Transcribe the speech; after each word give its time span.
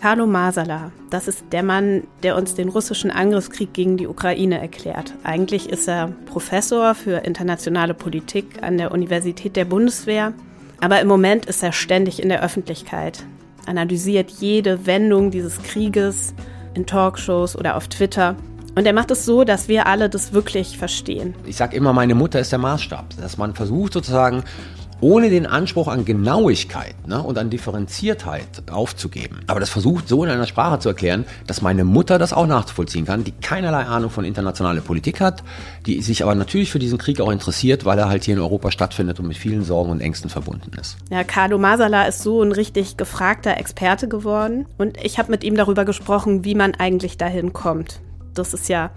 Carlo 0.00 0.26
Masala, 0.26 0.92
das 1.10 1.26
ist 1.26 1.44
der 1.50 1.62
Mann, 1.62 2.04
der 2.22 2.36
uns 2.36 2.54
den 2.54 2.68
russischen 2.68 3.10
Angriffskrieg 3.10 3.72
gegen 3.72 3.96
die 3.96 4.06
Ukraine 4.06 4.60
erklärt. 4.60 5.12
Eigentlich 5.24 5.68
ist 5.68 5.88
er 5.88 6.12
Professor 6.26 6.94
für 6.94 7.24
internationale 7.24 7.94
Politik 7.94 8.62
an 8.62 8.78
der 8.78 8.92
Universität 8.92 9.56
der 9.56 9.64
Bundeswehr, 9.64 10.32
aber 10.80 11.00
im 11.00 11.08
Moment 11.08 11.46
ist 11.46 11.62
er 11.62 11.72
ständig 11.72 12.22
in 12.22 12.28
der 12.28 12.42
Öffentlichkeit, 12.42 13.24
analysiert 13.66 14.30
jede 14.30 14.86
Wendung 14.86 15.30
dieses 15.30 15.62
Krieges 15.62 16.32
in 16.74 16.86
Talkshows 16.86 17.56
oder 17.56 17.76
auf 17.76 17.88
Twitter. 17.88 18.36
Und 18.76 18.86
er 18.86 18.92
macht 18.92 19.10
es 19.10 19.24
so, 19.24 19.42
dass 19.42 19.66
wir 19.66 19.86
alle 19.86 20.08
das 20.08 20.32
wirklich 20.32 20.78
verstehen. 20.78 21.34
Ich 21.44 21.56
sage 21.56 21.76
immer, 21.76 21.92
meine 21.92 22.14
Mutter 22.14 22.38
ist 22.38 22.52
der 22.52 22.60
Maßstab, 22.60 23.16
dass 23.20 23.36
man 23.36 23.54
versucht 23.54 23.94
sozusagen 23.94 24.44
ohne 25.00 25.30
den 25.30 25.46
Anspruch 25.46 25.88
an 25.88 26.04
Genauigkeit 26.04 26.94
ne, 27.06 27.22
und 27.22 27.38
an 27.38 27.50
Differenziertheit 27.50 28.46
aufzugeben. 28.70 29.40
Aber 29.46 29.60
das 29.60 29.70
versucht 29.70 30.08
so 30.08 30.24
in 30.24 30.30
einer 30.30 30.46
Sprache 30.46 30.78
zu 30.78 30.88
erklären, 30.88 31.24
dass 31.46 31.62
meine 31.62 31.84
Mutter 31.84 32.18
das 32.18 32.32
auch 32.32 32.46
nachvollziehen 32.46 33.06
kann, 33.06 33.24
die 33.24 33.32
keinerlei 33.32 33.84
Ahnung 33.84 34.10
von 34.10 34.24
internationaler 34.24 34.80
Politik 34.80 35.20
hat, 35.20 35.42
die 35.86 36.02
sich 36.02 36.22
aber 36.22 36.34
natürlich 36.34 36.70
für 36.70 36.78
diesen 36.78 36.98
Krieg 36.98 37.20
auch 37.20 37.30
interessiert, 37.30 37.84
weil 37.84 37.98
er 37.98 38.08
halt 38.08 38.24
hier 38.24 38.34
in 38.34 38.40
Europa 38.40 38.70
stattfindet 38.70 39.20
und 39.20 39.28
mit 39.28 39.36
vielen 39.36 39.64
Sorgen 39.64 39.90
und 39.90 40.00
Ängsten 40.00 40.30
verbunden 40.30 40.72
ist. 40.80 40.96
Ja, 41.10 41.24
Carlo 41.24 41.58
Masala 41.58 42.04
ist 42.04 42.22
so 42.22 42.42
ein 42.42 42.52
richtig 42.52 42.96
gefragter 42.96 43.56
Experte 43.56 44.08
geworden 44.08 44.66
und 44.78 44.96
ich 45.02 45.18
habe 45.18 45.30
mit 45.30 45.44
ihm 45.44 45.56
darüber 45.56 45.84
gesprochen, 45.84 46.44
wie 46.44 46.54
man 46.54 46.74
eigentlich 46.74 47.16
dahin 47.16 47.52
kommt. 47.52 48.00
Das 48.34 48.54
ist 48.54 48.68
ja 48.68 48.90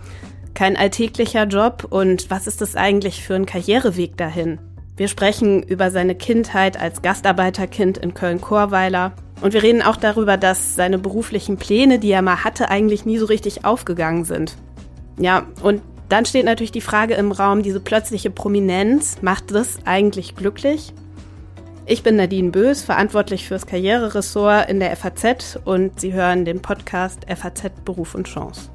kein 0.53 0.75
alltäglicher 0.75 1.45
Job 1.45 1.87
und 1.89 2.29
was 2.29 2.47
ist 2.47 2.61
das 2.61 2.75
eigentlich 2.75 3.23
für 3.23 3.35
ein 3.35 3.45
Karriereweg 3.45 4.17
dahin? 4.17 4.59
Wir 5.01 5.07
sprechen 5.07 5.63
über 5.63 5.89
seine 5.89 6.13
Kindheit 6.13 6.79
als 6.79 7.01
Gastarbeiterkind 7.01 7.97
in 7.97 8.13
Köln-Chorweiler. 8.13 9.13
Und 9.41 9.51
wir 9.55 9.63
reden 9.63 9.81
auch 9.81 9.97
darüber, 9.97 10.37
dass 10.37 10.75
seine 10.75 10.99
beruflichen 10.99 11.57
Pläne, 11.57 11.97
die 11.97 12.11
er 12.11 12.21
mal 12.21 12.43
hatte, 12.43 12.69
eigentlich 12.69 13.03
nie 13.03 13.17
so 13.17 13.25
richtig 13.25 13.65
aufgegangen 13.65 14.25
sind. 14.25 14.57
Ja, 15.17 15.47
und 15.63 15.81
dann 16.07 16.27
steht 16.27 16.45
natürlich 16.45 16.71
die 16.71 16.81
Frage 16.81 17.15
im 17.15 17.31
Raum, 17.31 17.63
diese 17.63 17.79
plötzliche 17.79 18.29
Prominenz, 18.29 19.23
macht 19.23 19.49
das 19.49 19.79
eigentlich 19.85 20.35
glücklich? 20.35 20.93
Ich 21.87 22.03
bin 22.03 22.15
Nadine 22.15 22.51
Bös, 22.51 22.83
verantwortlich 22.83 23.47
fürs 23.47 23.65
Karriereressort 23.65 24.69
in 24.69 24.79
der 24.79 24.95
FAZ 24.95 25.57
und 25.65 25.99
Sie 25.99 26.13
hören 26.13 26.45
den 26.45 26.61
Podcast 26.61 27.25
FAZ 27.27 27.71
Beruf 27.83 28.13
und 28.13 28.27
Chance. 28.27 28.69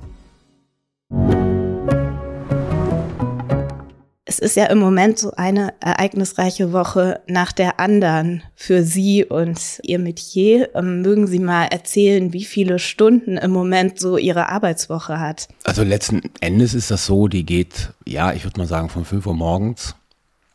Es 4.28 4.40
ist 4.40 4.56
ja 4.56 4.66
im 4.66 4.78
Moment 4.78 5.20
so 5.20 5.30
eine 5.36 5.72
ereignisreiche 5.78 6.72
Woche 6.72 7.20
nach 7.28 7.52
der 7.52 7.78
anderen 7.78 8.42
für 8.56 8.82
Sie 8.82 9.24
und 9.24 9.80
Ihr 9.84 10.00
Metier. 10.00 10.74
Ähm, 10.74 11.00
mögen 11.00 11.28
Sie 11.28 11.38
mal 11.38 11.66
erzählen, 11.66 12.32
wie 12.32 12.44
viele 12.44 12.80
Stunden 12.80 13.36
im 13.36 13.52
Moment 13.52 14.00
so 14.00 14.18
Ihre 14.18 14.48
Arbeitswoche 14.48 15.20
hat? 15.20 15.46
Also 15.62 15.84
letzten 15.84 16.22
Endes 16.40 16.74
ist 16.74 16.90
das 16.90 17.06
so, 17.06 17.28
die 17.28 17.46
geht, 17.46 17.92
ja, 18.04 18.32
ich 18.32 18.42
würde 18.42 18.58
mal 18.58 18.66
sagen, 18.66 18.88
von 18.88 19.04
5 19.04 19.24
Uhr 19.26 19.34
morgens 19.34 19.94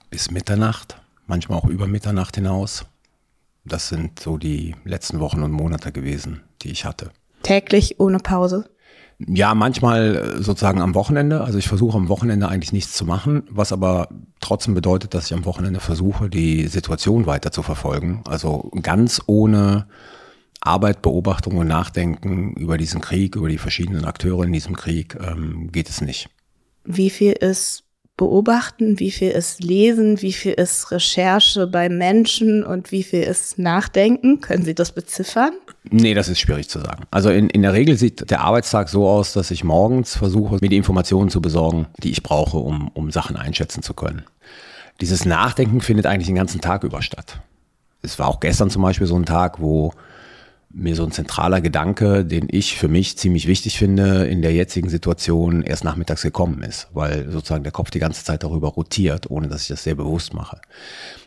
bis 0.09 0.31
Mitternacht, 0.31 0.97
manchmal 1.25 1.57
auch 1.57 1.65
über 1.65 1.87
Mitternacht 1.87 2.35
hinaus. 2.35 2.83
Das 3.63 3.87
sind 3.87 4.19
so 4.19 4.37
die 4.37 4.75
letzten 4.83 5.21
Wochen 5.21 5.43
und 5.43 5.51
Monate 5.53 5.93
gewesen, 5.93 6.41
die 6.61 6.71
ich 6.71 6.83
hatte. 6.83 7.11
Täglich 7.41 8.01
ohne 8.01 8.17
Pause? 8.17 8.65
Ja, 9.27 9.53
manchmal 9.53 10.15
äh, 10.15 10.41
sozusagen 10.41 10.81
am 10.81 10.95
Wochenende. 10.95 11.41
Also 11.41 11.57
ich 11.57 11.67
versuche 11.67 11.97
am 11.97 12.09
Wochenende 12.09 12.47
eigentlich 12.47 12.73
nichts 12.73 12.93
zu 12.93 13.05
machen, 13.05 13.43
was 13.49 13.71
aber 13.71 14.09
trotzdem 14.39 14.73
bedeutet, 14.73 15.13
dass 15.13 15.25
ich 15.25 15.33
am 15.33 15.45
Wochenende 15.45 15.79
versuche, 15.79 16.29
die 16.29 16.67
Situation 16.67 17.25
weiter 17.25 17.51
zu 17.51 17.61
verfolgen. 17.63 18.23
Also 18.25 18.71
ganz 18.81 19.21
ohne 19.27 19.87
Arbeit, 20.61 21.01
Beobachtung 21.01 21.57
und 21.57 21.67
Nachdenken 21.67 22.53
über 22.53 22.77
diesen 22.77 23.01
Krieg, 23.01 23.35
über 23.35 23.49
die 23.49 23.57
verschiedenen 23.57 24.05
Akteure 24.05 24.43
in 24.43 24.53
diesem 24.53 24.75
Krieg 24.75 25.17
ähm, 25.19 25.71
geht 25.71 25.89
es 25.89 26.01
nicht. 26.01 26.29
Wie 26.83 27.09
viel 27.09 27.33
ist 27.33 27.83
Beobachten, 28.21 28.99
wie 28.99 29.09
viel 29.09 29.31
ist 29.31 29.63
Lesen, 29.63 30.21
wie 30.21 30.31
viel 30.31 30.51
ist 30.51 30.91
Recherche 30.91 31.65
bei 31.65 31.89
Menschen 31.89 32.63
und 32.63 32.91
wie 32.91 33.01
viel 33.01 33.23
ist 33.23 33.57
Nachdenken? 33.57 34.41
Können 34.41 34.63
Sie 34.63 34.75
das 34.75 34.91
beziffern? 34.91 35.53
Nee, 35.89 36.13
das 36.13 36.29
ist 36.29 36.39
schwierig 36.39 36.69
zu 36.69 36.77
sagen. 36.77 37.05
Also 37.09 37.31
in, 37.31 37.49
in 37.49 37.63
der 37.63 37.73
Regel 37.73 37.97
sieht 37.97 38.29
der 38.29 38.41
Arbeitstag 38.41 38.89
so 38.89 39.09
aus, 39.09 39.33
dass 39.33 39.49
ich 39.49 39.63
morgens 39.63 40.15
versuche, 40.15 40.59
mir 40.61 40.69
die 40.69 40.77
Informationen 40.77 41.31
zu 41.31 41.41
besorgen, 41.41 41.87
die 41.97 42.11
ich 42.11 42.21
brauche, 42.21 42.59
um, 42.59 42.89
um 42.93 43.09
Sachen 43.09 43.37
einschätzen 43.37 43.81
zu 43.81 43.95
können. 43.95 44.21
Dieses 45.01 45.25
Nachdenken 45.25 45.81
findet 45.81 46.05
eigentlich 46.05 46.27
den 46.27 46.35
ganzen 46.35 46.61
Tag 46.61 46.83
über 46.83 47.01
statt. 47.01 47.39
Es 48.03 48.19
war 48.19 48.27
auch 48.27 48.39
gestern 48.39 48.69
zum 48.69 48.83
Beispiel 48.83 49.07
so 49.07 49.15
ein 49.15 49.25
Tag, 49.25 49.59
wo 49.59 49.93
mir 50.73 50.95
so 50.95 51.03
ein 51.03 51.11
zentraler 51.11 51.61
Gedanke, 51.61 52.25
den 52.25 52.47
ich 52.49 52.77
für 52.77 52.87
mich 52.87 53.17
ziemlich 53.17 53.47
wichtig 53.47 53.77
finde, 53.77 54.25
in 54.27 54.41
der 54.41 54.53
jetzigen 54.53 54.89
Situation 54.89 55.63
erst 55.63 55.83
nachmittags 55.83 56.21
gekommen 56.21 56.63
ist, 56.63 56.87
weil 56.93 57.29
sozusagen 57.29 57.63
der 57.63 57.71
Kopf 57.71 57.91
die 57.91 57.99
ganze 57.99 58.23
Zeit 58.23 58.43
darüber 58.43 58.69
rotiert, 58.69 59.29
ohne 59.29 59.47
dass 59.47 59.63
ich 59.63 59.67
das 59.67 59.83
sehr 59.83 59.95
bewusst 59.95 60.33
mache. 60.33 60.61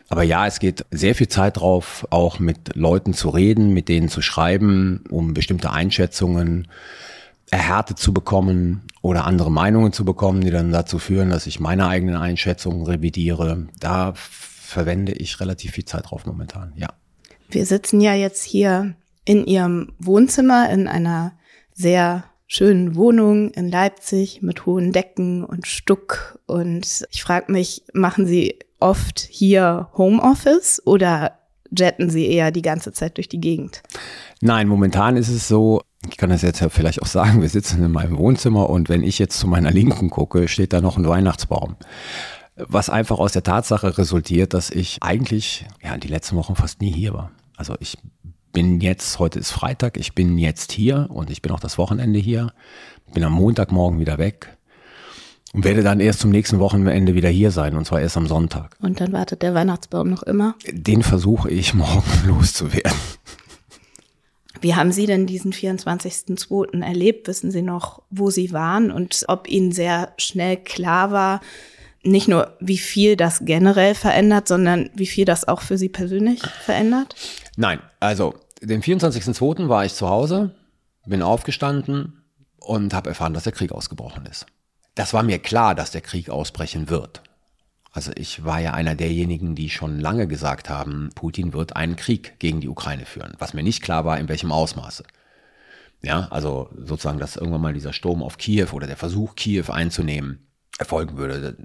Aber 0.07 0.23
ja, 0.23 0.45
es 0.45 0.59
geht 0.59 0.85
sehr 0.91 1.15
viel 1.15 1.27
Zeit 1.27 1.57
drauf, 1.57 2.05
auch 2.09 2.39
mit 2.39 2.75
Leuten 2.75 3.13
zu 3.13 3.29
reden, 3.29 3.73
mit 3.73 3.89
denen 3.89 4.09
zu 4.09 4.21
schreiben, 4.21 5.03
um 5.09 5.33
bestimmte 5.33 5.71
Einschätzungen 5.71 6.67
erhärtet 7.51 7.99
zu 7.99 8.13
bekommen 8.13 8.81
oder 9.01 9.25
andere 9.25 9.51
Meinungen 9.51 9.93
zu 9.93 10.05
bekommen, 10.05 10.41
die 10.41 10.51
dann 10.51 10.71
dazu 10.71 10.99
führen, 10.99 11.29
dass 11.29 11.47
ich 11.47 11.59
meine 11.59 11.87
eigenen 11.87 12.15
Einschätzungen 12.15 12.85
revidiere. 12.85 13.67
Da 13.79 14.13
verwende 14.15 15.11
ich 15.13 15.39
relativ 15.39 15.71
viel 15.71 15.85
Zeit 15.85 16.09
drauf 16.09 16.25
momentan, 16.25 16.73
ja. 16.75 16.89
Wir 17.49 17.65
sitzen 17.65 18.01
ja 18.01 18.15
jetzt 18.15 18.43
hier 18.43 18.95
in 19.25 19.45
ihrem 19.45 19.93
Wohnzimmer 19.99 20.69
in 20.69 20.87
einer 20.87 21.33
sehr 21.73 22.25
schönen 22.47 22.95
Wohnung 22.95 23.51
in 23.51 23.69
Leipzig 23.69 24.41
mit 24.41 24.65
hohen 24.65 24.91
Decken 24.91 25.43
und 25.43 25.67
Stuck. 25.67 26.39
Und 26.45 27.05
ich 27.11 27.23
frage 27.23 27.51
mich, 27.51 27.83
machen 27.93 28.27
Sie 28.27 28.59
oft 28.79 29.19
hier 29.19 29.89
Homeoffice 29.97 30.81
oder 30.85 31.39
jetten 31.77 32.09
Sie 32.09 32.27
eher 32.27 32.51
die 32.51 32.61
ganze 32.61 32.93
Zeit 32.93 33.17
durch 33.17 33.27
die 33.27 33.41
Gegend? 33.41 33.81
Nein, 34.41 34.67
momentan 34.67 35.17
ist 35.17 35.29
es 35.29 35.47
so, 35.47 35.81
ich 36.09 36.17
kann 36.17 36.29
das 36.29 36.43
jetzt 36.43 36.59
ja 36.59 36.69
vielleicht 36.69 37.01
auch 37.01 37.07
sagen, 37.07 37.41
wir 37.41 37.49
sitzen 37.49 37.83
in 37.83 37.91
meinem 37.91 38.17
Wohnzimmer 38.17 38.69
und 38.69 38.89
wenn 38.89 39.03
ich 39.03 39.17
jetzt 39.17 39.39
zu 39.39 39.47
meiner 39.47 39.71
Linken 39.71 40.09
gucke, 40.09 40.47
steht 40.47 40.71
da 40.71 40.81
noch 40.81 40.97
ein 40.97 41.07
Weihnachtsbaum. 41.07 41.75
Was 42.55 42.89
einfach 42.89 43.17
aus 43.17 43.33
der 43.33 43.43
Tatsache 43.43 43.97
resultiert, 43.97 44.53
dass 44.53 44.69
ich 44.69 45.01
eigentlich 45.01 45.65
ja, 45.83 45.97
die 45.97 46.07
letzten 46.07 46.37
Wochen 46.37 46.55
fast 46.55 46.79
nie 46.79 46.91
hier 46.91 47.13
war. 47.13 47.31
Also 47.57 47.75
ich 47.79 47.97
bin 48.55 48.79
jetzt, 48.79 49.19
heute 49.19 49.37
ist 49.37 49.51
Freitag, 49.51 49.97
ich 49.97 50.15
bin 50.15 50.37
jetzt 50.37 50.71
hier 50.71 51.09
und 51.09 51.29
ich 51.29 51.41
bin 51.41 51.51
auch 51.51 51.59
das 51.59 51.77
Wochenende 51.77 52.17
hier, 52.17 52.53
bin 53.13 53.21
am 53.25 53.33
Montagmorgen 53.33 53.99
wieder 53.99 54.17
weg 54.17 54.57
und 55.53 55.65
werde 55.65 55.83
dann 55.83 55.99
erst 55.99 56.21
zum 56.21 56.31
nächsten 56.31 56.57
Wochenende 56.59 57.15
wieder 57.15 57.27
hier 57.27 57.51
sein 57.51 57.75
und 57.75 57.85
zwar 57.85 57.99
erst 57.99 58.15
am 58.15 58.27
Sonntag. 58.27 58.77
Und 58.79 59.01
dann 59.01 59.11
wartet 59.11 59.41
der 59.41 59.53
Weihnachtsbaum 59.53 60.09
noch 60.09 60.23
immer? 60.23 60.55
Den 60.71 61.03
versuche 61.03 61.51
ich 61.51 61.73
morgen 61.73 62.09
loszuwerden. 62.25 62.97
Wie 64.61 64.73
haben 64.73 64.93
Sie 64.93 65.05
denn 65.05 65.27
diesen 65.27 65.51
24.02. 65.51 66.81
erlebt? 66.81 67.27
Wissen 67.27 67.51
Sie 67.51 67.61
noch, 67.61 68.03
wo 68.09 68.29
Sie 68.29 68.53
waren 68.53 68.89
und 68.89 69.25
ob 69.27 69.49
Ihnen 69.49 69.73
sehr 69.73 70.13
schnell 70.17 70.55
klar 70.55 71.11
war, 71.11 71.41
nicht 72.03 72.29
nur 72.29 72.53
wie 72.61 72.77
viel 72.77 73.17
das 73.17 73.41
generell 73.43 73.95
verändert, 73.95 74.47
sondern 74.47 74.91
wie 74.93 75.07
viel 75.07 75.25
das 75.25 75.45
auch 75.45 75.61
für 75.61 75.77
Sie 75.77 75.89
persönlich 75.89 76.41
verändert? 76.63 77.15
Nein, 77.57 77.79
also 77.99 78.35
den 78.61 78.81
24.02. 78.81 79.69
war 79.69 79.85
ich 79.85 79.93
zu 79.93 80.09
Hause, 80.09 80.55
bin 81.05 81.21
aufgestanden 81.21 82.23
und 82.57 82.93
habe 82.93 83.09
erfahren, 83.09 83.33
dass 83.33 83.43
der 83.43 83.53
Krieg 83.53 83.71
ausgebrochen 83.71 84.25
ist. 84.25 84.45
Das 84.95 85.13
war 85.13 85.23
mir 85.23 85.39
klar, 85.39 85.75
dass 85.75 85.91
der 85.91 86.01
Krieg 86.01 86.29
ausbrechen 86.29 86.89
wird. 86.89 87.21
Also 87.91 88.11
ich 88.15 88.43
war 88.43 88.59
ja 88.59 88.73
einer 88.73 88.95
derjenigen, 88.95 89.55
die 89.55 89.69
schon 89.69 89.99
lange 89.99 90.27
gesagt 90.27 90.69
haben, 90.69 91.09
Putin 91.15 91.53
wird 91.53 91.75
einen 91.75 91.95
Krieg 91.95 92.39
gegen 92.39 92.59
die 92.59 92.67
Ukraine 92.67 93.05
führen. 93.05 93.35
Was 93.39 93.53
mir 93.53 93.63
nicht 93.63 93.81
klar 93.81 94.03
war, 94.03 94.19
in 94.19 94.27
welchem 94.27 94.51
Ausmaße. 94.51 95.05
Ja, 96.01 96.27
also 96.29 96.69
sozusagen, 96.75 97.19
dass 97.19 97.37
irgendwann 97.37 97.61
mal 97.61 97.73
dieser 97.73 97.93
Sturm 97.93 98.21
auf 98.21 98.37
Kiew 98.37 98.67
oder 98.73 98.85
der 98.85 98.97
Versuch, 98.97 99.35
Kiew 99.35 99.71
einzunehmen, 99.71 100.47
erfolgen 100.77 101.17
würde. 101.17 101.55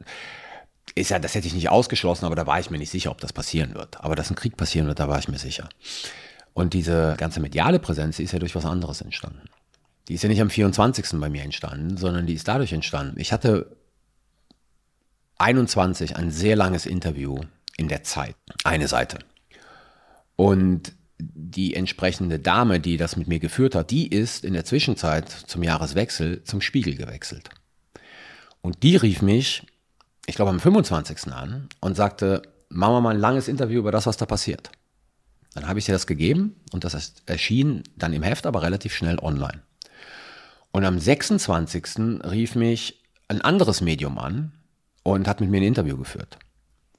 Ist 0.95 1.11
ja, 1.11 1.19
das 1.19 1.35
hätte 1.35 1.49
ich 1.49 1.55
nicht 1.55 1.69
ausgeschlossen, 1.69 2.27
aber 2.27 2.37
da 2.37 2.47
war 2.47 2.61
ich 2.61 2.71
mir 2.71 2.79
nicht 2.79 2.91
sicher, 2.91 3.11
ob 3.11 3.21
das 3.21 3.33
passieren 3.33 3.75
wird. 3.75 4.01
Aber 4.01 4.15
dass 4.15 4.31
ein 4.31 4.37
Krieg 4.37 4.57
passieren 4.57 4.87
wird, 4.87 5.01
da 5.01 5.09
war 5.09 5.19
ich 5.19 5.29
mir 5.29 5.39
sicher. 5.39 5.69
Und 6.55 6.75
diese 6.75 7.15
ganze 7.17 7.41
mediale 7.41 7.79
Präsenz, 7.79 8.17
die 8.17 8.25
ist 8.25 8.33
ja 8.33 8.39
durch 8.39 8.55
was 8.55 8.67
anderes 8.67 9.01
entstanden. 9.01 9.49
Die 10.09 10.15
ist 10.15 10.23
ja 10.23 10.29
nicht 10.29 10.41
am 10.41 10.51
24. 10.51 11.21
bei 11.21 11.29
mir 11.29 11.43
entstanden, 11.43 11.97
sondern 11.97 12.27
die 12.27 12.35
ist 12.35 12.49
dadurch 12.49 12.73
entstanden. 12.73 13.21
Ich 13.21 13.33
hatte 13.33 13.77
21 15.39 16.17
ein 16.17 16.31
sehr 16.31 16.57
langes 16.57 16.87
Interview 16.87 17.41
in 17.77 17.89
der 17.89 18.03
Zeit, 18.03 18.35
eine 18.65 18.89
Seite. 18.89 19.21
Und 20.37 20.93
die 21.19 21.75
entsprechende 21.75 22.39
Dame, 22.39 22.81
die 22.81 22.97
das 22.97 23.17
mit 23.17 23.29
mir 23.29 23.39
geführt 23.39 23.75
hat, 23.75 23.91
die 23.91 24.09
ist 24.09 24.45
in 24.45 24.53
der 24.53 24.65
Zwischenzeit 24.65 25.29
zum 25.29 25.63
Jahreswechsel 25.63 26.45
zum 26.45 26.61
Spiegel 26.61 26.97
gewechselt. 26.97 27.51
Und 28.63 28.83
die 28.83 28.97
rief 28.97 29.23
mich, 29.23 29.67
ich 30.27 30.35
glaube 30.35 30.51
am 30.51 30.61
25. 30.61 31.33
an 31.33 31.69
und 31.81 31.97
sagte, 31.97 32.43
machen 32.69 32.95
wir 32.95 33.01
mal 33.01 33.15
ein 33.15 33.21
langes 33.21 33.49
Interview 33.49 33.81
über 33.81 33.93
das, 33.93 34.07
was 34.07 34.17
da 34.17 34.27
passiert. 34.27 34.71
Dann 35.55 35.67
habe 35.67 35.79
ich 35.79 35.87
dir 35.87 35.93
das 35.93 36.07
gegeben 36.07 36.57
und 36.73 36.85
das 36.85 37.15
erschien 37.27 37.83
dann 37.97 38.13
im 38.13 38.23
Heft, 38.23 38.47
aber 38.47 38.63
relativ 38.63 38.95
schnell 38.95 39.19
online. 39.19 39.63
Und 40.73 40.85
am 40.85 40.99
26. 40.99 42.23
rief 42.25 42.55
mich 42.55 43.03
ein 43.29 43.41
anderes 43.41 43.81
Medium 43.81 44.19
an 44.19 44.53
und 45.03 45.27
hat 45.27 45.41
mit 45.41 45.51
mir 45.51 45.59
ein 45.59 45.65
Interview 45.65 45.97
geführt. 45.97 46.39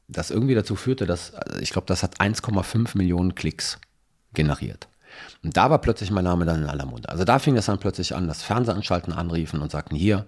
Das 0.07 0.31
irgendwie 0.31 0.55
dazu 0.55 0.75
führte, 0.75 1.05
dass, 1.05 1.33
ich 1.61 1.71
glaube, 1.71 1.87
das 1.87 2.03
hat 2.03 2.19
1,5 2.19 2.97
Millionen 2.97 3.35
Klicks 3.35 3.79
generiert. 4.33 4.89
Und 5.43 5.55
da 5.55 5.69
war 5.69 5.79
plötzlich 5.79 6.11
mein 6.11 6.23
Name 6.23 6.45
dann 6.45 6.63
in 6.63 6.69
aller 6.69 6.85
Munde. 6.85 7.09
Also 7.09 7.23
da 7.23 7.39
fing 7.39 7.55
es 7.57 7.65
dann 7.65 7.79
plötzlich 7.79 8.15
an, 8.15 8.27
dass 8.27 8.43
Fernsehanstalten 8.43 9.13
anriefen 9.13 9.61
und 9.61 9.71
sagten, 9.71 9.95
hier, 9.95 10.25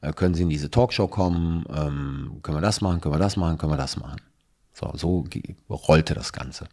äh, 0.00 0.12
können 0.12 0.34
Sie 0.34 0.42
in 0.42 0.48
diese 0.48 0.70
Talkshow 0.70 1.08
kommen, 1.08 1.64
ähm, 1.70 2.38
können 2.42 2.58
wir 2.58 2.62
das 2.62 2.80
machen, 2.80 3.00
können 3.00 3.14
wir 3.14 3.18
das 3.18 3.36
machen, 3.36 3.58
können 3.58 3.72
wir 3.72 3.78
das 3.78 3.96
machen. 3.96 4.20
So, 4.72 4.92
so 4.94 5.24
rollte 5.70 6.14
das 6.14 6.32
Ganze. 6.32 6.68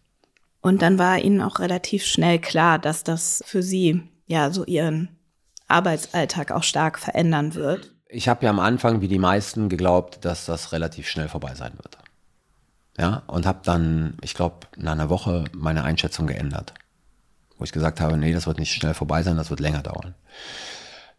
Und 0.63 0.81
dann 0.81 0.98
war 0.98 1.19
Ihnen 1.19 1.42
auch 1.42 1.60
relativ 1.60 2.06
schnell 2.06 2.39
klar, 2.39 2.80
dass 2.80 3.04
das 3.04 3.44
für 3.45 3.62
Sie 3.62 4.01
ja 4.27 4.50
so 4.50 4.63
Ihren 4.63 5.10
Arbeitsalltag 5.68 6.51
auch 6.51 6.63
stark 6.63 6.98
verändern 6.98 7.54
wird. 7.54 7.92
Ich 8.07 8.30
habe 8.30 8.45
ja 8.45 8.50
am 8.50 8.60
Anfang, 8.60 9.01
wie 9.01 9.10
die 9.10 9.19
meisten, 9.19 9.68
geglaubt, 9.68 10.24
dass 10.24 10.45
das 10.45 10.71
relativ 10.71 11.10
schnell 11.10 11.27
vorbei 11.27 11.54
sein 11.54 11.74
wird. 11.75 11.98
Ja, 12.98 13.24
und 13.27 13.45
habe 13.45 13.60
dann, 13.63 14.15
ich 14.21 14.36
glaube, 14.36 14.68
nach 14.77 14.94
einer 14.94 15.10
Woche 15.10 15.44
meine 15.54 15.83
Einschätzung 15.83 16.27
geändert. 16.27 16.74
Wo 17.57 17.66
ich 17.66 17.74
gesagt 17.74 18.00
habe, 18.00 18.16
nee, 18.16 18.31
das 18.31 18.48
wird 18.48 18.59
nicht 18.59 18.71
schnell 18.71 18.94
vorbei 18.94 19.21
sein, 19.21 19.36
das 19.36 19.50
wird 19.50 19.59
länger 19.59 19.81
dauern. 19.81 20.16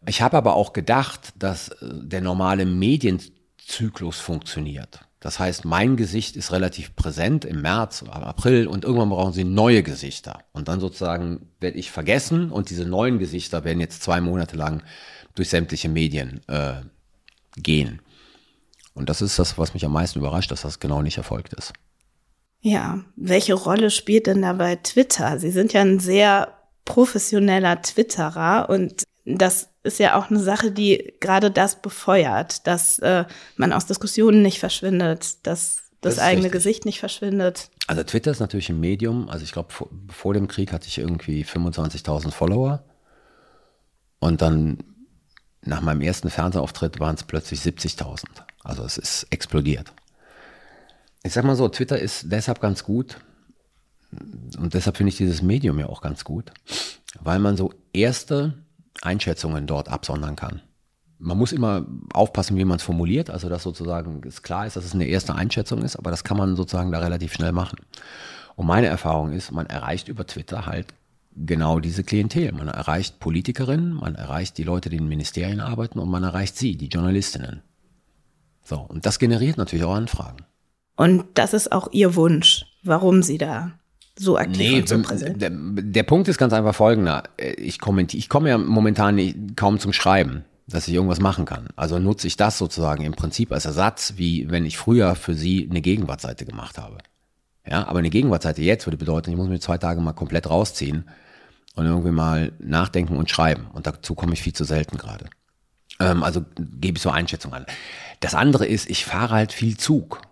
Ich 0.07 0.23
habe 0.23 0.39
aber 0.39 0.55
auch 0.55 0.73
gedacht, 0.73 1.35
dass 1.37 1.69
äh, 1.69 1.77
der 1.81 2.23
normale 2.23 2.65
Medienzyklus 2.65 4.21
funktioniert. 4.21 5.01
Das 5.25 5.39
heißt, 5.39 5.65
mein 5.65 5.97
Gesicht 5.97 6.37
ist 6.37 6.53
relativ 6.53 6.95
präsent 6.97 7.47
im 7.47 7.63
März, 7.63 8.05
April 8.11 8.67
und 8.67 8.85
irgendwann 8.85 9.09
brauchen 9.09 9.33
sie 9.33 9.45
neue 9.45 9.83
Gesichter. 9.83 10.41
Und 10.53 10.69
dann 10.69 10.81
sozusagen 10.81 11.49
werde 11.61 11.79
ich 11.79 11.91
vergessen 11.91 12.51
und 12.51 12.69
diese 12.69 12.85
neuen 12.85 13.19
Gesichter 13.19 13.65
werden 13.65 13.81
jetzt 13.81 14.03
zwei 14.03 14.21
Monate 14.21 14.55
lang 14.55 14.83
durch 15.35 15.49
sämtliche 15.49 15.89
Medien 15.89 16.43
äh, 16.47 16.75
gehen. 17.57 18.03
Und 18.93 19.09
das 19.09 19.23
ist 19.23 19.39
das, 19.39 19.57
was 19.57 19.73
mich 19.73 19.87
am 19.87 19.95
meisten 19.95 20.19
überrascht, 20.19 20.51
dass 20.51 20.61
das 20.61 20.79
genau 20.79 21.01
nicht 21.01 21.17
erfolgt 21.17 21.55
ist. 21.55 21.73
Ja, 22.61 23.03
welche 23.17 23.55
Rolle 23.55 23.91
spielt 23.91 24.27
denn 24.27 24.43
dabei 24.43 24.77
Twitter? 24.77 25.39
Sie 25.39 25.51
sind 25.51 25.73
ja 25.73 25.81
ein 25.81 26.01
sehr 26.01 26.53
professioneller 26.85 27.81
Twitterer 27.81 28.69
und 28.69 29.05
das 29.25 29.71
ist 29.85 29.99
ja 29.99 30.19
auch 30.19 30.31
eine 30.31 30.41
Sache, 30.41 30.73
die 30.73 31.15
gerade 31.21 31.51
das 31.51 31.81
befeuert, 31.81 32.67
dass 32.67 32.99
äh, 33.01 33.25
man 33.57 33.73
aus 33.73 33.87
Diskussionen 33.87 34.43
nicht 34.43 34.59
verschwindet, 34.59 35.47
dass 35.47 35.85
das, 36.01 36.17
das 36.17 36.25
eigene 36.25 36.47
richtig. 36.47 36.53
Gesicht 36.53 36.85
nicht 36.85 37.01
verschwindet. 37.01 37.71
Also 37.87 38.03
Twitter 38.03 38.31
ist 38.31 38.41
natürlich 38.41 38.69
ein 38.69 38.81
Medium. 38.81 39.29
Also 39.29 39.45
ich 39.45 39.53
glaube, 39.53 39.73
vor, 39.73 39.89
vor, 40.09 40.35
dem 40.35 40.49
Krieg 40.49 40.73
hatte 40.73 40.89
ich 40.89 40.99
irgendwie 40.99 41.45
25.000 41.45 42.31
Follower. 42.31 42.83
Und 44.21 44.43
dann 44.43 44.79
nach 45.63 45.81
meinem 45.81 46.01
ersten 46.01 46.31
Fernsehauftritt 46.31 47.01
waren 47.01 47.15
es 47.15 47.25
plötzlich 47.25 47.61
70.000. 47.61 48.25
Also 48.63 48.85
es 48.85 48.99
ist 48.99 49.27
explodiert. 49.31 49.93
Ich 51.23 51.33
sag 51.33 51.45
mal 51.45 51.57
so, 51.57 51.69
Twitter 51.69 51.99
ist 51.99 52.27
deshalb 52.31 52.61
ganz 52.61 52.85
gut. 52.85 53.19
Und 54.59 54.75
deshalb 54.75 54.97
finde 54.97 55.09
ich 55.09 55.17
dieses 55.17 55.43
Medium 55.43 55.79
ja 55.79 55.89
auch 55.89 56.01
ganz 56.01 56.25
gut, 56.25 56.53
weil 57.21 57.39
man 57.39 57.57
so 57.57 57.73
erste 57.93 58.64
Einschätzungen 59.03 59.67
dort 59.67 59.89
absondern 59.89 60.37
kann. 60.37 60.61
Man 61.19 61.39
muss 61.39 61.53
immer 61.53 61.87
aufpassen, 62.13 62.57
wie 62.57 62.65
man 62.65 62.77
es 62.77 62.83
formuliert, 62.83 63.31
also 63.31 63.49
dass 63.49 63.63
sozusagen 63.63 64.23
es 64.27 64.43
klar 64.43 64.67
ist, 64.67 64.77
dass 64.77 64.85
es 64.85 64.95
eine 64.95 65.07
erste 65.07 65.35
Einschätzung 65.35 65.83
ist, 65.83 65.97
aber 65.97 66.11
das 66.11 66.25
kann 66.25 66.37
man 66.37 66.57
sozusagen 66.57 66.93
da 66.93 66.99
relativ 66.99 67.33
schnell 67.33 67.53
machen. 67.53 67.79
Und 68.57 68.67
meine 68.67 68.89
Erfahrung 68.89 69.33
ist, 69.33 69.53
man 69.53 69.67
erreicht 69.67 70.09
über 70.09 70.27
Twitter 70.27 70.67
halt 70.67 70.95
genau 71.37 71.81
diese 71.81 72.05
Klientel. 72.05 72.53
Man 72.53 72.69
erreicht 72.69 73.21
Politikerinnen, 73.21 73.95
man 73.95 74.15
erreicht 74.15 74.59
die 74.59 74.63
Leute, 74.63 74.91
die 74.91 74.97
in 74.97 75.09
Ministerien 75.09 75.61
arbeiten 75.61 75.99
und 75.99 76.09
man 76.09 76.23
erreicht 76.23 76.57
sie, 76.57 76.77
die 76.77 76.89
Journalistinnen. 76.89 77.63
So, 78.63 78.79
und 78.79 79.07
das 79.07 79.19
generiert 79.19 79.59
natürlich 79.59 79.85
auch 79.85 79.95
Anfragen. 79.95 80.45
Und 80.97 81.25
das 81.35 81.55
ist 81.55 81.73
auch 81.73 81.89
Ihr 81.93 82.15
Wunsch, 82.15 82.67
warum 82.83 83.23
Sie 83.23 83.39
da 83.39 83.73
so 84.19 84.39
aktiv 84.39 84.59
nee, 84.59 84.81
und 84.81 84.89
so 84.89 85.03
präsent? 85.03 85.43
Der, 85.43 85.51
der, 85.51 86.03
Punkt 86.05 86.29
ist 86.29 86.39
ganz 86.39 86.53
einfach 86.53 86.75
folgender. 86.75 87.25
Ich, 87.37 87.81
kommentiere, 87.81 88.19
ich 88.19 88.29
komme 88.29 88.49
ja 88.49 88.59
momentan 88.59 89.17
nicht, 89.17 89.57
kaum 89.57 89.79
zum 89.79 89.93
Schreiben, 89.93 90.45
dass 90.67 90.89
ich 90.89 90.95
irgendwas 90.95 91.21
machen 91.21 91.45
kann. 91.45 91.69
Also 91.77 91.99
nutze 91.99 92.27
ich 92.27 92.37
das 92.37 92.59
sozusagen 92.59 93.05
im 93.05 93.13
Prinzip 93.13 93.53
als 93.53 93.65
Ersatz, 93.65 94.15
wie 94.17 94.51
wenn 94.51 94.67
ich 94.67 94.79
früher 94.79 95.15
für 95.15 95.35
Sie 95.35 95.69
eine 95.69 95.81
Gegenwartseite 95.81 96.45
gemacht 96.45 96.79
habe. 96.79 96.99
Ja, 97.67 97.87
aber 97.87 97.99
eine 97.99 98.11
Gegenwartseite 98.11 98.63
jetzt 98.63 98.87
würde 98.87 98.99
bedeuten, 98.99 99.31
ich 99.31 99.37
muss 99.37 99.49
mich 99.49 99.63
zwei 99.63 99.79
Tage 99.79 100.01
mal 100.01 100.13
komplett 100.13 100.49
rausziehen 100.49 101.05
und 101.75 101.87
irgendwie 101.87 102.11
mal 102.11 102.53
nachdenken 102.59 103.17
und 103.17 103.31
schreiben. 103.31 103.67
Und 103.73 103.87
dazu 103.87 104.15
komme 104.15 104.35
ich 104.35 104.43
viel 104.43 104.53
zu 104.53 104.65
selten 104.65 104.99
gerade. 104.99 105.27
Ähm, 106.01 106.23
also 106.23 106.45
gebe 106.59 106.97
ich 106.99 107.03
so 107.03 107.11
Einschätzungen 107.11 107.59
an. 107.59 107.67
Das 108.21 108.35
andere 108.35 108.67
ist, 108.67 108.89
ich 108.89 109.05
fahre 109.05 109.35
halt 109.35 109.53
viel 109.53 109.77
Zug. 109.77 110.23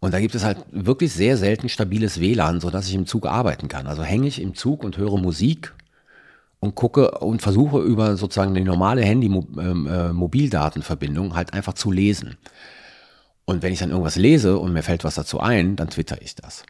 Und 0.00 0.12
da 0.14 0.20
gibt 0.20 0.34
es 0.34 0.44
halt 0.44 0.64
wirklich 0.70 1.12
sehr 1.12 1.36
selten 1.36 1.68
stabiles 1.68 2.20
WLAN, 2.20 2.60
so 2.60 2.70
dass 2.70 2.88
ich 2.88 2.94
im 2.94 3.04
Zug 3.06 3.26
arbeiten 3.26 3.68
kann. 3.68 3.86
Also 3.86 4.02
hänge 4.02 4.26
ich 4.26 4.40
im 4.40 4.54
Zug 4.54 4.82
und 4.82 4.96
höre 4.96 5.18
Musik 5.18 5.74
und 6.58 6.74
gucke 6.74 7.18
und 7.18 7.42
versuche 7.42 7.80
über 7.80 8.16
sozusagen 8.16 8.54
die 8.54 8.62
normale 8.62 9.02
Handy-Mobildatenverbindung 9.02 11.26
ähm, 11.26 11.32
äh, 11.32 11.34
halt 11.34 11.52
einfach 11.52 11.74
zu 11.74 11.92
lesen. 11.92 12.38
Und 13.44 13.62
wenn 13.62 13.74
ich 13.74 13.80
dann 13.80 13.90
irgendwas 13.90 14.16
lese 14.16 14.58
und 14.58 14.72
mir 14.72 14.82
fällt 14.82 15.04
was 15.04 15.16
dazu 15.16 15.40
ein, 15.40 15.76
dann 15.76 15.90
twitter 15.90 16.22
ich 16.22 16.34
das. 16.34 16.64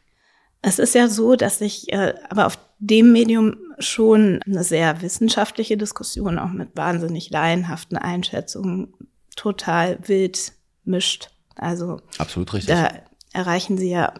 Es 0.61 0.77
ist 0.77 0.93
ja 0.93 1.07
so, 1.07 1.35
dass 1.35 1.61
ich 1.61 1.91
äh, 1.93 2.13
aber 2.29 2.47
auf 2.47 2.59
dem 2.79 3.13
Medium 3.13 3.55
schon 3.79 4.41
eine 4.45 4.63
sehr 4.63 5.01
wissenschaftliche 5.01 5.77
Diskussion 5.77 6.37
auch 6.37 6.51
mit 6.51 6.75
wahnsinnig 6.75 7.29
laienhaften 7.29 7.97
Einschätzungen 7.97 8.93
total 9.35 9.99
wild 10.07 10.51
mischt. 10.83 11.29
Also 11.55 12.01
absolut 12.17 12.53
richtig. 12.53 12.75
Da 12.75 12.91
erreichen 13.33 13.77
sie 13.77 13.89
ja 13.89 14.13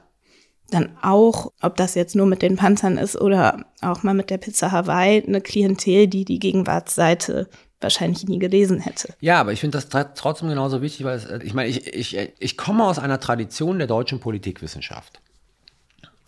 dann 0.69 0.97
auch, 1.01 1.51
ob 1.61 1.75
das 1.75 1.95
jetzt 1.95 2.15
nur 2.15 2.25
mit 2.25 2.41
den 2.41 2.55
Panzern 2.55 2.97
ist 2.97 3.19
oder 3.19 3.65
auch 3.81 4.03
mal 4.03 4.13
mit 4.13 4.29
der 4.29 4.37
Pizza 4.37 4.71
Hawaii, 4.71 5.23
eine 5.25 5.41
Klientel, 5.41 6.07
die 6.07 6.25
die 6.25 6.39
Gegenwartsseite 6.39 7.49
wahrscheinlich 7.81 8.27
nie 8.27 8.39
gelesen 8.39 8.79
hätte. 8.79 9.13
Ja, 9.19 9.39
aber 9.39 9.51
ich 9.51 9.59
finde 9.59 9.79
das 9.79 10.13
trotzdem 10.15 10.49
genauso 10.49 10.81
wichtig, 10.81 11.05
weil 11.05 11.17
es, 11.17 11.25
äh, 11.25 11.39
ich 11.43 11.53
meine, 11.53 11.69
ich, 11.69 11.87
ich, 11.87 12.17
ich 12.39 12.57
komme 12.57 12.85
aus 12.85 12.99
einer 12.99 13.19
Tradition 13.19 13.79
der 13.79 13.87
deutschen 13.87 14.19
Politikwissenschaft. 14.19 15.19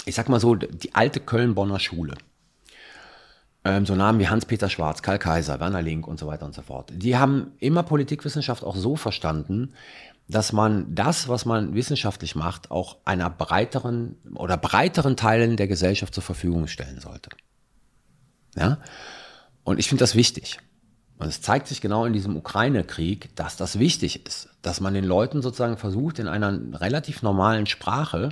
Ich 0.06 0.16
sag 0.16 0.28
mal 0.30 0.40
so, 0.40 0.56
die 0.56 0.94
alte 0.94 1.20
Köln-Bonner 1.20 1.80
Schule. 1.80 2.16
Ähm, 3.64 3.86
so 3.86 3.96
Namen 3.96 4.20
wie 4.20 4.28
Hans-Peter 4.28 4.70
Schwarz, 4.70 5.02
Karl 5.02 5.20
Kaiser, 5.20 5.60
Werner 5.60 5.82
Link 5.82 6.08
und 6.08 6.20
so 6.20 6.28
weiter 6.28 6.46
und 6.46 6.54
so 6.54 6.64
fort. 6.64 6.92
Die 6.94 7.16
haben 7.16 7.54
immer 7.60 7.84
Politikwissenschaft 7.84 8.64
auch 8.64 8.76
so 8.76 8.98
verstanden, 8.98 9.74
dass 10.28 10.54
man 10.54 10.94
das, 10.96 11.28
was 11.28 11.46
man 11.46 11.74
wissenschaftlich 11.74 12.36
macht, 12.36 12.72
auch 12.72 12.98
einer 13.06 13.30
breiteren 13.30 14.16
oder 14.36 14.58
breiteren 14.58 15.18
Teilen 15.18 15.58
der 15.58 15.68
Gesellschaft 15.68 16.14
zur 16.14 16.24
Verfügung 16.24 16.68
stellen 16.68 17.00
sollte. 17.00 17.30
Ja? 18.56 18.80
Und 19.64 19.80
ich 19.80 19.90
finde 19.90 20.02
das 20.04 20.16
wichtig. 20.16 20.60
Und 21.20 21.28
es 21.28 21.42
zeigt 21.42 21.68
sich 21.68 21.82
genau 21.82 22.06
in 22.06 22.14
diesem 22.14 22.36
Ukraine-Krieg, 22.36 23.36
dass 23.36 23.56
das 23.56 23.80
wichtig 23.80 24.26
ist, 24.26 24.50
dass 24.62 24.82
man 24.82 24.94
den 24.94 25.06
Leuten 25.06 25.42
sozusagen 25.42 25.78
versucht, 25.78 26.20
in 26.20 26.28
einer 26.28 26.60
relativ 26.80 27.22
normalen 27.22 27.66
Sprache 27.66 28.30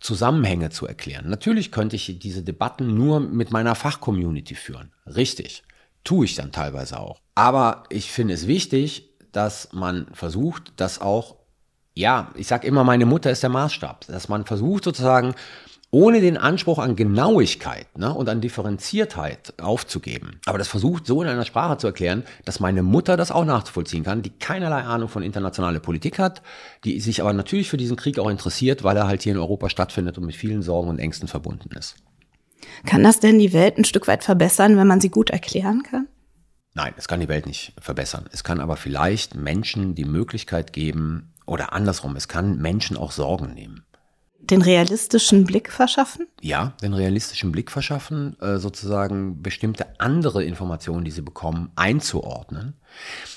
Zusammenhänge 0.00 0.70
zu 0.70 0.86
erklären. 0.86 1.28
Natürlich 1.28 1.70
könnte 1.70 1.96
ich 1.96 2.18
diese 2.18 2.42
Debatten 2.42 2.94
nur 2.94 3.20
mit 3.20 3.52
meiner 3.52 3.74
Fachcommunity 3.74 4.54
führen. 4.54 4.92
Richtig. 5.06 5.62
Tue 6.02 6.26
ich 6.26 6.34
dann 6.34 6.52
teilweise 6.52 6.98
auch. 6.98 7.20
Aber 7.34 7.84
ich 7.88 8.10
finde 8.12 8.34
es 8.34 8.46
wichtig, 8.46 9.13
dass 9.36 9.68
man 9.72 10.06
versucht, 10.12 10.72
dass 10.76 11.00
auch, 11.00 11.36
ja, 11.94 12.30
ich 12.36 12.46
sage 12.46 12.66
immer, 12.66 12.84
meine 12.84 13.06
Mutter 13.06 13.30
ist 13.30 13.42
der 13.42 13.50
Maßstab, 13.50 14.06
dass 14.06 14.28
man 14.28 14.44
versucht 14.44 14.84
sozusagen, 14.84 15.34
ohne 15.94 16.20
den 16.20 16.36
Anspruch 16.36 16.80
an 16.80 16.96
Genauigkeit 16.96 17.86
ne, 17.96 18.12
und 18.12 18.28
an 18.28 18.40
Differenziertheit 18.40 19.54
aufzugeben, 19.62 20.40
aber 20.44 20.58
das 20.58 20.66
versucht 20.66 21.06
so 21.06 21.22
in 21.22 21.28
einer 21.28 21.44
Sprache 21.44 21.78
zu 21.78 21.86
erklären, 21.86 22.24
dass 22.44 22.58
meine 22.58 22.82
Mutter 22.82 23.16
das 23.16 23.30
auch 23.30 23.44
nachvollziehen 23.44 24.02
kann, 24.02 24.22
die 24.22 24.30
keinerlei 24.30 24.82
Ahnung 24.82 25.08
von 25.08 25.22
internationaler 25.22 25.78
Politik 25.78 26.18
hat, 26.18 26.42
die 26.82 26.98
sich 26.98 27.20
aber 27.20 27.32
natürlich 27.32 27.70
für 27.70 27.76
diesen 27.76 27.96
Krieg 27.96 28.18
auch 28.18 28.28
interessiert, 28.28 28.82
weil 28.82 28.96
er 28.96 29.06
halt 29.06 29.22
hier 29.22 29.34
in 29.34 29.38
Europa 29.38 29.70
stattfindet 29.70 30.18
und 30.18 30.26
mit 30.26 30.34
vielen 30.34 30.62
Sorgen 30.62 30.88
und 30.88 30.98
Ängsten 30.98 31.28
verbunden 31.28 31.70
ist. 31.76 31.94
Kann 32.86 33.04
das 33.04 33.20
denn 33.20 33.38
die 33.38 33.52
Welt 33.52 33.78
ein 33.78 33.84
Stück 33.84 34.08
weit 34.08 34.24
verbessern, 34.24 34.76
wenn 34.76 34.88
man 34.88 35.00
sie 35.00 35.10
gut 35.10 35.30
erklären 35.30 35.84
kann? 35.84 36.08
Nein, 36.74 36.92
es 36.96 37.06
kann 37.06 37.20
die 37.20 37.28
Welt 37.28 37.46
nicht 37.46 37.72
verbessern. 37.80 38.26
Es 38.32 38.42
kann 38.42 38.60
aber 38.60 38.76
vielleicht 38.76 39.36
Menschen 39.36 39.94
die 39.94 40.04
Möglichkeit 40.04 40.72
geben, 40.72 41.32
oder 41.46 41.72
andersrum, 41.72 42.16
es 42.16 42.28
kann 42.28 42.58
Menschen 42.58 42.96
auch 42.96 43.12
Sorgen 43.12 43.54
nehmen. 43.54 43.84
Den 44.40 44.60
realistischen 44.60 45.44
Blick 45.44 45.70
verschaffen? 45.70 46.26
Ja, 46.40 46.74
den 46.82 46.92
realistischen 46.92 47.50
Blick 47.50 47.70
verschaffen, 47.70 48.38
äh, 48.40 48.58
sozusagen 48.58 49.42
bestimmte 49.42 49.98
andere 50.00 50.44
Informationen, 50.44 51.04
die 51.04 51.10
sie 51.10 51.22
bekommen, 51.22 51.70
einzuordnen. 51.76 52.74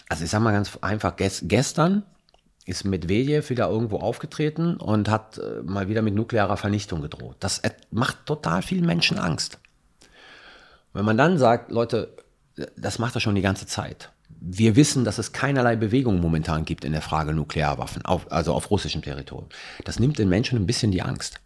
Also 0.09 0.25
ich 0.25 0.29
sage 0.29 0.43
mal 0.43 0.51
ganz 0.51 0.77
einfach, 0.81 1.15
gestern 1.15 2.03
ist 2.65 2.83
Medvedev 2.83 3.49
wieder 3.49 3.69
irgendwo 3.69 3.97
aufgetreten 3.97 4.75
und 4.75 5.09
hat 5.09 5.37
äh, 5.37 5.61
mal 5.63 5.87
wieder 5.87 6.01
mit 6.01 6.13
nuklearer 6.13 6.57
Vernichtung 6.57 7.01
gedroht. 7.01 7.37
Das 7.39 7.61
macht 7.89 8.25
total 8.25 8.61
vielen 8.61 8.85
Menschen 8.85 9.17
Angst. 9.17 9.59
Wenn 10.91 11.05
man 11.05 11.17
dann 11.17 11.37
sagt, 11.37 11.71
Leute, 11.71 12.17
das 12.75 12.99
macht 12.99 13.15
er 13.15 13.21
schon 13.21 13.35
die 13.35 13.41
ganze 13.41 13.65
Zeit. 13.65 14.11
Wir 14.39 14.75
wissen, 14.75 15.03
dass 15.03 15.17
es 15.17 15.31
keinerlei 15.31 15.75
Bewegung 15.75 16.19
momentan 16.19 16.65
gibt 16.65 16.85
in 16.85 16.91
der 16.91 17.01
Frage 17.01 17.33
Nuklearwaffen, 17.33 18.03
auf, 18.05 18.31
also 18.31 18.53
auf 18.53 18.69
russischem 18.69 19.01
Territorium. 19.01 19.49
Das 19.83 19.99
nimmt 19.99 20.19
den 20.19 20.29
Menschen 20.29 20.57
ein 20.59 20.65
bisschen 20.65 20.91
die 20.91 21.01
Angst. 21.01 21.39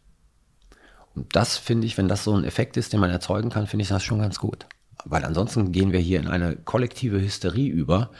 Und 1.15 1.35
das 1.35 1.57
finde 1.57 1.87
ich, 1.87 1.97
wenn 1.97 2.07
das 2.07 2.23
so 2.23 2.35
ein 2.35 2.43
Effekt 2.43 2.77
ist, 2.77 2.93
den 2.93 2.99
man 2.99 3.09
erzeugen 3.09 3.49
kann, 3.49 3.67
finde 3.67 3.83
ich 3.83 3.89
das 3.89 4.03
schon 4.03 4.19
ganz 4.19 4.39
gut. 4.39 4.65
Weil 5.03 5.25
ansonsten 5.25 5.71
gehen 5.71 5.91
wir 5.91 5.99
hier 5.99 6.19
in 6.19 6.27
eine 6.27 6.55
kollektive 6.55 7.19
Hysterie 7.19 7.69
über. 7.69 8.11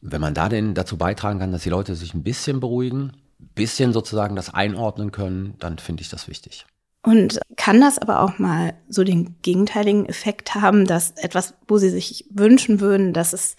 Wenn 0.00 0.20
man 0.20 0.34
da 0.34 0.48
denn 0.48 0.74
dazu 0.74 0.96
beitragen 0.96 1.38
kann, 1.38 1.52
dass 1.52 1.62
die 1.62 1.70
Leute 1.70 1.94
sich 1.94 2.14
ein 2.14 2.22
bisschen 2.22 2.58
beruhigen, 2.58 3.12
ein 3.38 3.50
bisschen 3.54 3.92
sozusagen 3.92 4.34
das 4.34 4.52
einordnen 4.52 5.12
können, 5.12 5.54
dann 5.58 5.78
finde 5.78 6.02
ich 6.02 6.08
das 6.08 6.26
wichtig. 6.26 6.66
Und 7.02 7.40
kann 7.56 7.80
das 7.80 7.98
aber 7.98 8.20
auch 8.20 8.38
mal 8.38 8.74
so 8.88 9.04
den 9.04 9.36
gegenteiligen 9.40 10.06
Effekt 10.06 10.54
haben, 10.54 10.84
dass 10.84 11.12
etwas, 11.12 11.54
wo 11.66 11.78
Sie 11.78 11.88
sich 11.88 12.26
wünschen 12.30 12.80
würden, 12.80 13.14
dass 13.14 13.32
es 13.32 13.56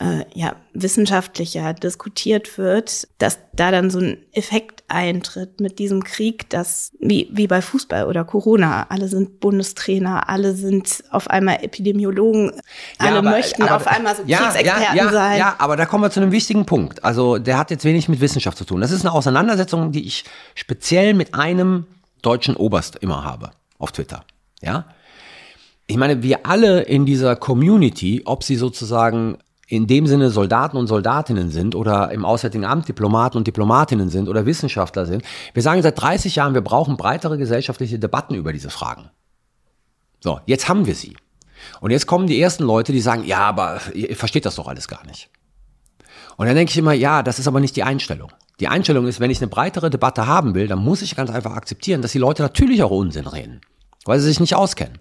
äh, 0.00 0.24
ja 0.32 0.56
wissenschaftlicher 0.72 1.74
diskutiert 1.74 2.56
wird, 2.56 3.06
dass 3.18 3.38
da 3.52 3.70
dann 3.70 3.90
so 3.90 3.98
ein 3.98 4.16
Effekt 4.32 4.82
eintritt 4.88 5.60
mit 5.60 5.78
diesem 5.78 6.04
Krieg, 6.04 6.48
dass 6.48 6.92
wie, 7.00 7.28
wie 7.32 7.46
bei 7.46 7.60
Fußball 7.60 8.06
oder 8.06 8.24
Corona, 8.24 8.86
alle 8.88 9.08
sind 9.08 9.40
Bundestrainer, 9.40 10.30
alle 10.30 10.54
sind 10.54 11.04
auf 11.10 11.28
einmal 11.28 11.62
Epidemiologen, 11.62 12.52
alle 12.96 13.18
aber, 13.18 13.30
möchten 13.30 13.62
aber, 13.62 13.76
auf 13.76 13.86
einmal 13.86 14.16
so 14.16 14.22
ja, 14.24 14.38
Kriegsexperten 14.38 14.96
ja, 14.96 15.04
ja, 15.04 15.12
sein. 15.12 15.38
Ja, 15.38 15.54
aber 15.58 15.76
da 15.76 15.84
kommen 15.84 16.02
wir 16.02 16.10
zu 16.10 16.20
einem 16.20 16.32
wichtigen 16.32 16.64
Punkt. 16.64 17.04
Also 17.04 17.36
der 17.36 17.58
hat 17.58 17.70
jetzt 17.70 17.84
wenig 17.84 18.08
mit 18.08 18.20
Wissenschaft 18.20 18.56
zu 18.56 18.64
tun. 18.64 18.80
Das 18.80 18.90
ist 18.90 19.02
eine 19.02 19.12
Auseinandersetzung, 19.12 19.92
die 19.92 20.06
ich 20.06 20.24
speziell 20.54 21.12
mit 21.12 21.34
einem 21.34 21.84
deutschen 22.22 22.56
Oberst 22.56 22.96
immer 22.96 23.24
habe 23.24 23.50
auf 23.78 23.92
Twitter. 23.92 24.24
Ja? 24.60 24.86
Ich 25.86 25.96
meine, 25.96 26.22
wir 26.22 26.46
alle 26.46 26.82
in 26.82 27.06
dieser 27.06 27.36
Community, 27.36 28.22
ob 28.24 28.44
sie 28.44 28.56
sozusagen 28.56 29.38
in 29.66 29.86
dem 29.86 30.06
Sinne 30.06 30.30
Soldaten 30.30 30.76
und 30.76 30.88
Soldatinnen 30.88 31.50
sind 31.50 31.76
oder 31.76 32.10
im 32.10 32.24
Auswärtigen 32.24 32.64
Amt 32.64 32.88
Diplomaten 32.88 33.38
und 33.38 33.46
Diplomatinnen 33.46 34.10
sind 34.10 34.28
oder 34.28 34.44
Wissenschaftler 34.44 35.06
sind. 35.06 35.22
Wir 35.54 35.62
sagen 35.62 35.80
seit 35.82 36.00
30 36.00 36.34
Jahren, 36.36 36.54
wir 36.54 36.60
brauchen 36.60 36.96
breitere 36.96 37.38
gesellschaftliche 37.38 37.98
Debatten 37.98 38.34
über 38.34 38.52
diese 38.52 38.70
Fragen. 38.70 39.10
So, 40.18 40.40
jetzt 40.46 40.68
haben 40.68 40.86
wir 40.86 40.96
sie. 40.96 41.16
Und 41.80 41.92
jetzt 41.92 42.06
kommen 42.06 42.26
die 42.26 42.40
ersten 42.40 42.64
Leute, 42.64 42.92
die 42.92 43.00
sagen, 43.00 43.24
ja, 43.24 43.40
aber 43.40 43.80
ihr 43.94 44.16
versteht 44.16 44.44
das 44.44 44.56
doch 44.56 44.66
alles 44.66 44.88
gar 44.88 45.06
nicht. 45.06 45.30
Und 46.40 46.46
dann 46.46 46.56
denke 46.56 46.70
ich 46.70 46.78
immer, 46.78 46.94
ja, 46.94 47.22
das 47.22 47.38
ist 47.38 47.48
aber 47.48 47.60
nicht 47.60 47.76
die 47.76 47.82
Einstellung. 47.82 48.32
Die 48.60 48.68
Einstellung 48.68 49.06
ist, 49.06 49.20
wenn 49.20 49.30
ich 49.30 49.42
eine 49.42 49.48
breitere 49.48 49.90
Debatte 49.90 50.26
haben 50.26 50.54
will, 50.54 50.68
dann 50.68 50.78
muss 50.78 51.02
ich 51.02 51.14
ganz 51.14 51.30
einfach 51.30 51.52
akzeptieren, 51.52 52.00
dass 52.00 52.12
die 52.12 52.18
Leute 52.18 52.42
natürlich 52.42 52.82
auch 52.82 52.90
Unsinn 52.90 53.26
reden, 53.26 53.60
weil 54.06 54.18
sie 54.20 54.28
sich 54.28 54.40
nicht 54.40 54.54
auskennen. 54.54 55.00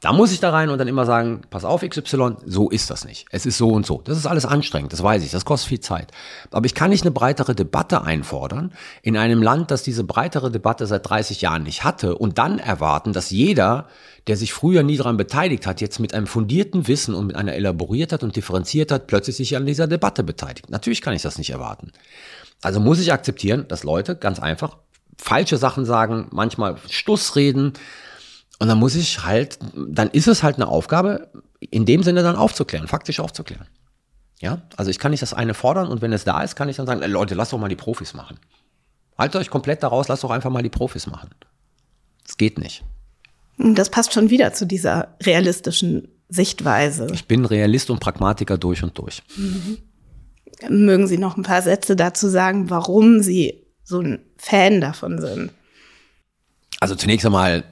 Da 0.00 0.14
muss 0.14 0.32
ich 0.32 0.40
da 0.40 0.48
rein 0.48 0.70
und 0.70 0.78
dann 0.78 0.88
immer 0.88 1.04
sagen, 1.04 1.42
pass 1.50 1.66
auf 1.66 1.82
XY, 1.82 2.36
so 2.46 2.70
ist 2.70 2.88
das 2.88 3.04
nicht. 3.04 3.26
Es 3.30 3.44
ist 3.44 3.58
so 3.58 3.68
und 3.68 3.84
so. 3.84 4.00
Das 4.02 4.16
ist 4.16 4.26
alles 4.26 4.46
anstrengend, 4.46 4.94
das 4.94 5.02
weiß 5.02 5.22
ich, 5.22 5.30
das 5.30 5.44
kostet 5.44 5.68
viel 5.68 5.80
Zeit. 5.80 6.10
Aber 6.50 6.64
ich 6.64 6.74
kann 6.74 6.88
nicht 6.88 7.02
eine 7.02 7.10
breitere 7.10 7.54
Debatte 7.54 8.02
einfordern 8.02 8.72
in 9.02 9.18
einem 9.18 9.42
Land, 9.42 9.70
das 9.70 9.82
diese 9.82 10.02
breitere 10.04 10.50
Debatte 10.50 10.86
seit 10.86 11.08
30 11.08 11.42
Jahren 11.42 11.64
nicht 11.64 11.84
hatte 11.84 12.16
und 12.16 12.38
dann 12.38 12.58
erwarten, 12.58 13.12
dass 13.12 13.28
jeder, 13.28 13.88
der 14.26 14.38
sich 14.38 14.54
früher 14.54 14.82
nie 14.82 14.96
daran 14.96 15.18
beteiligt 15.18 15.66
hat, 15.66 15.82
jetzt 15.82 16.00
mit 16.00 16.14
einem 16.14 16.26
fundierten 16.26 16.88
Wissen 16.88 17.14
und 17.14 17.26
mit 17.26 17.36
einer 17.36 17.52
elaboriertheit 17.52 18.22
und 18.22 18.34
differenziertheit 18.34 19.06
plötzlich 19.06 19.36
sich 19.36 19.54
an 19.54 19.66
dieser 19.66 19.86
Debatte 19.86 20.24
beteiligt. 20.24 20.70
Natürlich 20.70 21.02
kann 21.02 21.12
ich 21.12 21.22
das 21.22 21.36
nicht 21.36 21.50
erwarten. 21.50 21.92
Also 22.62 22.80
muss 22.80 23.00
ich 23.00 23.12
akzeptieren, 23.12 23.66
dass 23.68 23.84
Leute 23.84 24.16
ganz 24.16 24.38
einfach 24.38 24.78
falsche 25.18 25.58
Sachen 25.58 25.84
sagen, 25.84 26.28
manchmal 26.30 26.76
Stuss 26.88 27.36
reden. 27.36 27.74
Und 28.60 28.68
dann 28.68 28.78
muss 28.78 28.94
ich 28.94 29.24
halt, 29.24 29.58
dann 29.74 30.10
ist 30.10 30.28
es 30.28 30.42
halt 30.42 30.56
eine 30.56 30.68
Aufgabe, 30.68 31.30
in 31.58 31.86
dem 31.86 32.02
Sinne 32.02 32.22
dann 32.22 32.36
aufzuklären, 32.36 32.86
faktisch 32.86 33.18
aufzuklären. 33.18 33.66
Ja, 34.40 34.62
also 34.76 34.90
ich 34.90 34.98
kann 34.98 35.10
nicht 35.10 35.22
das 35.22 35.34
eine 35.34 35.54
fordern 35.54 35.88
und 35.88 36.02
wenn 36.02 36.12
es 36.12 36.24
da 36.24 36.42
ist, 36.42 36.56
kann 36.56 36.68
ich 36.68 36.76
dann 36.76 36.86
sagen, 36.86 37.02
Leute, 37.10 37.34
lasst 37.34 37.52
doch 37.52 37.58
mal 37.58 37.68
die 37.68 37.76
Profis 37.76 38.14
machen. 38.14 38.38
Haltet 39.18 39.40
euch 39.40 39.50
komplett 39.50 39.82
daraus, 39.82 40.08
lasst 40.08 40.24
doch 40.24 40.30
einfach 40.30 40.50
mal 40.50 40.62
die 40.62 40.70
Profis 40.70 41.06
machen. 41.06 41.30
Das 42.26 42.36
geht 42.36 42.58
nicht. 42.58 42.84
Das 43.56 43.90
passt 43.90 44.12
schon 44.12 44.30
wieder 44.30 44.52
zu 44.52 44.66
dieser 44.66 45.16
realistischen 45.22 46.08
Sichtweise. 46.28 47.08
Ich 47.12 47.26
bin 47.26 47.44
Realist 47.44 47.90
und 47.90 47.98
Pragmatiker 47.98 48.56
durch 48.56 48.82
und 48.82 48.96
durch. 48.98 49.22
Mhm. 49.36 49.78
Mögen 50.68 51.06
Sie 51.06 51.18
noch 51.18 51.36
ein 51.36 51.42
paar 51.42 51.62
Sätze 51.62 51.96
dazu 51.96 52.28
sagen, 52.28 52.68
warum 52.70 53.22
Sie 53.22 53.66
so 53.84 54.00
ein 54.00 54.20
Fan 54.36 54.80
davon 54.80 55.20
sind? 55.20 55.50
Also 56.78 56.94
zunächst 56.94 57.26
einmal, 57.26 57.64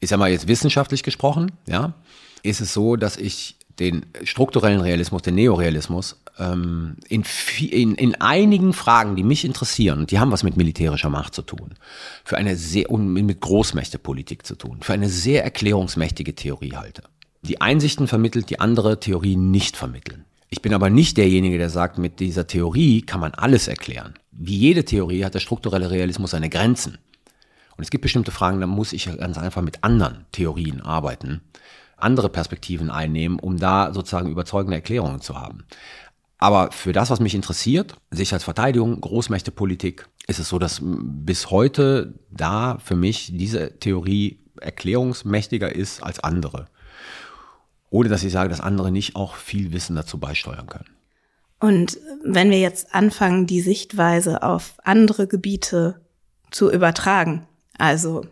ich 0.00 0.08
sag 0.08 0.18
mal 0.18 0.30
jetzt 0.30 0.48
wissenschaftlich 0.48 1.02
gesprochen, 1.02 1.52
ja, 1.66 1.94
ist 2.42 2.60
es 2.60 2.72
so, 2.72 2.96
dass 2.96 3.16
ich 3.16 3.56
den 3.78 4.06
strukturellen 4.24 4.80
Realismus, 4.80 5.22
den 5.22 5.36
Neorealismus, 5.36 6.20
ähm, 6.38 6.96
in, 7.08 7.24
in, 7.70 7.94
in 7.94 8.14
einigen 8.16 8.72
Fragen, 8.72 9.16
die 9.16 9.22
mich 9.22 9.44
interessieren, 9.44 10.00
und 10.00 10.10
die 10.10 10.18
haben 10.18 10.32
was 10.32 10.42
mit 10.42 10.56
militärischer 10.56 11.08
Macht 11.08 11.34
zu 11.34 11.42
tun, 11.42 11.74
für 12.24 12.36
eine 12.36 12.56
sehr, 12.56 12.90
und 12.90 13.12
mit 13.12 13.40
Großmächtepolitik 13.40 14.44
zu 14.44 14.54
tun, 14.54 14.78
für 14.82 14.92
eine 14.92 15.08
sehr 15.08 15.44
erklärungsmächtige 15.44 16.34
Theorie 16.34 16.76
halte. 16.76 17.02
Die 17.42 17.60
Einsichten 17.60 18.06
vermittelt, 18.06 18.50
die 18.50 18.60
andere 18.60 19.00
Theorien 19.00 19.50
nicht 19.50 19.76
vermitteln. 19.76 20.24
Ich 20.50 20.62
bin 20.62 20.74
aber 20.74 20.90
nicht 20.90 21.16
derjenige, 21.16 21.58
der 21.58 21.70
sagt, 21.70 21.96
mit 21.96 22.20
dieser 22.20 22.46
Theorie 22.46 23.02
kann 23.02 23.20
man 23.20 23.32
alles 23.32 23.68
erklären. 23.68 24.14
Wie 24.32 24.56
jede 24.56 24.84
Theorie 24.84 25.24
hat 25.24 25.34
der 25.34 25.40
strukturelle 25.40 25.90
Realismus 25.90 26.32
seine 26.32 26.50
Grenzen. 26.50 26.98
Und 27.80 27.84
es 27.84 27.90
gibt 27.90 28.02
bestimmte 28.02 28.30
Fragen, 28.30 28.60
da 28.60 28.66
muss 28.66 28.92
ich 28.92 29.06
ganz 29.18 29.38
einfach 29.38 29.62
mit 29.62 29.82
anderen 29.82 30.26
Theorien 30.32 30.82
arbeiten, 30.82 31.40
andere 31.96 32.28
Perspektiven 32.28 32.90
einnehmen, 32.90 33.38
um 33.38 33.56
da 33.56 33.92
sozusagen 33.94 34.30
überzeugende 34.30 34.76
Erklärungen 34.76 35.20
zu 35.20 35.40
haben. 35.40 35.64
Aber 36.38 36.72
für 36.72 36.92
das, 36.92 37.10
was 37.10 37.20
mich 37.20 37.34
interessiert, 37.34 37.96
Sicherheitsverteidigung, 38.10 39.00
Großmächtepolitik, 39.00 40.08
ist 40.26 40.38
es 40.38 40.48
so, 40.48 40.58
dass 40.58 40.80
bis 40.82 41.50
heute 41.50 42.14
da 42.30 42.78
für 42.78 42.96
mich 42.96 43.30
diese 43.32 43.78
Theorie 43.78 44.40
erklärungsmächtiger 44.60 45.74
ist 45.74 46.02
als 46.02 46.20
andere 46.20 46.66
ohne 47.90 48.08
dass 48.08 48.22
ich 48.22 48.32
sage, 48.32 48.48
dass 48.48 48.60
andere 48.60 48.90
nicht 48.90 49.16
auch 49.16 49.34
viel 49.34 49.72
Wissen 49.72 49.96
dazu 49.96 50.18
beisteuern 50.18 50.68
können. 50.68 50.88
Und 51.58 51.98
wenn 52.24 52.50
wir 52.50 52.60
jetzt 52.60 52.94
anfangen, 52.94 53.46
die 53.46 53.60
Sichtweise 53.60 54.42
auf 54.42 54.74
andere 54.82 55.26
Gebiete 55.26 56.00
zu 56.50 56.70
übertragen, 56.70 57.46
also 57.80 58.26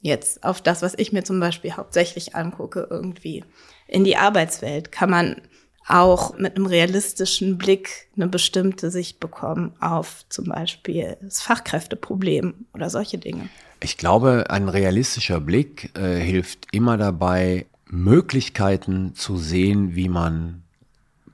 jetzt 0.00 0.44
auf 0.44 0.60
das, 0.60 0.82
was 0.82 0.94
ich 0.96 1.12
mir 1.12 1.24
zum 1.24 1.40
Beispiel 1.40 1.72
hauptsächlich 1.72 2.34
angucke, 2.34 2.86
irgendwie 2.90 3.44
in 3.86 4.04
die 4.04 4.16
Arbeitswelt, 4.16 4.92
kann 4.92 5.10
man 5.10 5.42
auch 5.86 6.38
mit 6.38 6.56
einem 6.56 6.66
realistischen 6.66 7.58
Blick 7.58 8.08
eine 8.16 8.26
bestimmte 8.28 8.90
Sicht 8.90 9.20
bekommen 9.20 9.74
auf 9.80 10.24
zum 10.30 10.46
Beispiel 10.46 11.18
das 11.20 11.42
Fachkräfteproblem 11.42 12.66
oder 12.72 12.88
solche 12.88 13.18
Dinge. 13.18 13.48
Ich 13.80 13.98
glaube, 13.98 14.46
ein 14.48 14.70
realistischer 14.70 15.40
Blick 15.40 15.90
äh, 15.96 16.18
hilft 16.18 16.68
immer 16.72 16.96
dabei, 16.96 17.66
Möglichkeiten 17.86 19.14
zu 19.14 19.36
sehen, 19.36 19.94
wie 19.94 20.08
man 20.08 20.62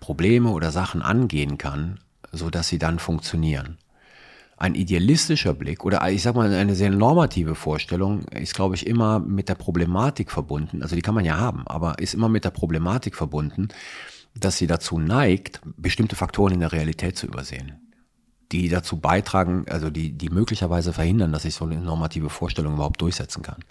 Probleme 0.00 0.50
oder 0.50 0.73
Sachen 0.73 1.03
angehen 1.03 1.59
kann, 1.59 2.00
so 2.33 2.50
dass 2.50 2.67
sie 2.67 2.79
dann 2.79 2.99
funktionieren. 2.99 3.79
Ein 4.61 4.76
idealistischer 4.76 5.55
Blick 5.55 5.85
oder 5.85 6.09
ich 6.09 6.23
sag 6.23 6.37
mal 6.37 6.52
eine 6.52 6.75
sehr 6.76 6.90
normative 6.90 7.57
Vorstellung 7.57 8.25
ist, 8.29 8.55
glaube 8.55 8.76
ich, 8.76 8.87
immer 8.87 9.19
mit 9.19 9.49
der 9.49 9.57
Problematik 9.57 10.31
verbunden. 10.31 10.83
Also 10.83 10.95
die 10.95 11.02
kann 11.02 11.17
man 11.17 11.25
ja 11.25 11.38
haben, 11.38 11.67
aber 11.67 11.99
ist 11.99 12.14
immer 12.14 12.29
mit 12.29 12.45
der 12.45 12.50
Problematik 12.50 13.17
verbunden, 13.17 13.69
dass 14.35 14.59
sie 14.59 14.69
dazu 14.69 14.99
neigt, 14.99 15.61
bestimmte 15.76 16.14
Faktoren 16.14 16.52
in 16.52 16.61
der 16.61 16.73
Realität 16.73 17.17
zu 17.17 17.26
übersehen 17.26 17.81
die 18.52 18.69
dazu 18.69 18.99
beitragen, 18.99 19.64
also 19.69 19.90
die, 19.90 20.12
die 20.12 20.29
möglicherweise 20.29 20.93
verhindern, 20.93 21.33
dass 21.33 21.45
ich 21.45 21.55
so 21.55 21.64
eine 21.64 21.76
normative 21.76 22.31
Vorstellung 22.31 22.75
überhaupt 22.75 23.00
durchsetzen 23.00 23.43
kann. 23.43 23.62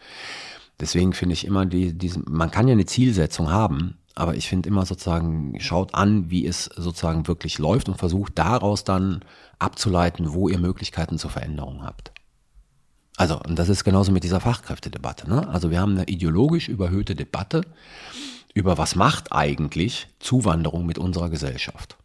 Deswegen 0.79 1.13
finde 1.13 1.33
ich 1.33 1.45
immer, 1.45 1.65
die, 1.65 1.93
diesen, 1.93 2.24
man 2.27 2.51
kann 2.51 2.67
ja 2.67 2.74
eine 2.74 2.86
Zielsetzung 2.86 3.51
haben, 3.51 3.98
aber 4.15 4.36
ich 4.36 4.48
finde 4.48 4.69
immer 4.69 4.86
sozusagen, 4.86 5.55
schaut 5.59 5.93
an, 5.93 6.29
wie 6.29 6.45
es 6.45 6.65
sozusagen 6.65 7.27
wirklich 7.27 7.57
läuft 7.57 7.89
und 7.89 7.98
versucht 7.98 8.38
daraus 8.38 8.83
dann 8.83 9.21
abzuleiten, 9.59 10.33
wo 10.33 10.50
ihr 10.50 10.59
Möglichkeiten 10.59 11.17
zur 11.17 11.29
Veränderung 11.29 11.83
habt. 11.83 12.12
Also, 13.17 13.39
und 13.41 13.59
das 13.59 13.67
ist 13.67 13.83
genauso 13.83 14.13
mit 14.13 14.24
dieser 14.24 14.39
Fachkräftedebatte. 14.39 15.29
Ne? 15.29 15.48
Also 15.50 15.71
wir 15.71 15.81
haben 15.81 15.91
eine 15.91 16.07
ideologisch 16.07 16.69
überhöhte 16.69 17.15
Debatte 17.15 17.62
über 18.53 18.77
was 18.77 18.95
macht 18.95 19.31
eigentlich 19.31 20.07
Zuwanderung 20.19 20.86
mit 20.86 20.98
unserer 20.98 21.29
Gesellschaft. 21.29 21.98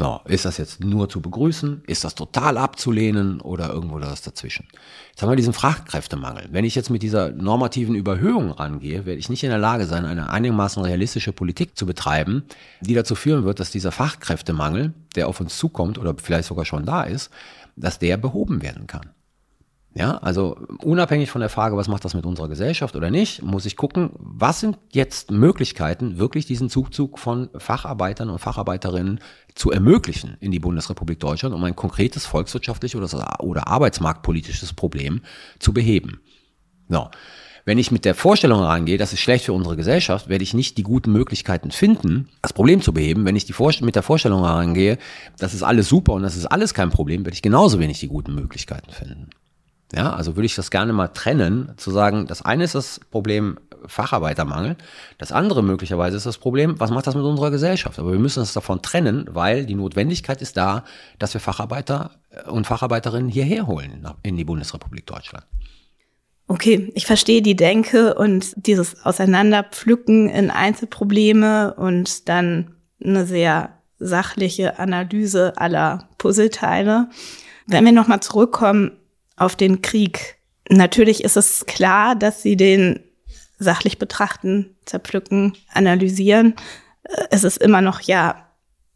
No, 0.00 0.22
ist 0.24 0.46
das 0.46 0.56
jetzt 0.56 0.82
nur 0.82 1.10
zu 1.10 1.20
begrüßen? 1.20 1.82
Ist 1.86 2.04
das 2.04 2.14
total 2.14 2.56
abzulehnen 2.56 3.42
oder 3.42 3.68
irgendwo 3.68 3.98
das 3.98 4.22
dazwischen? 4.22 4.66
Jetzt 5.10 5.20
haben 5.20 5.28
wir 5.28 5.36
diesen 5.36 5.52
Fachkräftemangel. 5.52 6.48
Wenn 6.52 6.64
ich 6.64 6.74
jetzt 6.74 6.88
mit 6.88 7.02
dieser 7.02 7.32
normativen 7.32 7.94
Überhöhung 7.94 8.50
rangehe, 8.50 9.04
werde 9.04 9.18
ich 9.18 9.28
nicht 9.28 9.44
in 9.44 9.50
der 9.50 9.58
Lage 9.58 9.84
sein, 9.84 10.06
eine 10.06 10.30
einigermaßen 10.30 10.82
realistische 10.82 11.34
Politik 11.34 11.76
zu 11.76 11.84
betreiben, 11.84 12.44
die 12.80 12.94
dazu 12.94 13.14
führen 13.14 13.44
wird, 13.44 13.60
dass 13.60 13.72
dieser 13.72 13.92
Fachkräftemangel, 13.92 14.94
der 15.16 15.28
auf 15.28 15.38
uns 15.38 15.58
zukommt 15.58 15.98
oder 15.98 16.14
vielleicht 16.16 16.48
sogar 16.48 16.64
schon 16.64 16.86
da 16.86 17.02
ist, 17.02 17.28
dass 17.76 17.98
der 17.98 18.16
behoben 18.16 18.62
werden 18.62 18.86
kann. 18.86 19.10
Ja, 19.92 20.18
also 20.18 20.56
unabhängig 20.84 21.30
von 21.30 21.40
der 21.40 21.50
Frage, 21.50 21.76
was 21.76 21.88
macht 21.88 22.04
das 22.04 22.14
mit 22.14 22.24
unserer 22.24 22.48
Gesellschaft 22.48 22.94
oder 22.94 23.10
nicht, 23.10 23.42
muss 23.42 23.66
ich 23.66 23.76
gucken, 23.76 24.10
was 24.18 24.60
sind 24.60 24.78
jetzt 24.92 25.32
Möglichkeiten, 25.32 26.18
wirklich 26.18 26.46
diesen 26.46 26.70
Zugzug 26.70 27.18
von 27.18 27.50
Facharbeitern 27.56 28.30
und 28.30 28.38
Facharbeiterinnen 28.38 29.18
zu 29.56 29.72
ermöglichen 29.72 30.36
in 30.38 30.52
die 30.52 30.60
Bundesrepublik 30.60 31.18
Deutschland, 31.18 31.56
um 31.56 31.64
ein 31.64 31.74
konkretes 31.74 32.24
volkswirtschaftliches 32.24 33.14
oder, 33.40 33.66
arbeitsmarktpolitisches 33.66 34.74
Problem 34.74 35.22
zu 35.58 35.72
beheben. 35.72 36.20
So. 36.88 37.08
Wenn 37.66 37.76
ich 37.76 37.90
mit 37.90 38.04
der 38.04 38.14
Vorstellung 38.14 38.60
rangehe, 38.60 38.96
das 38.96 39.12
ist 39.12 39.20
schlecht 39.20 39.44
für 39.44 39.52
unsere 39.52 39.76
Gesellschaft, 39.76 40.28
werde 40.28 40.42
ich 40.42 40.54
nicht 40.54 40.78
die 40.78 40.82
guten 40.82 41.12
Möglichkeiten 41.12 41.70
finden, 41.70 42.28
das 42.42 42.52
Problem 42.52 42.80
zu 42.80 42.94
beheben. 42.94 43.26
Wenn 43.26 43.36
ich 43.36 43.44
die 43.44 43.54
mit 43.82 43.96
der 43.96 44.02
Vorstellung 44.02 44.42
rangehe, 44.42 44.98
das 45.38 45.52
ist 45.52 45.62
alles 45.62 45.88
super 45.88 46.14
und 46.14 46.22
das 46.22 46.36
ist 46.36 46.46
alles 46.46 46.74
kein 46.74 46.90
Problem, 46.90 47.24
werde 47.24 47.34
ich 47.34 47.42
genauso 47.42 47.78
wenig 47.78 48.00
die 48.00 48.08
guten 48.08 48.34
Möglichkeiten 48.34 48.90
finden. 48.90 49.28
Ja, 49.94 50.12
also 50.12 50.36
würde 50.36 50.46
ich 50.46 50.54
das 50.54 50.70
gerne 50.70 50.92
mal 50.92 51.08
trennen, 51.08 51.72
zu 51.76 51.90
sagen, 51.90 52.26
das 52.26 52.42
eine 52.42 52.64
ist 52.64 52.74
das 52.74 53.00
Problem 53.10 53.58
Facharbeitermangel, 53.86 54.76
das 55.18 55.32
andere 55.32 55.62
möglicherweise 55.62 56.16
ist 56.16 56.26
das 56.26 56.38
Problem, 56.38 56.78
was 56.78 56.90
macht 56.90 57.06
das 57.06 57.14
mit 57.14 57.24
unserer 57.24 57.50
Gesellschaft? 57.50 57.98
Aber 57.98 58.12
wir 58.12 58.18
müssen 58.18 58.40
das 58.40 58.52
davon 58.52 58.82
trennen, 58.82 59.26
weil 59.30 59.66
die 59.66 59.74
Notwendigkeit 59.74 60.42
ist 60.42 60.56
da, 60.56 60.84
dass 61.18 61.34
wir 61.34 61.40
Facharbeiter 61.40 62.10
und 62.46 62.66
Facharbeiterinnen 62.66 63.28
hierher 63.28 63.66
holen 63.66 64.06
in 64.22 64.36
die 64.36 64.44
Bundesrepublik 64.44 65.06
Deutschland. 65.06 65.44
Okay, 66.46 66.90
ich 66.94 67.06
verstehe 67.06 67.42
die 67.42 67.56
Denke 67.56 68.14
und 68.14 68.52
dieses 68.56 69.04
Auseinanderpflücken 69.04 70.28
in 70.28 70.50
Einzelprobleme 70.50 71.74
und 71.74 72.28
dann 72.28 72.74
eine 73.02 73.24
sehr 73.24 73.78
sachliche 73.98 74.78
Analyse 74.78 75.58
aller 75.58 76.08
Puzzleteile. 76.18 77.08
Wenn 77.66 77.84
wir 77.84 77.92
nochmal 77.92 78.20
zurückkommen 78.20 78.92
auf 79.40 79.56
den 79.56 79.82
Krieg. 79.82 80.36
Natürlich 80.68 81.24
ist 81.24 81.36
es 81.36 81.66
klar, 81.66 82.14
dass 82.14 82.42
sie 82.42 82.56
den 82.56 83.00
sachlich 83.58 83.98
betrachten, 83.98 84.76
zerpflücken, 84.84 85.56
analysieren. 85.72 86.54
Äh, 87.04 87.24
es 87.30 87.44
ist 87.44 87.58
immer 87.58 87.80
noch 87.80 88.00
ja 88.00 88.46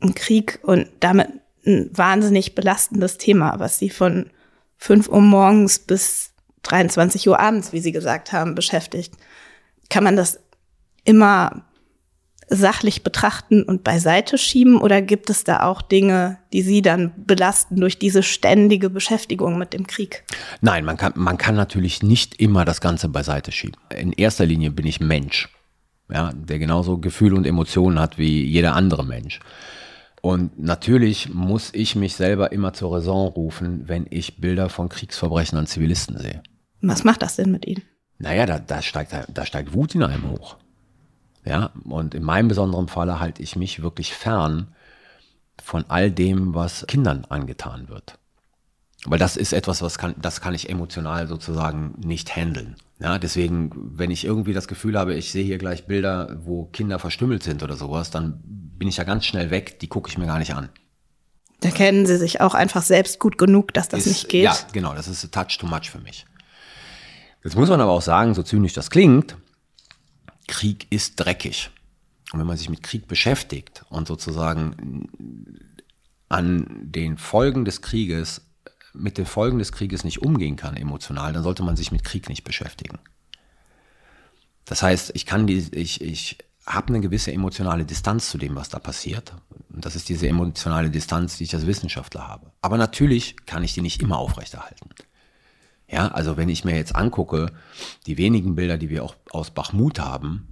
ein 0.00 0.14
Krieg 0.14 0.60
und 0.62 0.88
damit 1.00 1.28
ein 1.66 1.90
wahnsinnig 1.92 2.54
belastendes 2.54 3.18
Thema, 3.18 3.58
was 3.58 3.78
sie 3.78 3.90
von 3.90 4.30
5 4.76 5.08
Uhr 5.08 5.20
morgens 5.20 5.78
bis 5.78 6.32
23 6.62 7.28
Uhr 7.28 7.40
abends, 7.40 7.72
wie 7.72 7.80
Sie 7.80 7.92
gesagt 7.92 8.32
haben, 8.32 8.54
beschäftigt. 8.54 9.14
Kann 9.88 10.04
man 10.04 10.16
das 10.16 10.40
immer 11.04 11.64
sachlich 12.48 13.02
betrachten 13.02 13.62
und 13.62 13.84
beiseite 13.84 14.38
schieben 14.38 14.80
oder 14.80 15.02
gibt 15.02 15.30
es 15.30 15.44
da 15.44 15.62
auch 15.62 15.82
Dinge, 15.82 16.38
die 16.52 16.62
Sie 16.62 16.82
dann 16.82 17.12
belasten 17.16 17.80
durch 17.80 17.98
diese 17.98 18.22
ständige 18.22 18.90
Beschäftigung 18.90 19.58
mit 19.58 19.72
dem 19.72 19.86
Krieg? 19.86 20.24
Nein, 20.60 20.84
man 20.84 20.96
kann, 20.96 21.12
man 21.16 21.38
kann 21.38 21.54
natürlich 21.54 22.02
nicht 22.02 22.40
immer 22.40 22.64
das 22.64 22.80
Ganze 22.80 23.08
beiseite 23.08 23.52
schieben. 23.52 23.76
In 23.96 24.12
erster 24.12 24.46
Linie 24.46 24.70
bin 24.70 24.86
ich 24.86 25.00
Mensch, 25.00 25.48
ja, 26.10 26.32
der 26.32 26.58
genauso 26.58 26.98
Gefühle 26.98 27.36
und 27.36 27.46
Emotionen 27.46 27.98
hat 27.98 28.18
wie 28.18 28.44
jeder 28.44 28.74
andere 28.74 29.04
Mensch. 29.04 29.40
Und 30.20 30.58
natürlich 30.58 31.28
muss 31.34 31.70
ich 31.74 31.96
mich 31.96 32.14
selber 32.14 32.50
immer 32.52 32.72
zur 32.72 32.92
Raison 32.94 33.28
rufen, 33.28 33.88
wenn 33.88 34.06
ich 34.08 34.40
Bilder 34.40 34.70
von 34.70 34.88
Kriegsverbrechen 34.88 35.58
an 35.58 35.66
Zivilisten 35.66 36.18
sehe. 36.18 36.42
Was 36.80 37.04
macht 37.04 37.20
das 37.20 37.36
denn 37.36 37.50
mit 37.50 37.66
Ihnen? 37.66 37.82
Naja, 38.18 38.46
da, 38.46 38.58
da, 38.58 38.80
steigt, 38.80 39.12
da 39.12 39.44
steigt 39.44 39.74
Wut 39.74 39.94
in 39.94 40.02
einem 40.02 40.30
hoch. 40.30 40.56
Ja, 41.44 41.70
und 41.84 42.14
in 42.14 42.22
meinem 42.22 42.48
besonderen 42.48 42.88
Falle 42.88 43.20
halte 43.20 43.42
ich 43.42 43.56
mich 43.56 43.82
wirklich 43.82 44.14
fern 44.14 44.68
von 45.62 45.84
all 45.88 46.10
dem, 46.10 46.54
was 46.54 46.86
Kindern 46.86 47.26
angetan 47.28 47.88
wird. 47.88 48.18
Weil 49.06 49.18
das 49.18 49.36
ist 49.36 49.52
etwas, 49.52 49.82
was 49.82 49.98
kann, 49.98 50.14
das 50.18 50.40
kann 50.40 50.54
ich 50.54 50.70
emotional 50.70 51.28
sozusagen 51.28 51.94
nicht 51.98 52.34
handeln. 52.34 52.76
Ja, 52.98 53.18
deswegen, 53.18 53.70
wenn 53.74 54.10
ich 54.10 54.24
irgendwie 54.24 54.54
das 54.54 54.68
Gefühl 54.68 54.98
habe, 54.98 55.14
ich 55.14 55.30
sehe 55.30 55.44
hier 55.44 55.58
gleich 55.58 55.86
Bilder, 55.86 56.38
wo 56.44 56.64
Kinder 56.66 56.98
verstümmelt 56.98 57.42
sind 57.42 57.62
oder 57.62 57.76
sowas, 57.76 58.10
dann 58.10 58.40
bin 58.42 58.88
ich 58.88 58.96
ja 58.96 59.04
ganz 59.04 59.26
schnell 59.26 59.50
weg, 59.50 59.78
die 59.80 59.88
gucke 59.88 60.08
ich 60.08 60.16
mir 60.16 60.26
gar 60.26 60.38
nicht 60.38 60.54
an. 60.54 60.70
Da 61.60 61.70
kennen 61.70 62.06
sie 62.06 62.16
sich 62.16 62.40
auch 62.40 62.54
einfach 62.54 62.82
selbst 62.82 63.18
gut 63.20 63.36
genug, 63.36 63.74
dass 63.74 63.88
das 63.88 64.00
ist, 64.00 64.06
nicht 64.06 64.28
geht. 64.28 64.44
Ja, 64.44 64.56
genau, 64.72 64.94
das 64.94 65.08
ist 65.08 65.24
a 65.24 65.28
touch 65.28 65.58
too 65.58 65.66
much 65.66 65.90
für 65.90 65.98
mich. 65.98 66.24
Jetzt 67.42 67.56
muss 67.56 67.68
man 67.68 67.80
aber 67.80 67.92
auch 67.92 68.02
sagen, 68.02 68.32
so 68.32 68.42
zynisch 68.42 68.72
das 68.72 68.90
klingt, 68.90 69.36
Krieg 70.46 70.86
ist 70.90 71.16
dreckig. 71.16 71.70
Und 72.32 72.40
wenn 72.40 72.46
man 72.46 72.56
sich 72.56 72.68
mit 72.68 72.82
Krieg 72.82 73.06
beschäftigt 73.06 73.84
und 73.90 74.08
sozusagen 74.08 75.08
an 76.28 76.66
den 76.90 77.18
Folgen 77.18 77.64
des 77.64 77.82
Krieges, 77.82 78.42
mit 78.92 79.18
den 79.18 79.26
Folgen 79.26 79.58
des 79.58 79.72
Krieges 79.72 80.04
nicht 80.04 80.22
umgehen 80.22 80.56
kann 80.56 80.76
emotional, 80.76 81.32
dann 81.32 81.42
sollte 81.42 81.62
man 81.62 81.76
sich 81.76 81.92
mit 81.92 82.04
Krieg 82.04 82.28
nicht 82.28 82.44
beschäftigen. 82.44 82.98
Das 84.64 84.82
heißt, 84.82 85.12
ich 85.14 85.26
kann 85.26 85.46
die, 85.46 85.58
ich, 85.72 86.00
ich 86.00 86.38
habe 86.66 86.88
eine 86.88 87.00
gewisse 87.00 87.32
emotionale 87.32 87.84
Distanz 87.84 88.30
zu 88.30 88.38
dem, 88.38 88.54
was 88.54 88.70
da 88.70 88.78
passiert. 88.78 89.34
Und 89.68 89.84
das 89.84 89.96
ist 89.96 90.08
diese 90.08 90.26
emotionale 90.26 90.90
Distanz, 90.90 91.36
die 91.36 91.44
ich 91.44 91.54
als 91.54 91.66
Wissenschaftler 91.66 92.26
habe. 92.26 92.50
Aber 92.62 92.78
natürlich 92.78 93.36
kann 93.46 93.64
ich 93.64 93.74
die 93.74 93.82
nicht 93.82 94.00
immer 94.00 94.18
aufrechterhalten. 94.18 94.88
Ja, 95.94 96.08
also 96.08 96.36
wenn 96.36 96.48
ich 96.48 96.64
mir 96.64 96.74
jetzt 96.74 96.96
angucke, 96.96 97.52
die 98.08 98.18
wenigen 98.18 98.56
Bilder, 98.56 98.78
die 98.78 98.90
wir 98.90 99.04
auch 99.04 99.14
aus 99.30 99.52
Bachmut 99.52 100.00
haben, 100.00 100.48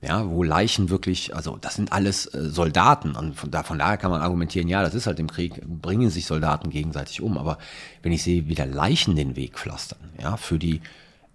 ja, 0.00 0.28
wo 0.28 0.42
Leichen 0.42 0.90
wirklich, 0.90 1.32
also 1.32 1.56
das 1.56 1.76
sind 1.76 1.92
alles 1.92 2.26
äh, 2.34 2.50
Soldaten 2.50 3.14
und 3.14 3.36
von, 3.36 3.52
da, 3.52 3.62
von 3.62 3.78
daher 3.78 3.98
kann 3.98 4.10
man 4.10 4.20
argumentieren, 4.20 4.66
ja, 4.66 4.82
das 4.82 4.94
ist 4.94 5.06
halt 5.06 5.20
im 5.20 5.30
Krieg, 5.30 5.62
bringen 5.64 6.10
sich 6.10 6.26
Soldaten 6.26 6.70
gegenseitig 6.70 7.20
um, 7.20 7.38
aber 7.38 7.58
wenn 8.02 8.10
ich 8.10 8.24
sehe, 8.24 8.48
wie 8.48 8.56
der 8.56 8.66
Leichen 8.66 9.14
den 9.14 9.36
Weg 9.36 9.56
pflastern, 9.60 10.10
ja, 10.20 10.36
für 10.36 10.58
die 10.58 10.80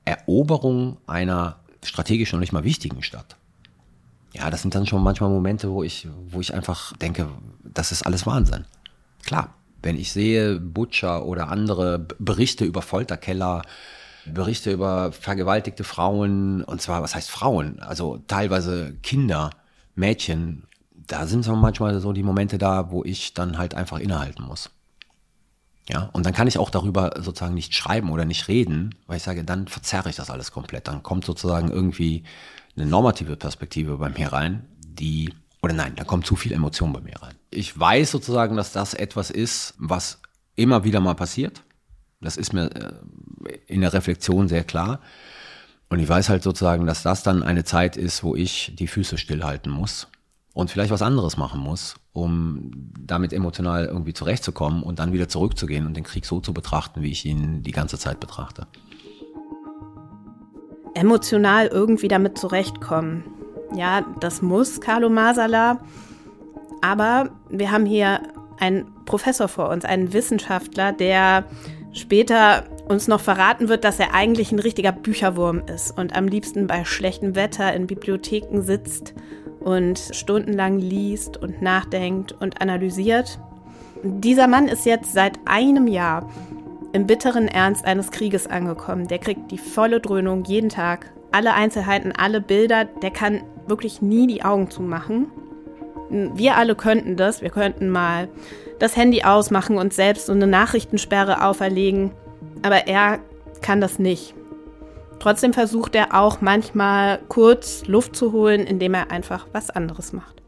Eroberung 0.03 0.97
einer 1.07 1.61
strategisch 1.81 2.33
noch 2.33 2.41
nicht 2.41 2.51
mal 2.51 2.65
wichtigen 2.65 3.01
Stadt. 3.03 3.37
Ja, 4.33 4.49
das 4.49 4.63
sind 4.63 4.75
dann 4.75 4.85
schon 4.85 5.01
manchmal 5.01 5.29
Momente, 5.29 5.71
wo 5.71 5.81
ich, 5.81 6.09
wo 6.27 6.41
ich 6.41 6.53
einfach 6.53 6.91
denke, 6.97 7.29
das 7.63 7.93
ist 7.93 8.05
alles 8.05 8.25
Wahnsinn. 8.25 8.65
Klar, 9.23 9.53
wenn 9.81 9.97
ich 9.97 10.11
sehe 10.11 10.59
Butcher 10.59 11.25
oder 11.25 11.49
andere 11.49 11.99
Berichte 12.19 12.65
über 12.65 12.81
Folterkeller, 12.81 13.61
Berichte 14.25 14.71
über 14.71 15.11
vergewaltigte 15.11 15.83
Frauen, 15.83 16.63
und 16.63 16.81
zwar, 16.81 17.01
was 17.01 17.15
heißt 17.15 17.31
Frauen? 17.31 17.79
Also 17.79 18.21
teilweise 18.27 18.93
Kinder, 19.01 19.51
Mädchen, 19.95 20.63
da 20.91 21.25
sind 21.25 21.43
so 21.43 21.55
manchmal 21.55 21.99
so 21.99 22.13
die 22.13 22.23
Momente 22.23 22.57
da, 22.57 22.91
wo 22.91 23.03
ich 23.03 23.33
dann 23.33 23.57
halt 23.57 23.73
einfach 23.73 23.99
innehalten 23.99 24.43
muss. 24.43 24.69
Ja, 25.89 26.09
und 26.13 26.23
dann 26.25 26.33
kann 26.33 26.47
ich 26.47 26.59
auch 26.59 26.69
darüber 26.69 27.13
sozusagen 27.17 27.55
nicht 27.55 27.73
schreiben 27.73 28.11
oder 28.11 28.23
nicht 28.23 28.47
reden, 28.47 28.93
weil 29.07 29.17
ich 29.17 29.23
sage, 29.23 29.43
dann 29.43 29.67
verzerre 29.67 30.09
ich 30.09 30.15
das 30.15 30.29
alles 30.29 30.51
komplett. 30.51 30.87
Dann 30.87 31.01
kommt 31.01 31.25
sozusagen 31.25 31.71
irgendwie 31.71 32.23
eine 32.75 32.85
normative 32.85 33.35
Perspektive 33.35 33.97
bei 33.97 34.09
mir 34.09 34.31
rein, 34.31 34.65
die 34.77 35.33
oder 35.61 35.73
nein, 35.73 35.93
da 35.95 36.03
kommt 36.03 36.25
zu 36.25 36.35
viel 36.35 36.53
Emotion 36.53 36.93
bei 36.93 37.01
mir 37.01 37.21
rein. 37.21 37.35
Ich 37.49 37.77
weiß 37.77 38.11
sozusagen, 38.11 38.55
dass 38.55 38.71
das 38.71 38.93
etwas 38.93 39.29
ist, 39.29 39.73
was 39.77 40.21
immer 40.55 40.83
wieder 40.83 40.99
mal 40.99 41.15
passiert. 41.15 41.63
Das 42.21 42.37
ist 42.37 42.53
mir 42.53 42.69
äh, 42.75 42.93
in 43.67 43.81
der 43.81 43.93
Reflexion 43.93 44.47
sehr 44.47 44.63
klar. 44.63 44.99
Und 45.89 45.99
ich 45.99 46.07
weiß 46.07 46.29
halt 46.29 46.43
sozusagen, 46.43 46.85
dass 46.85 47.03
das 47.03 47.23
dann 47.23 47.43
eine 47.43 47.63
Zeit 47.63 47.97
ist, 47.97 48.23
wo 48.23 48.35
ich 48.35 48.73
die 48.75 48.87
Füße 48.87 49.17
stillhalten 49.17 49.71
muss 49.71 50.07
und 50.53 50.69
vielleicht 50.69 50.91
was 50.91 51.01
anderes 51.01 51.37
machen 51.37 51.59
muss, 51.59 51.95
um 52.13 52.71
damit 52.99 53.33
emotional 53.33 53.85
irgendwie 53.85 54.13
zurechtzukommen 54.13 54.83
und 54.83 54.99
dann 54.99 55.13
wieder 55.13 55.27
zurückzugehen 55.27 55.87
und 55.87 55.95
den 55.95 56.03
Krieg 56.03 56.25
so 56.25 56.41
zu 56.41 56.53
betrachten, 56.53 57.01
wie 57.01 57.11
ich 57.11 57.25
ihn 57.25 57.63
die 57.63 57.71
ganze 57.71 57.97
Zeit 57.97 58.19
betrachte. 58.19 58.67
Emotional 60.93 61.67
irgendwie 61.67 62.07
damit 62.07 62.37
zurechtkommen. 62.37 63.23
Ja, 63.75 64.05
das 64.19 64.41
muss 64.41 64.81
Carlo 64.81 65.09
Masala. 65.09 65.79
Aber 66.81 67.29
wir 67.49 67.71
haben 67.71 67.85
hier 67.85 68.21
einen 68.59 68.87
Professor 69.05 69.47
vor 69.47 69.69
uns, 69.69 69.85
einen 69.85 70.13
Wissenschaftler, 70.13 70.91
der 70.93 71.45
später 71.91 72.63
uns 72.87 73.07
noch 73.07 73.21
verraten 73.21 73.69
wird, 73.69 73.83
dass 73.83 73.99
er 73.99 74.13
eigentlich 74.13 74.51
ein 74.51 74.59
richtiger 74.59 74.91
Bücherwurm 74.91 75.63
ist 75.73 75.97
und 75.97 76.15
am 76.15 76.27
liebsten 76.27 76.67
bei 76.67 76.85
schlechtem 76.85 77.35
Wetter 77.35 77.73
in 77.73 77.87
Bibliotheken 77.87 78.61
sitzt 78.61 79.13
und 79.59 79.99
stundenlang 80.11 80.79
liest 80.79 81.37
und 81.37 81.61
nachdenkt 81.61 82.31
und 82.31 82.61
analysiert. 82.61 83.39
Dieser 84.03 84.47
Mann 84.47 84.67
ist 84.67 84.85
jetzt 84.85 85.13
seit 85.13 85.39
einem 85.45 85.87
Jahr 85.87 86.29
im 86.93 87.05
bitteren 87.05 87.47
Ernst 87.47 87.85
eines 87.85 88.11
Krieges 88.11 88.47
angekommen. 88.47 89.07
Der 89.07 89.19
kriegt 89.19 89.51
die 89.51 89.57
volle 89.57 89.99
Dröhnung 89.99 90.43
jeden 90.45 90.69
Tag 90.69 91.11
alle 91.31 91.53
Einzelheiten, 91.53 92.11
alle 92.11 92.41
Bilder. 92.41 92.85
Der 92.85 93.11
kann 93.11 93.41
wirklich 93.69 94.01
nie 94.01 94.27
die 94.27 94.43
Augen 94.43 94.69
zumachen. 94.69 95.27
Wir 96.09 96.57
alle 96.57 96.75
könnten 96.75 97.15
das. 97.15 97.41
Wir 97.41 97.49
könnten 97.49 97.89
mal 97.89 98.29
das 98.79 98.95
Handy 98.95 99.23
ausmachen 99.23 99.77
und 99.77 99.93
selbst 99.93 100.25
so 100.25 100.33
eine 100.33 100.47
Nachrichtensperre 100.47 101.43
auferlegen. 101.45 102.11
Aber 102.63 102.87
er 102.87 103.19
kann 103.61 103.81
das 103.81 103.99
nicht. 103.99 104.33
Trotzdem 105.19 105.53
versucht 105.53 105.95
er 105.95 106.15
auch 106.17 106.41
manchmal 106.41 107.19
kurz 107.27 107.85
Luft 107.87 108.15
zu 108.15 108.31
holen, 108.31 108.61
indem 108.61 108.93
er 108.93 109.11
einfach 109.11 109.47
was 109.51 109.69
anderes 109.69 110.13
macht. 110.13 110.41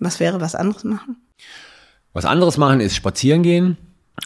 Was 0.00 0.18
wäre 0.20 0.40
was 0.40 0.54
anderes 0.54 0.84
machen? 0.84 1.16
Was 2.12 2.24
anderes 2.24 2.58
machen 2.58 2.80
ist 2.80 2.96
spazieren 2.96 3.42
gehen. 3.42 3.76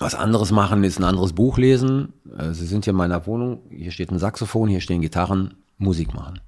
Was 0.00 0.14
anderes 0.14 0.50
machen 0.50 0.84
ist 0.84 0.98
ein 0.98 1.04
anderes 1.04 1.32
Buch 1.32 1.58
lesen. 1.58 2.12
Äh, 2.36 2.52
Sie 2.52 2.66
sind 2.66 2.84
hier 2.84 2.92
in 2.92 2.96
meiner 2.96 3.26
Wohnung. 3.26 3.62
Hier 3.70 3.90
steht 3.90 4.10
ein 4.10 4.18
Saxophon, 4.18 4.68
hier 4.68 4.80
stehen 4.80 5.00
Gitarren. 5.00 5.54
Musik 5.78 6.12
machen. 6.14 6.40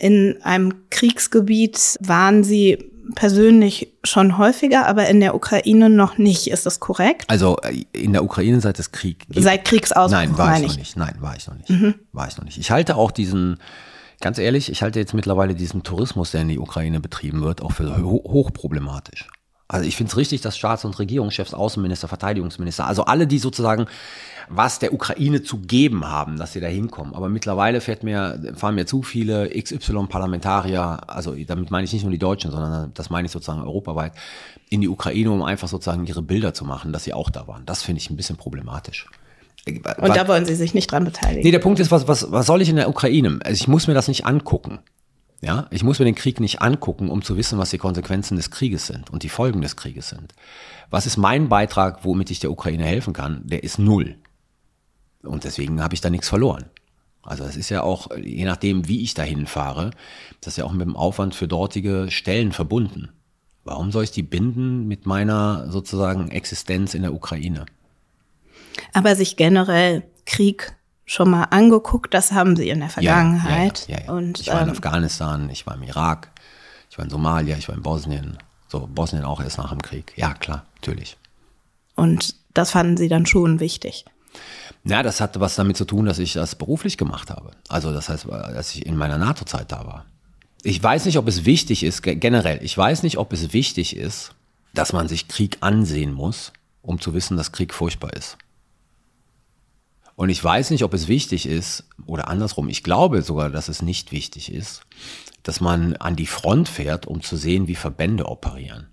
In 0.00 0.36
einem 0.42 0.74
Kriegsgebiet 0.90 1.96
waren 2.00 2.44
Sie 2.44 2.78
persönlich 3.14 3.92
schon 4.02 4.38
häufiger, 4.38 4.86
aber 4.86 5.06
in 5.08 5.20
der 5.20 5.34
Ukraine 5.34 5.90
noch 5.90 6.18
nicht. 6.18 6.48
Ist 6.48 6.66
das 6.66 6.80
korrekt? 6.80 7.24
Also 7.28 7.58
äh, 7.62 7.84
in 7.92 8.12
der 8.12 8.24
Ukraine 8.24 8.60
seit 8.60 8.78
es 8.78 8.92
Krieg. 8.92 9.26
Seit 9.28 9.64
Kriegsausbruch 9.64 10.10
Nein, 10.10 10.38
war 10.38 10.56
ich 10.56 10.68
noch 10.68 10.76
nicht. 10.76 10.96
Nein, 10.96 11.14
war 11.20 11.36
ich 11.36 11.46
noch 11.46 11.56
nicht. 11.56 11.70
Mhm. 11.70 11.94
War 12.12 12.28
ich 12.28 12.36
noch 12.36 12.44
nicht. 12.44 12.58
Ich 12.58 12.70
halte 12.70 12.96
auch 12.96 13.10
diesen, 13.10 13.58
ganz 14.20 14.38
ehrlich, 14.38 14.70
ich 14.70 14.82
halte 14.82 14.98
jetzt 14.98 15.14
mittlerweile 15.14 15.54
diesen 15.54 15.82
Tourismus, 15.82 16.30
der 16.30 16.42
in 16.42 16.48
die 16.48 16.58
Ukraine 16.58 17.00
betrieben 17.00 17.42
wird, 17.42 17.62
auch 17.62 17.72
für 17.72 18.02
hochproblematisch. 18.02 19.28
Also 19.66 19.86
ich 19.86 19.96
finde 19.96 20.10
es 20.10 20.16
richtig, 20.16 20.40
dass 20.42 20.56
Staats- 20.56 20.84
und 20.84 20.98
Regierungschefs, 20.98 21.54
Außenminister, 21.54 22.06
Verteidigungsminister, 22.06 22.86
also 22.86 23.04
alle, 23.04 23.26
die 23.26 23.38
sozusagen 23.38 23.86
was 24.48 24.78
der 24.78 24.92
Ukraine 24.92 25.42
zu 25.42 25.58
geben 25.58 26.06
haben, 26.06 26.36
dass 26.36 26.52
sie 26.52 26.60
da 26.60 26.66
hinkommen. 26.66 27.14
Aber 27.14 27.28
mittlerweile 27.28 27.80
fährt 27.80 28.02
mir, 28.02 28.38
fahren 28.54 28.74
mir 28.74 28.86
zu 28.86 29.02
viele 29.02 29.48
XY-Parlamentarier, 29.48 31.00
also 31.06 31.34
damit 31.46 31.70
meine 31.70 31.84
ich 31.84 31.92
nicht 31.92 32.02
nur 32.02 32.12
die 32.12 32.18
Deutschen, 32.18 32.50
sondern 32.50 32.92
das 32.94 33.10
meine 33.10 33.26
ich 33.26 33.32
sozusagen 33.32 33.62
europaweit, 33.62 34.12
in 34.68 34.80
die 34.80 34.88
Ukraine, 34.88 35.30
um 35.30 35.42
einfach 35.42 35.68
sozusagen 35.68 36.06
ihre 36.06 36.22
Bilder 36.22 36.54
zu 36.54 36.64
machen, 36.64 36.92
dass 36.92 37.04
sie 37.04 37.14
auch 37.14 37.30
da 37.30 37.46
waren. 37.46 37.64
Das 37.66 37.82
finde 37.82 38.00
ich 38.00 38.10
ein 38.10 38.16
bisschen 38.16 38.36
problematisch. 38.36 39.08
Und 39.66 40.14
da 40.14 40.28
wollen 40.28 40.44
Sie 40.44 40.54
sich 40.54 40.74
nicht 40.74 40.92
dran 40.92 41.04
beteiligen. 41.04 41.42
Nee, 41.42 41.50
der 41.50 41.58
Punkt 41.58 41.80
ist, 41.80 41.90
was, 41.90 42.06
was, 42.06 42.30
was 42.30 42.44
soll 42.44 42.60
ich 42.60 42.68
in 42.68 42.76
der 42.76 42.88
Ukraine? 42.88 43.38
Also 43.44 43.54
ich 43.54 43.66
muss 43.66 43.86
mir 43.86 43.94
das 43.94 44.08
nicht 44.08 44.26
angucken. 44.26 44.80
Ja, 45.44 45.66
ich 45.70 45.84
muss 45.84 45.98
mir 45.98 46.06
den 46.06 46.14
Krieg 46.14 46.40
nicht 46.40 46.62
angucken, 46.62 47.10
um 47.10 47.20
zu 47.20 47.36
wissen, 47.36 47.58
was 47.58 47.68
die 47.68 47.76
Konsequenzen 47.76 48.36
des 48.36 48.50
Krieges 48.50 48.86
sind 48.86 49.10
und 49.10 49.24
die 49.24 49.28
Folgen 49.28 49.60
des 49.60 49.76
Krieges 49.76 50.08
sind. 50.08 50.32
Was 50.88 51.04
ist 51.04 51.18
mein 51.18 51.50
Beitrag, 51.50 52.02
womit 52.02 52.30
ich 52.30 52.40
der 52.40 52.50
Ukraine 52.50 52.84
helfen 52.84 53.12
kann? 53.12 53.42
Der 53.44 53.62
ist 53.62 53.78
null. 53.78 54.16
Und 55.22 55.44
deswegen 55.44 55.82
habe 55.82 55.94
ich 55.94 56.00
da 56.00 56.08
nichts 56.08 56.30
verloren. 56.30 56.64
Also 57.22 57.44
es 57.44 57.56
ist 57.58 57.68
ja 57.68 57.82
auch, 57.82 58.08
je 58.16 58.46
nachdem, 58.46 58.88
wie 58.88 59.02
ich 59.02 59.12
dahin 59.12 59.46
fahre, 59.46 59.90
das 60.40 60.54
ist 60.54 60.56
ja 60.56 60.64
auch 60.64 60.72
mit 60.72 60.86
dem 60.86 60.96
Aufwand 60.96 61.34
für 61.34 61.46
dortige 61.46 62.06
Stellen 62.10 62.52
verbunden. 62.52 63.10
Warum 63.64 63.92
soll 63.92 64.04
ich 64.04 64.12
die 64.12 64.22
binden 64.22 64.88
mit 64.88 65.04
meiner 65.04 65.70
sozusagen 65.70 66.30
Existenz 66.30 66.94
in 66.94 67.02
der 67.02 67.12
Ukraine? 67.12 67.66
Aber 68.94 69.14
sich 69.14 69.36
generell 69.36 70.04
Krieg 70.24 70.74
schon 71.06 71.30
mal 71.30 71.44
angeguckt. 71.44 72.14
Das 72.14 72.32
haben 72.32 72.56
sie 72.56 72.68
in 72.68 72.80
der 72.80 72.90
Vergangenheit. 72.90 73.86
Ja, 73.88 73.98
ja, 73.98 74.04
ja, 74.06 74.12
Und, 74.12 74.40
ich 74.40 74.48
war 74.48 74.60
in 74.62 74.68
ähm, 74.68 74.72
Afghanistan, 74.72 75.50
ich 75.50 75.66
war 75.66 75.74
im 75.74 75.82
Irak, 75.82 76.30
ich 76.90 76.98
war 76.98 77.04
in 77.04 77.10
Somalia, 77.10 77.56
ich 77.56 77.68
war 77.68 77.74
in 77.74 77.82
Bosnien. 77.82 78.38
So, 78.68 78.88
Bosnien 78.92 79.24
auch 79.24 79.40
erst 79.40 79.58
nach 79.58 79.70
dem 79.70 79.82
Krieg. 79.82 80.12
Ja, 80.16 80.34
klar, 80.34 80.64
natürlich. 80.76 81.16
Und 81.94 82.34
das 82.54 82.70
fanden 82.70 82.96
sie 82.96 83.08
dann 83.08 83.26
schon 83.26 83.60
wichtig. 83.60 84.04
Ja, 84.84 85.02
das 85.02 85.20
hatte 85.20 85.40
was 85.40 85.54
damit 85.54 85.76
zu 85.76 85.84
tun, 85.84 86.06
dass 86.06 86.18
ich 86.18 86.32
das 86.32 86.56
beruflich 86.56 86.98
gemacht 86.98 87.30
habe. 87.30 87.52
Also 87.68 87.92
das 87.92 88.08
heißt, 88.08 88.26
dass 88.26 88.74
ich 88.74 88.84
in 88.84 88.96
meiner 88.96 89.18
NATO-Zeit 89.18 89.70
da 89.70 89.86
war. 89.86 90.04
Ich 90.62 90.82
weiß 90.82 91.04
nicht, 91.04 91.18
ob 91.18 91.28
es 91.28 91.44
wichtig 91.44 91.84
ist, 91.84 92.02
generell, 92.02 92.58
ich 92.62 92.76
weiß 92.76 93.02
nicht, 93.02 93.18
ob 93.18 93.32
es 93.32 93.52
wichtig 93.52 93.96
ist, 93.96 94.34
dass 94.72 94.92
man 94.92 95.08
sich 95.08 95.28
Krieg 95.28 95.58
ansehen 95.60 96.12
muss, 96.12 96.52
um 96.82 97.00
zu 97.00 97.14
wissen, 97.14 97.36
dass 97.36 97.52
Krieg 97.52 97.72
furchtbar 97.72 98.12
ist. 98.14 98.38
Und 100.16 100.28
ich 100.28 100.42
weiß 100.42 100.70
nicht, 100.70 100.84
ob 100.84 100.94
es 100.94 101.08
wichtig 101.08 101.46
ist, 101.46 101.88
oder 102.06 102.28
andersrum, 102.28 102.68
ich 102.68 102.82
glaube 102.82 103.22
sogar, 103.22 103.50
dass 103.50 103.68
es 103.68 103.82
nicht 103.82 104.12
wichtig 104.12 104.52
ist, 104.52 104.82
dass 105.42 105.60
man 105.60 105.96
an 105.96 106.16
die 106.16 106.26
Front 106.26 106.68
fährt, 106.68 107.06
um 107.06 107.20
zu 107.20 107.36
sehen, 107.36 107.66
wie 107.66 107.74
Verbände 107.74 108.26
operieren. 108.26 108.88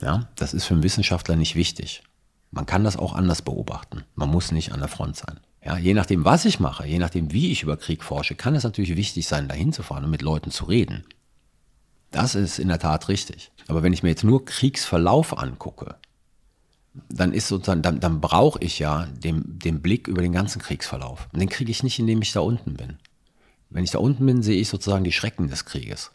Ja, 0.00 0.28
das 0.34 0.54
ist 0.54 0.64
für 0.64 0.74
einen 0.74 0.82
Wissenschaftler 0.82 1.36
nicht 1.36 1.54
wichtig. 1.54 2.02
Man 2.50 2.66
kann 2.66 2.84
das 2.84 2.96
auch 2.96 3.14
anders 3.14 3.42
beobachten. 3.42 4.02
Man 4.14 4.28
muss 4.28 4.50
nicht 4.50 4.72
an 4.72 4.80
der 4.80 4.88
Front 4.88 5.16
sein. 5.16 5.40
Ja, 5.64 5.78
je 5.78 5.94
nachdem, 5.94 6.24
was 6.24 6.44
ich 6.44 6.58
mache, 6.58 6.86
je 6.86 6.98
nachdem, 6.98 7.32
wie 7.32 7.52
ich 7.52 7.62
über 7.62 7.76
Krieg 7.76 8.02
forsche, 8.02 8.34
kann 8.34 8.56
es 8.56 8.64
natürlich 8.64 8.96
wichtig 8.96 9.28
sein, 9.28 9.46
dahin 9.46 9.72
zu 9.72 9.84
fahren 9.84 10.04
und 10.04 10.10
mit 10.10 10.22
Leuten 10.22 10.50
zu 10.50 10.64
reden. 10.64 11.04
Das 12.10 12.34
ist 12.34 12.58
in 12.58 12.68
der 12.68 12.80
Tat 12.80 13.08
richtig. 13.08 13.52
Aber 13.68 13.82
wenn 13.82 13.92
ich 13.92 14.02
mir 14.02 14.10
jetzt 14.10 14.24
nur 14.24 14.44
Kriegsverlauf 14.44 15.38
angucke, 15.38 15.96
dann 17.08 17.32
ist 17.32 17.48
sozusagen, 17.48 17.82
dann, 17.82 18.00
dann 18.00 18.20
brauche 18.20 18.58
ich 18.62 18.78
ja 18.78 19.06
den, 19.06 19.58
den 19.58 19.80
Blick 19.80 20.08
über 20.08 20.22
den 20.22 20.32
ganzen 20.32 20.60
Kriegsverlauf. 20.60 21.28
Und 21.32 21.40
den 21.40 21.48
kriege 21.48 21.70
ich 21.70 21.82
nicht, 21.82 21.98
indem 21.98 22.22
ich 22.22 22.32
da 22.32 22.40
unten 22.40 22.74
bin. 22.74 22.98
Wenn 23.70 23.84
ich 23.84 23.90
da 23.90 23.98
unten 23.98 24.26
bin, 24.26 24.42
sehe 24.42 24.60
ich 24.60 24.68
sozusagen 24.68 25.04
die 25.04 25.12
Schrecken 25.12 25.48
des 25.48 25.64
Krieges. 25.64 26.10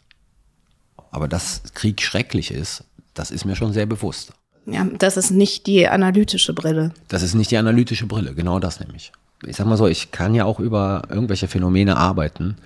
Aber 1.10 1.26
dass 1.26 1.62
Krieg 1.74 2.00
schrecklich 2.02 2.52
ist, 2.52 2.84
das 3.14 3.30
ist 3.30 3.44
mir 3.44 3.56
schon 3.56 3.72
sehr 3.72 3.86
bewusst. 3.86 4.32
Ja, 4.66 4.84
das 4.84 5.16
ist 5.16 5.30
nicht 5.30 5.66
die 5.66 5.88
analytische 5.88 6.52
Brille. 6.52 6.92
Das 7.08 7.22
ist 7.22 7.34
nicht 7.34 7.50
die 7.50 7.56
analytische 7.56 8.06
Brille, 8.06 8.34
genau 8.34 8.60
das 8.60 8.80
nämlich. 8.80 9.12
Ich 9.46 9.56
sag 9.56 9.66
mal 9.66 9.76
so, 9.76 9.86
ich 9.86 10.10
kann 10.10 10.34
ja 10.34 10.44
auch 10.44 10.60
über 10.60 11.02
irgendwelche 11.08 11.48
Phänomene 11.48 11.96
arbeiten, 11.96 12.56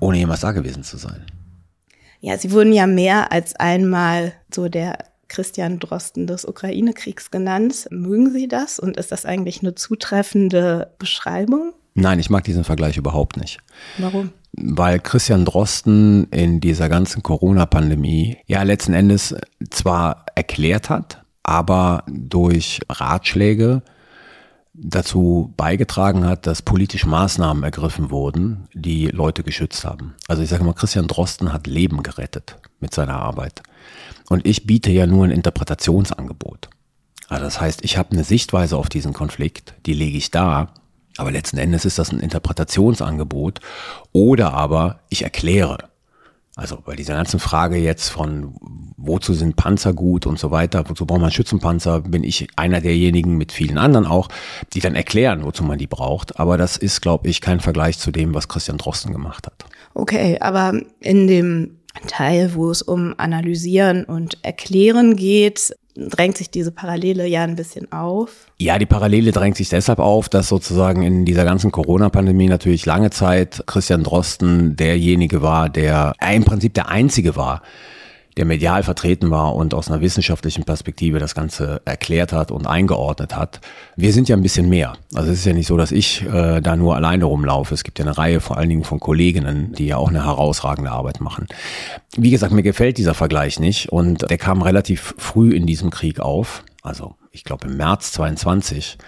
ohne 0.00 0.18
jemals 0.18 0.40
da 0.40 0.52
gewesen 0.52 0.82
zu 0.82 0.96
sein. 0.96 1.26
Ja, 2.20 2.36
Sie 2.38 2.50
wurden 2.50 2.72
ja 2.72 2.86
mehr 2.86 3.30
als 3.32 3.54
einmal 3.56 4.32
so 4.52 4.68
der 4.68 4.98
Christian 5.28 5.78
Drosten 5.78 6.26
des 6.26 6.44
Ukraine-Kriegs 6.44 7.30
genannt. 7.30 7.86
Mögen 7.90 8.30
Sie 8.30 8.48
das 8.48 8.78
und 8.78 8.96
ist 8.96 9.12
das 9.12 9.24
eigentlich 9.24 9.62
eine 9.62 9.74
zutreffende 9.74 10.94
Beschreibung? 10.98 11.72
Nein, 11.94 12.18
ich 12.18 12.30
mag 12.30 12.44
diesen 12.44 12.64
Vergleich 12.64 12.96
überhaupt 12.96 13.36
nicht. 13.36 13.58
Warum? 13.98 14.30
Weil 14.52 14.98
Christian 15.00 15.44
Drosten 15.44 16.28
in 16.30 16.60
dieser 16.60 16.88
ganzen 16.88 17.22
Corona-Pandemie 17.22 18.38
ja 18.46 18.62
letzten 18.62 18.94
Endes 18.94 19.34
zwar 19.70 20.24
erklärt 20.34 20.90
hat, 20.90 21.22
aber 21.42 22.04
durch 22.08 22.80
Ratschläge 22.88 23.82
dazu 24.80 25.52
beigetragen 25.56 26.24
hat, 26.24 26.46
dass 26.46 26.62
politische 26.62 27.08
Maßnahmen 27.08 27.62
ergriffen 27.64 28.10
wurden, 28.10 28.68
die 28.72 29.08
Leute 29.08 29.42
geschützt 29.42 29.84
haben. 29.84 30.14
Also 30.28 30.42
ich 30.42 30.48
sage 30.48 30.64
mal, 30.64 30.74
Christian 30.74 31.08
Drosten 31.08 31.52
hat 31.52 31.66
Leben 31.66 32.02
gerettet 32.02 32.56
mit 32.80 32.94
seiner 32.94 33.16
Arbeit. 33.16 33.62
Und 34.28 34.46
ich 34.46 34.66
biete 34.66 34.90
ja 34.90 35.06
nur 35.06 35.24
ein 35.24 35.30
Interpretationsangebot. 35.30 36.68
Also 37.28 37.44
das 37.44 37.60
heißt, 37.60 37.84
ich 37.84 37.96
habe 37.96 38.12
eine 38.12 38.24
Sichtweise 38.24 38.76
auf 38.76 38.88
diesen 38.88 39.12
Konflikt, 39.12 39.74
die 39.86 39.94
lege 39.94 40.16
ich 40.16 40.30
da, 40.30 40.72
aber 41.16 41.32
letzten 41.32 41.58
Endes 41.58 41.84
ist 41.84 41.98
das 41.98 42.12
ein 42.12 42.20
Interpretationsangebot 42.20 43.60
oder 44.12 44.54
aber 44.54 45.00
ich 45.08 45.24
erkläre. 45.24 45.78
Also 46.58 46.76
bei 46.84 46.96
dieser 46.96 47.14
ganzen 47.14 47.38
Frage 47.38 47.76
jetzt 47.76 48.08
von 48.08 48.52
wozu 48.96 49.32
sind 49.32 49.54
Panzer 49.54 49.92
gut 49.92 50.26
und 50.26 50.40
so 50.40 50.50
weiter, 50.50 50.84
wozu 50.88 51.06
braucht 51.06 51.20
man 51.20 51.30
Schützenpanzer, 51.30 52.00
bin 52.00 52.24
ich 52.24 52.48
einer 52.56 52.80
derjenigen 52.80 53.38
mit 53.38 53.52
vielen 53.52 53.78
anderen 53.78 54.06
auch, 54.06 54.28
die 54.72 54.80
dann 54.80 54.96
erklären, 54.96 55.44
wozu 55.44 55.62
man 55.62 55.78
die 55.78 55.86
braucht. 55.86 56.40
Aber 56.40 56.58
das 56.58 56.76
ist, 56.76 57.00
glaube 57.00 57.28
ich, 57.28 57.40
kein 57.40 57.60
Vergleich 57.60 58.00
zu 58.00 58.10
dem, 58.10 58.34
was 58.34 58.48
Christian 58.48 58.76
Drosten 58.76 59.12
gemacht 59.12 59.46
hat. 59.46 59.66
Okay, 59.94 60.38
aber 60.40 60.72
in 60.98 61.28
dem 61.28 61.76
Teil, 62.08 62.52
wo 62.54 62.72
es 62.72 62.82
um 62.82 63.14
Analysieren 63.18 64.04
und 64.04 64.38
Erklären 64.42 65.14
geht, 65.14 65.76
drängt 65.98 66.38
sich 66.38 66.50
diese 66.50 66.70
Parallele 66.70 67.26
ja 67.26 67.42
ein 67.42 67.56
bisschen 67.56 67.90
auf. 67.92 68.46
Ja, 68.58 68.78
die 68.78 68.86
Parallele 68.86 69.32
drängt 69.32 69.56
sich 69.56 69.68
deshalb 69.68 69.98
auf, 69.98 70.28
dass 70.28 70.48
sozusagen 70.48 71.02
in 71.02 71.24
dieser 71.24 71.44
ganzen 71.44 71.72
Corona-Pandemie 71.72 72.48
natürlich 72.48 72.86
lange 72.86 73.10
Zeit 73.10 73.64
Christian 73.66 74.04
Drosten 74.04 74.76
derjenige 74.76 75.42
war, 75.42 75.68
der 75.68 76.14
im 76.32 76.44
Prinzip 76.44 76.74
der 76.74 76.88
einzige 76.88 77.36
war, 77.36 77.62
der 78.38 78.44
medial 78.44 78.84
vertreten 78.84 79.30
war 79.30 79.54
und 79.56 79.74
aus 79.74 79.90
einer 79.90 80.00
wissenschaftlichen 80.00 80.64
Perspektive 80.64 81.18
das 81.18 81.34
Ganze 81.34 81.82
erklärt 81.84 82.32
hat 82.32 82.52
und 82.52 82.66
eingeordnet 82.66 83.36
hat. 83.36 83.60
Wir 83.96 84.12
sind 84.12 84.28
ja 84.28 84.36
ein 84.36 84.42
bisschen 84.42 84.68
mehr. 84.68 84.94
Also 85.12 85.32
es 85.32 85.40
ist 85.40 85.44
ja 85.44 85.52
nicht 85.52 85.66
so, 85.66 85.76
dass 85.76 85.90
ich 85.90 86.22
äh, 86.22 86.60
da 86.60 86.76
nur 86.76 86.94
alleine 86.94 87.24
rumlaufe. 87.24 87.74
Es 87.74 87.82
gibt 87.82 87.98
ja 87.98 88.04
eine 88.04 88.16
Reihe 88.16 88.40
vor 88.40 88.56
allen 88.56 88.68
Dingen 88.68 88.84
von 88.84 89.00
Kolleginnen, 89.00 89.72
die 89.72 89.86
ja 89.86 89.96
auch 89.96 90.08
eine 90.08 90.24
herausragende 90.24 90.92
Arbeit 90.92 91.20
machen. 91.20 91.48
Wie 92.16 92.30
gesagt, 92.30 92.52
mir 92.52 92.62
gefällt 92.62 92.96
dieser 92.96 93.14
Vergleich 93.14 93.58
nicht 93.58 93.90
und 93.90 94.30
der 94.30 94.38
kam 94.38 94.62
relativ 94.62 95.14
früh 95.18 95.52
in 95.52 95.66
diesem 95.66 95.90
Krieg 95.90 96.20
auf. 96.20 96.62
Also 96.82 97.16
ich 97.32 97.42
glaube 97.42 97.66
im 97.66 97.76
März 97.76 98.12
22 98.12 98.98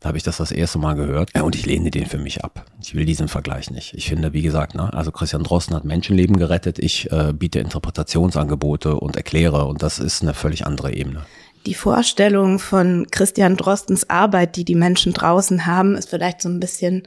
da 0.00 0.08
habe 0.08 0.18
ich 0.18 0.24
das 0.24 0.38
das 0.38 0.50
erste 0.50 0.78
Mal 0.78 0.94
gehört 0.94 1.38
und 1.40 1.54
ich 1.54 1.66
lehne 1.66 1.90
den 1.90 2.06
für 2.06 2.18
mich 2.18 2.42
ab. 2.42 2.64
Ich 2.82 2.94
will 2.94 3.04
diesen 3.04 3.28
Vergleich 3.28 3.70
nicht. 3.70 3.92
Ich 3.94 4.08
finde, 4.08 4.32
wie 4.32 4.42
gesagt, 4.42 4.74
ne, 4.74 4.92
also 4.94 5.12
Christian 5.12 5.42
Drosten 5.42 5.76
hat 5.76 5.84
Menschenleben 5.84 6.38
gerettet. 6.38 6.78
Ich 6.78 7.12
äh, 7.12 7.34
biete 7.34 7.58
Interpretationsangebote 7.58 8.96
und 8.96 9.16
erkläre 9.16 9.66
und 9.66 9.82
das 9.82 9.98
ist 9.98 10.22
eine 10.22 10.32
völlig 10.32 10.66
andere 10.66 10.94
Ebene. 10.94 11.26
Die 11.66 11.74
Vorstellung 11.74 12.58
von 12.58 13.06
Christian 13.10 13.58
Drostens 13.58 14.08
Arbeit, 14.08 14.56
die 14.56 14.64
die 14.64 14.74
Menschen 14.74 15.12
draußen 15.12 15.66
haben, 15.66 15.94
ist 15.94 16.08
vielleicht 16.08 16.40
so 16.40 16.48
ein 16.48 16.60
bisschen 16.60 17.02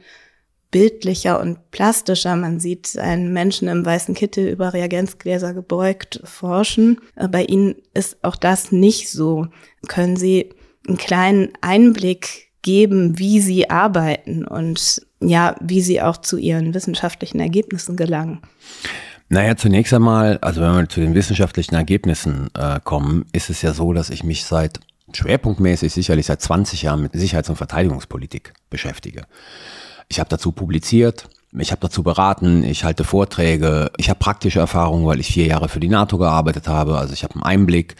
bildlicher 0.70 1.40
und 1.40 1.72
plastischer. 1.72 2.36
Man 2.36 2.60
sieht 2.60 2.96
einen 2.96 3.32
Menschen 3.32 3.66
im 3.66 3.84
weißen 3.84 4.14
Kittel 4.14 4.48
über 4.48 4.72
Reagenzgläser 4.72 5.54
gebeugt 5.54 6.20
forschen. 6.22 7.00
Bei 7.30 7.44
Ihnen 7.44 7.74
ist 7.94 8.22
auch 8.22 8.36
das 8.36 8.70
nicht 8.70 9.10
so. 9.10 9.48
Können 9.88 10.16
Sie 10.16 10.50
einen 10.86 10.98
kleinen 10.98 11.52
Einblick 11.60 12.53
geben, 12.64 13.18
wie 13.18 13.40
Sie 13.40 13.70
arbeiten 13.70 14.44
und 14.44 15.00
ja, 15.20 15.54
wie 15.60 15.80
Sie 15.80 16.02
auch 16.02 16.16
zu 16.16 16.36
Ihren 16.36 16.74
wissenschaftlichen 16.74 17.38
Ergebnissen 17.38 17.96
gelangen? 17.96 18.40
Naja, 19.28 19.56
zunächst 19.56 19.94
einmal, 19.94 20.38
also 20.38 20.60
wenn 20.60 20.74
wir 20.74 20.88
zu 20.88 21.00
den 21.00 21.14
wissenschaftlichen 21.14 21.76
Ergebnissen 21.76 22.50
äh, 22.54 22.80
kommen, 22.82 23.26
ist 23.32 23.50
es 23.50 23.62
ja 23.62 23.72
so, 23.72 23.92
dass 23.92 24.10
ich 24.10 24.24
mich 24.24 24.44
seit 24.44 24.80
schwerpunktmäßig 25.12 25.92
sicherlich 25.92 26.26
seit 26.26 26.42
20 26.42 26.82
Jahren 26.82 27.02
mit 27.02 27.12
Sicherheits- 27.12 27.48
und 27.48 27.56
Verteidigungspolitik 27.56 28.52
beschäftige. 28.70 29.22
Ich 30.08 30.18
habe 30.18 30.28
dazu 30.28 30.52
publiziert, 30.52 31.28
ich 31.56 31.70
habe 31.70 31.80
dazu 31.80 32.02
beraten, 32.02 32.64
ich 32.64 32.84
halte 32.84 33.04
Vorträge, 33.04 33.90
ich 33.96 34.10
habe 34.10 34.18
praktische 34.18 34.58
Erfahrungen, 34.58 35.06
weil 35.06 35.20
ich 35.20 35.28
vier 35.28 35.46
Jahre 35.46 35.68
für 35.68 35.80
die 35.80 35.88
NATO 35.88 36.18
gearbeitet 36.18 36.66
habe, 36.66 36.98
also 36.98 37.12
ich 37.12 37.22
habe 37.22 37.34
einen 37.34 37.44
Einblick. 37.44 37.96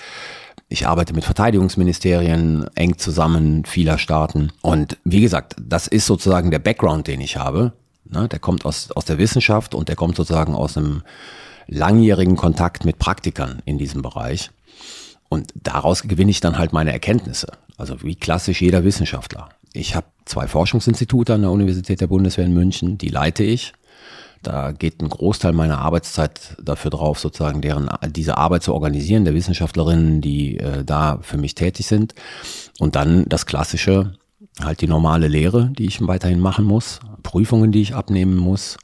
Ich 0.74 0.88
arbeite 0.88 1.14
mit 1.14 1.22
Verteidigungsministerien 1.22 2.66
eng 2.74 2.98
zusammen 2.98 3.64
vieler 3.64 3.96
Staaten. 3.96 4.50
Und 4.60 4.98
wie 5.04 5.20
gesagt, 5.20 5.54
das 5.56 5.86
ist 5.86 6.04
sozusagen 6.04 6.50
der 6.50 6.58
Background, 6.58 7.06
den 7.06 7.20
ich 7.20 7.36
habe. 7.36 7.74
Ne, 8.04 8.26
der 8.26 8.40
kommt 8.40 8.64
aus, 8.64 8.90
aus 8.90 9.04
der 9.04 9.18
Wissenschaft 9.18 9.76
und 9.76 9.88
der 9.88 9.94
kommt 9.94 10.16
sozusagen 10.16 10.52
aus 10.52 10.76
einem 10.76 11.04
langjährigen 11.68 12.34
Kontakt 12.34 12.84
mit 12.84 12.98
Praktikern 12.98 13.62
in 13.64 13.78
diesem 13.78 14.02
Bereich. 14.02 14.50
Und 15.28 15.52
daraus 15.54 16.02
gewinne 16.02 16.32
ich 16.32 16.40
dann 16.40 16.58
halt 16.58 16.72
meine 16.72 16.92
Erkenntnisse. 16.92 17.52
Also 17.76 18.02
wie 18.02 18.16
klassisch 18.16 18.60
jeder 18.60 18.82
Wissenschaftler. 18.82 19.50
Ich 19.72 19.94
habe 19.94 20.08
zwei 20.24 20.48
Forschungsinstitute 20.48 21.34
an 21.34 21.42
der 21.42 21.52
Universität 21.52 22.00
der 22.00 22.08
Bundeswehr 22.08 22.46
in 22.46 22.52
München, 22.52 22.98
die 22.98 23.10
leite 23.10 23.44
ich. 23.44 23.74
Da 24.46 24.72
geht 24.72 25.02
ein 25.02 25.08
Großteil 25.08 25.52
meiner 25.52 25.78
Arbeitszeit 25.78 26.56
dafür 26.62 26.90
drauf, 26.90 27.18
sozusagen 27.18 27.60
deren 27.60 27.88
diese 28.08 28.36
Arbeit 28.36 28.62
zu 28.62 28.72
organisieren, 28.72 29.24
der 29.24 29.34
Wissenschaftlerinnen, 29.34 30.20
die 30.20 30.58
äh, 30.58 30.84
da 30.84 31.18
für 31.22 31.38
mich 31.38 31.54
tätig 31.54 31.86
sind. 31.86 32.14
Und 32.78 32.94
dann 32.94 33.24
das 33.28 33.46
klassische, 33.46 34.14
halt 34.62 34.80
die 34.80 34.86
normale 34.86 35.28
Lehre, 35.28 35.72
die 35.76 35.86
ich 35.86 36.06
weiterhin 36.06 36.40
machen 36.40 36.64
muss, 36.64 37.00
Prüfungen, 37.22 37.72
die 37.72 37.82
ich 37.82 37.94
abnehmen 37.94 38.36
muss. 38.36 38.76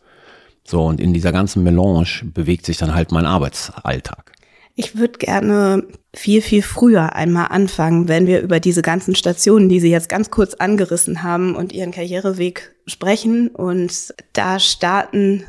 So, 0.65 0.85
und 0.85 1.01
in 1.01 1.13
dieser 1.13 1.33
ganzen 1.33 1.63
Melange 1.63 2.23
bewegt 2.25 2.67
sich 2.67 2.77
dann 2.77 2.95
halt 2.95 3.13
mein 3.13 3.27
Arbeitsalltag. 3.27 4.33
Ich 4.75 4.97
würde 4.97 5.19
gerne 5.19 5.85
viel, 6.15 6.43
viel 6.43 6.63
früher 6.63 7.15
einmal 7.15 7.49
anfangen, 7.51 8.09
wenn 8.09 8.27
wir 8.27 8.41
über 8.41 8.61
diese 8.61 8.83
ganzen 8.83 9.15
Stationen, 9.15 9.69
die 9.69 9.81
Sie 9.81 9.91
jetzt 9.91 10.09
ganz 10.09 10.31
kurz 10.31 10.55
angerissen 10.55 11.23
haben 11.23 11.55
und 11.55 11.73
Ihren 11.73 11.93
Karriereweg 11.93 12.75
sprechen 12.87 13.49
und 13.49 14.15
da 14.33 14.59
starten, 14.59 15.45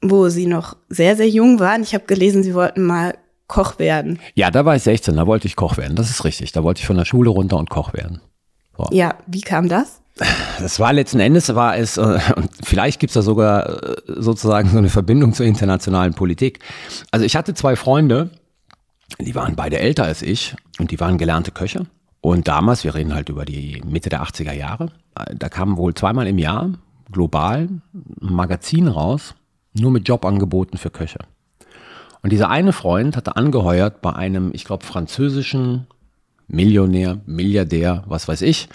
wo 0.00 0.28
Sie 0.28 0.46
noch 0.46 0.76
sehr, 0.88 1.16
sehr 1.16 1.28
jung 1.28 1.60
waren. 1.60 1.82
Ich 1.82 1.94
habe 1.94 2.04
gelesen, 2.06 2.42
Sie 2.42 2.54
wollten 2.54 2.82
mal 2.82 3.14
Koch 3.46 3.78
werden. 3.78 4.18
Ja, 4.34 4.50
da 4.50 4.64
war 4.64 4.76
ich 4.76 4.82
16, 4.82 5.14
da 5.14 5.26
wollte 5.26 5.46
ich 5.46 5.56
Koch 5.56 5.76
werden. 5.76 5.94
Das 5.94 6.08
ist 6.08 6.24
richtig. 6.24 6.52
Da 6.52 6.64
wollte 6.64 6.80
ich 6.80 6.86
von 6.86 6.96
der 6.96 7.04
Schule 7.04 7.30
runter 7.30 7.58
und 7.58 7.68
Koch 7.68 7.92
werden. 7.92 8.22
So. 8.76 8.86
Ja, 8.90 9.16
wie 9.26 9.42
kam 9.42 9.68
das? 9.68 10.00
Das 10.60 10.78
war 10.78 10.92
letzten 10.92 11.20
Endes, 11.20 11.54
war 11.54 11.76
es, 11.76 11.96
äh, 11.96 12.18
und 12.36 12.50
vielleicht 12.62 13.00
gibt 13.00 13.10
es 13.10 13.14
da 13.14 13.22
sogar 13.22 13.82
äh, 13.82 13.96
sozusagen 14.06 14.68
so 14.68 14.78
eine 14.78 14.88
Verbindung 14.88 15.32
zur 15.32 15.46
internationalen 15.46 16.14
Politik. 16.14 16.60
Also 17.10 17.24
ich 17.24 17.34
hatte 17.34 17.54
zwei 17.54 17.76
Freunde, 17.76 18.30
die 19.20 19.34
waren 19.34 19.56
beide 19.56 19.78
älter 19.78 20.04
als 20.04 20.22
ich 20.22 20.54
und 20.78 20.90
die 20.90 21.00
waren 21.00 21.18
gelernte 21.18 21.50
Köche. 21.50 21.86
Und 22.20 22.46
damals, 22.48 22.84
wir 22.84 22.94
reden 22.94 23.14
halt 23.14 23.28
über 23.28 23.44
die 23.44 23.82
Mitte 23.84 24.08
der 24.08 24.22
80er 24.22 24.52
Jahre, 24.52 24.92
da 25.34 25.48
kam 25.48 25.76
wohl 25.76 25.94
zweimal 25.94 26.26
im 26.26 26.38
Jahr 26.38 26.70
global 27.10 27.68
ein 27.68 27.82
Magazin 28.20 28.88
raus, 28.88 29.34
nur 29.74 29.90
mit 29.90 30.08
Jobangeboten 30.08 30.78
für 30.78 30.90
Köche. 30.90 31.18
Und 32.22 32.30
dieser 32.30 32.48
eine 32.48 32.72
Freund 32.72 33.16
hatte 33.16 33.36
angeheuert 33.36 34.00
bei 34.00 34.12
einem, 34.12 34.50
ich 34.54 34.64
glaube, 34.64 34.84
französischen 34.84 35.86
Millionär, 36.52 37.20
Milliardär, 37.26 38.04
was 38.06 38.28
weiß 38.28 38.42
ich, 38.42 38.68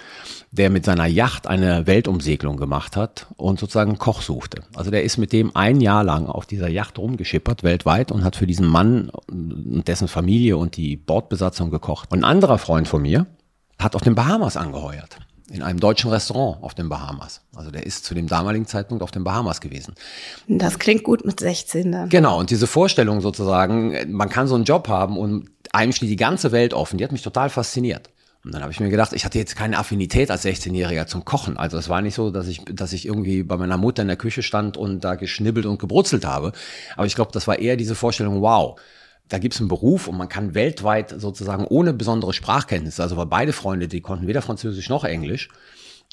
der 0.51 0.69
mit 0.69 0.83
seiner 0.83 1.05
Yacht 1.05 1.47
eine 1.47 1.85
Weltumsegelung 1.85 2.57
gemacht 2.57 2.97
hat 2.97 3.27
und 3.37 3.59
sozusagen 3.59 3.99
Koch 3.99 4.21
suchte. 4.21 4.63
Also 4.75 4.89
der 4.91 5.03
ist 5.03 5.17
mit 5.17 5.31
dem 5.31 5.55
ein 5.55 5.79
Jahr 5.79 6.03
lang 6.03 6.25
auf 6.25 6.45
dieser 6.47 6.69
Yacht 6.69 6.97
rumgeschippert, 6.97 7.63
weltweit, 7.63 8.11
und 8.11 8.23
hat 8.23 8.35
für 8.35 8.47
diesen 8.47 8.65
Mann 8.65 9.09
und 9.29 9.87
dessen 9.87 10.07
Familie 10.07 10.57
und 10.57 10.75
die 10.75 10.97
Bordbesatzung 10.97 11.69
gekocht. 11.69 12.11
Und 12.11 12.19
ein 12.19 12.23
anderer 12.23 12.57
Freund 12.57 12.87
von 12.87 13.03
mir 13.03 13.27
hat 13.77 13.95
auf 13.95 14.01
den 14.01 14.15
Bahamas 14.15 14.57
angeheuert. 14.57 15.19
In 15.49 15.61
einem 15.63 15.79
deutschen 15.79 16.11
Restaurant 16.11 16.61
auf 16.61 16.73
den 16.73 16.89
Bahamas. 16.89 17.41
Also 17.55 17.71
der 17.71 17.85
ist 17.85 18.03
zu 18.03 18.13
dem 18.13 18.27
damaligen 18.27 18.65
Zeitpunkt 18.65 19.01
auf 19.01 19.11
den 19.11 19.23
Bahamas 19.23 19.61
gewesen. 19.61 19.95
Das 20.47 20.77
klingt 20.77 21.03
gut 21.03 21.25
mit 21.25 21.39
16 21.39 21.91
dann. 21.91 22.09
Genau, 22.09 22.39
und 22.39 22.49
diese 22.49 22.67
Vorstellung 22.67 23.21
sozusagen, 23.21 24.11
man 24.11 24.27
kann 24.27 24.47
so 24.47 24.55
einen 24.55 24.65
Job 24.65 24.89
haben 24.89 25.17
und 25.17 25.49
einem 25.71 25.93
steht 25.93 26.09
die 26.09 26.17
ganze 26.17 26.51
Welt 26.51 26.73
offen, 26.73 26.97
die 26.97 27.03
hat 27.03 27.13
mich 27.13 27.21
total 27.21 27.49
fasziniert. 27.49 28.09
Und 28.43 28.53
dann 28.53 28.61
habe 28.61 28.71
ich 28.71 28.79
mir 28.79 28.89
gedacht, 28.89 29.11
ich 29.13 29.25
hatte 29.25 29.37
jetzt 29.37 29.55
keine 29.55 29.77
Affinität 29.77 30.31
als 30.31 30.45
16-Jähriger 30.45 31.05
zum 31.05 31.25
Kochen. 31.25 31.57
Also 31.57 31.77
es 31.77 31.89
war 31.89 32.01
nicht 32.01 32.15
so, 32.15 32.31
dass 32.31 32.47
ich, 32.47 32.61
dass 32.71 32.93
ich 32.93 33.05
irgendwie 33.05 33.43
bei 33.43 33.57
meiner 33.57 33.77
Mutter 33.77 34.01
in 34.01 34.07
der 34.07 34.15
Küche 34.15 34.41
stand 34.41 34.77
und 34.77 35.03
da 35.03 35.15
geschnibbelt 35.15 35.65
und 35.65 35.79
gebrutzelt 35.79 36.25
habe. 36.25 36.53
Aber 36.95 37.05
ich 37.05 37.15
glaube, 37.15 37.31
das 37.33 37.47
war 37.47 37.59
eher 37.59 37.75
diese 37.75 37.95
Vorstellung, 37.95 38.41
wow, 38.41 38.79
da 39.29 39.39
gibt 39.39 39.53
es 39.53 39.59
einen 39.59 39.69
Beruf 39.69 40.07
und 40.07 40.17
man 40.17 40.29
kann 40.29 40.55
weltweit 40.55 41.13
sozusagen 41.17 41.65
ohne 41.65 41.93
besondere 41.93 42.33
Sprachkenntnisse, 42.33 43.01
also 43.03 43.17
weil 43.17 43.25
beide 43.25 43.53
Freunde, 43.53 43.87
die 43.87 44.01
konnten 44.01 44.27
weder 44.27 44.41
Französisch 44.41 44.89
noch 44.89 45.03
Englisch, 45.03 45.49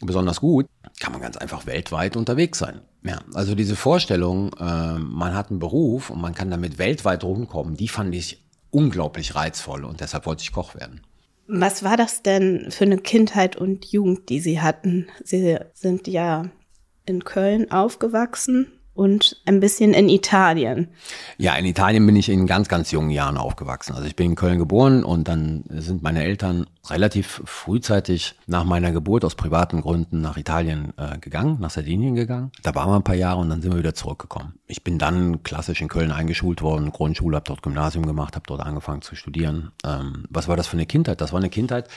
besonders 0.00 0.40
gut, 0.40 0.66
kann 1.00 1.12
man 1.12 1.20
ganz 1.20 1.36
einfach 1.36 1.66
weltweit 1.66 2.16
unterwegs 2.16 2.58
sein. 2.58 2.80
Ja, 3.04 3.20
also 3.34 3.54
diese 3.54 3.76
Vorstellung, 3.76 4.52
äh, 4.58 4.98
man 4.98 5.34
hat 5.34 5.50
einen 5.50 5.58
Beruf 5.58 6.10
und 6.10 6.20
man 6.20 6.34
kann 6.34 6.50
damit 6.50 6.78
weltweit 6.78 7.22
rumkommen, 7.22 7.76
die 7.76 7.88
fand 7.88 8.14
ich 8.14 8.42
unglaublich 8.70 9.34
reizvoll 9.34 9.84
und 9.84 10.00
deshalb 10.00 10.26
wollte 10.26 10.42
ich 10.42 10.52
Koch 10.52 10.74
werden. 10.74 11.00
Was 11.46 11.84
war 11.84 11.96
das 11.96 12.22
denn 12.22 12.70
für 12.70 12.84
eine 12.84 12.98
Kindheit 12.98 13.54
und 13.56 13.84
Jugend, 13.84 14.30
die 14.30 14.40
Sie 14.40 14.60
hatten? 14.60 15.08
Sie 15.22 15.58
sind 15.74 16.08
ja 16.08 16.46
in 17.04 17.22
Köln 17.24 17.70
aufgewachsen 17.70 18.72
und 18.94 19.40
ein 19.44 19.60
bisschen 19.60 19.92
in 19.92 20.08
Italien. 20.08 20.88
Ja, 21.36 21.56
in 21.56 21.64
Italien 21.64 22.06
bin 22.06 22.14
ich 22.16 22.28
in 22.28 22.46
ganz, 22.46 22.68
ganz 22.68 22.92
jungen 22.92 23.10
Jahren 23.10 23.36
aufgewachsen. 23.36 23.94
Also 23.94 24.06
ich 24.06 24.14
bin 24.14 24.30
in 24.30 24.36
Köln 24.36 24.58
geboren 24.58 25.04
und 25.04 25.26
dann 25.26 25.64
sind 25.68 26.02
meine 26.02 26.22
Eltern 26.22 26.66
relativ 26.88 27.42
frühzeitig 27.44 28.34
nach 28.46 28.64
meiner 28.64 28.92
Geburt 28.92 29.24
aus 29.24 29.34
privaten 29.34 29.80
Gründen 29.80 30.20
nach 30.20 30.36
Italien 30.36 30.92
äh, 30.96 31.18
gegangen, 31.18 31.58
nach 31.60 31.70
Sardinien 31.70 32.14
gegangen. 32.14 32.52
Da 32.62 32.74
waren 32.74 32.90
wir 32.90 32.96
ein 32.96 33.04
paar 33.04 33.16
Jahre 33.16 33.40
und 33.40 33.50
dann 33.50 33.62
sind 33.62 33.72
wir 33.72 33.78
wieder 33.78 33.94
zurückgekommen. 33.94 34.54
Ich 34.66 34.84
bin 34.84 34.98
dann 34.98 35.42
klassisch 35.42 35.80
in 35.80 35.88
Köln 35.88 36.12
eingeschult 36.12 36.62
worden, 36.62 36.92
Grundschule, 36.92 37.36
habe 37.36 37.46
dort 37.48 37.62
Gymnasium 37.62 38.06
gemacht, 38.06 38.36
habe 38.36 38.46
dort 38.46 38.60
angefangen 38.60 39.02
zu 39.02 39.16
studieren. 39.16 39.72
Ähm, 39.84 40.24
was 40.30 40.46
war 40.46 40.56
das 40.56 40.68
für 40.68 40.76
eine 40.76 40.86
Kindheit? 40.86 41.20
Das 41.20 41.32
war 41.32 41.40
eine 41.40 41.50
Kindheit, 41.50 41.88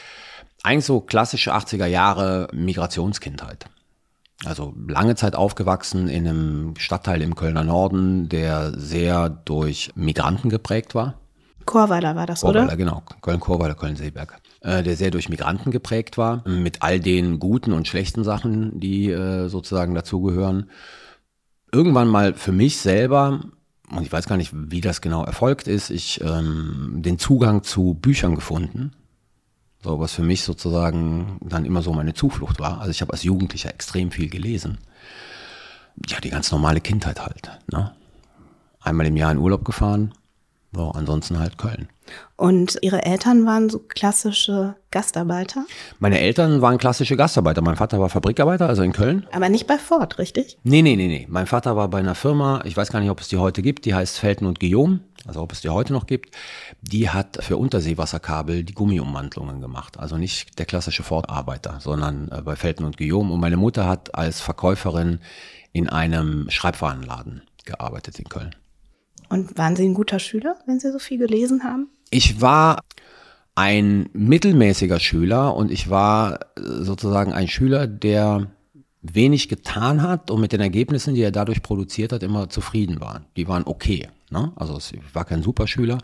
eigentlich 0.63 0.85
so 0.85 1.01
klassische 1.01 1.53
80er 1.53 1.85
Jahre 1.85 2.47
Migrationskindheit. 2.53 3.69
Also 4.45 4.75
lange 4.87 5.15
Zeit 5.15 5.35
aufgewachsen 5.35 6.07
in 6.07 6.27
einem 6.27 6.73
Stadtteil 6.77 7.21
im 7.21 7.35
Kölner 7.35 7.63
Norden, 7.63 8.29
der 8.29 8.77
sehr 8.77 9.29
durch 9.29 9.91
Migranten 9.95 10.49
geprägt 10.49 10.93
war. 10.93 11.15
Chorweiler 11.65 12.15
war 12.15 12.25
das, 12.25 12.41
Chorweiler, 12.41 12.65
oder? 12.65 12.77
genau. 12.77 13.03
Köln-Chorweiler, 13.21 13.75
Köln-Seeberg. 13.75 14.39
Äh, 14.61 14.83
der 14.83 14.95
sehr 14.95 15.11
durch 15.11 15.29
Migranten 15.29 15.71
geprägt 15.71 16.17
war, 16.17 16.47
mit 16.47 16.81
all 16.81 16.99
den 16.99 17.39
guten 17.39 17.73
und 17.73 17.87
schlechten 17.87 18.23
Sachen, 18.23 18.79
die 18.79 19.11
äh, 19.11 19.49
sozusagen 19.49 19.93
dazugehören. 19.93 20.69
Irgendwann 21.71 22.07
mal 22.07 22.33
für 22.33 22.51
mich 22.51 22.77
selber, 22.77 23.41
und 23.91 24.03
ich 24.03 24.11
weiß 24.11 24.27
gar 24.27 24.37
nicht, 24.37 24.51
wie 24.53 24.81
das 24.81 25.01
genau 25.01 25.23
erfolgt 25.23 25.67
ist, 25.67 25.89
ich 25.89 26.21
ähm, 26.21 27.01
den 27.03 27.19
Zugang 27.19 27.63
zu 27.63 27.95
Büchern 27.95 28.35
gefunden, 28.35 28.93
so, 29.83 29.99
was 29.99 30.13
für 30.13 30.23
mich 30.23 30.43
sozusagen 30.43 31.37
dann 31.41 31.65
immer 31.65 31.81
so 31.81 31.93
meine 31.93 32.13
Zuflucht 32.13 32.59
war. 32.59 32.79
Also 32.79 32.91
ich 32.91 33.01
habe 33.01 33.13
als 33.13 33.23
Jugendlicher 33.23 33.69
extrem 33.69 34.11
viel 34.11 34.29
gelesen. 34.29 34.79
Ja, 36.07 36.19
die 36.19 36.29
ganz 36.29 36.51
normale 36.51 36.81
Kindheit 36.81 37.21
halt. 37.21 37.51
Ne? 37.71 37.93
Einmal 38.79 39.07
im 39.07 39.17
Jahr 39.17 39.31
in 39.31 39.37
Urlaub 39.37 39.65
gefahren, 39.65 40.13
so, 40.77 40.91
ansonsten 40.91 41.39
halt 41.39 41.57
Köln. 41.57 41.89
Und 42.35 42.77
Ihre 42.81 43.03
Eltern 43.03 43.45
waren 43.45 43.69
so 43.69 43.79
klassische 43.79 44.75
Gastarbeiter? 44.91 45.65
Meine 45.99 46.19
Eltern 46.19 46.61
waren 46.61 46.77
klassische 46.77 47.17
Gastarbeiter. 47.17 47.61
Mein 47.61 47.75
Vater 47.75 47.99
war 47.99 48.09
Fabrikarbeiter, 48.09 48.67
also 48.67 48.83
in 48.83 48.93
Köln. 48.93 49.27
Aber 49.31 49.49
nicht 49.49 49.67
bei 49.67 49.77
Ford, 49.77 50.17
richtig? 50.19 50.57
Nee, 50.63 50.81
nee, 50.81 50.95
nee, 50.95 51.07
nee. 51.07 51.25
Mein 51.29 51.47
Vater 51.47 51.75
war 51.75 51.89
bei 51.89 51.99
einer 51.99 52.15
Firma, 52.15 52.61
ich 52.63 52.77
weiß 52.77 52.91
gar 52.91 52.99
nicht, 52.99 53.09
ob 53.09 53.19
es 53.19 53.27
die 53.27 53.37
heute 53.37 53.61
gibt, 53.61 53.85
die 53.85 53.93
heißt 53.93 54.19
Felten 54.19 54.45
und 54.45 54.59
Guillaume, 54.59 55.01
also 55.25 55.41
ob 55.41 55.51
es 55.51 55.61
die 55.61 55.69
heute 55.69 55.93
noch 55.93 56.05
gibt. 56.05 56.35
Die 56.81 57.09
hat 57.09 57.43
für 57.43 57.57
Unterseewasserkabel 57.57 58.63
die 58.63 58.73
Gummiumwandlungen 58.73 59.59
gemacht. 59.59 59.99
Also 59.99 60.17
nicht 60.17 60.59
der 60.59 60.65
klassische 60.65 61.03
Ford-Arbeiter, 61.03 61.79
sondern 61.81 62.29
äh, 62.31 62.41
bei 62.41 62.55
Felten 62.55 62.85
und 62.85 62.97
Guillaume. 62.97 63.33
Und 63.33 63.39
meine 63.39 63.57
Mutter 63.57 63.87
hat 63.87 64.15
als 64.15 64.39
Verkäuferin 64.39 65.19
in 65.73 65.89
einem 65.89 66.49
Schreibwarenladen 66.49 67.41
gearbeitet 67.65 68.19
in 68.19 68.29
Köln. 68.29 68.55
Und 69.29 69.57
waren 69.57 69.75
Sie 69.75 69.85
ein 69.85 69.93
guter 69.93 70.19
Schüler, 70.19 70.55
wenn 70.65 70.79
Sie 70.79 70.91
so 70.91 70.99
viel 70.99 71.17
gelesen 71.17 71.63
haben? 71.63 71.89
Ich 72.09 72.41
war 72.41 72.81
ein 73.55 74.09
mittelmäßiger 74.13 74.99
Schüler 74.99 75.55
und 75.55 75.71
ich 75.71 75.89
war 75.89 76.39
sozusagen 76.55 77.33
ein 77.33 77.47
Schüler, 77.47 77.87
der 77.87 78.51
wenig 79.01 79.49
getan 79.49 80.01
hat 80.01 80.31
und 80.31 80.41
mit 80.41 80.51
den 80.51 80.61
Ergebnissen, 80.61 81.15
die 81.15 81.21
er 81.21 81.31
dadurch 81.31 81.61
produziert 81.61 82.11
hat, 82.11 82.23
immer 82.23 82.49
zufrieden 82.49 82.99
war. 82.99 83.25
Die 83.35 83.47
waren 83.47 83.63
okay. 83.65 84.09
Ne? 84.29 84.51
Also 84.55 84.77
ich 84.77 85.15
war 85.15 85.25
kein 85.25 85.43
Superschüler, 85.43 85.97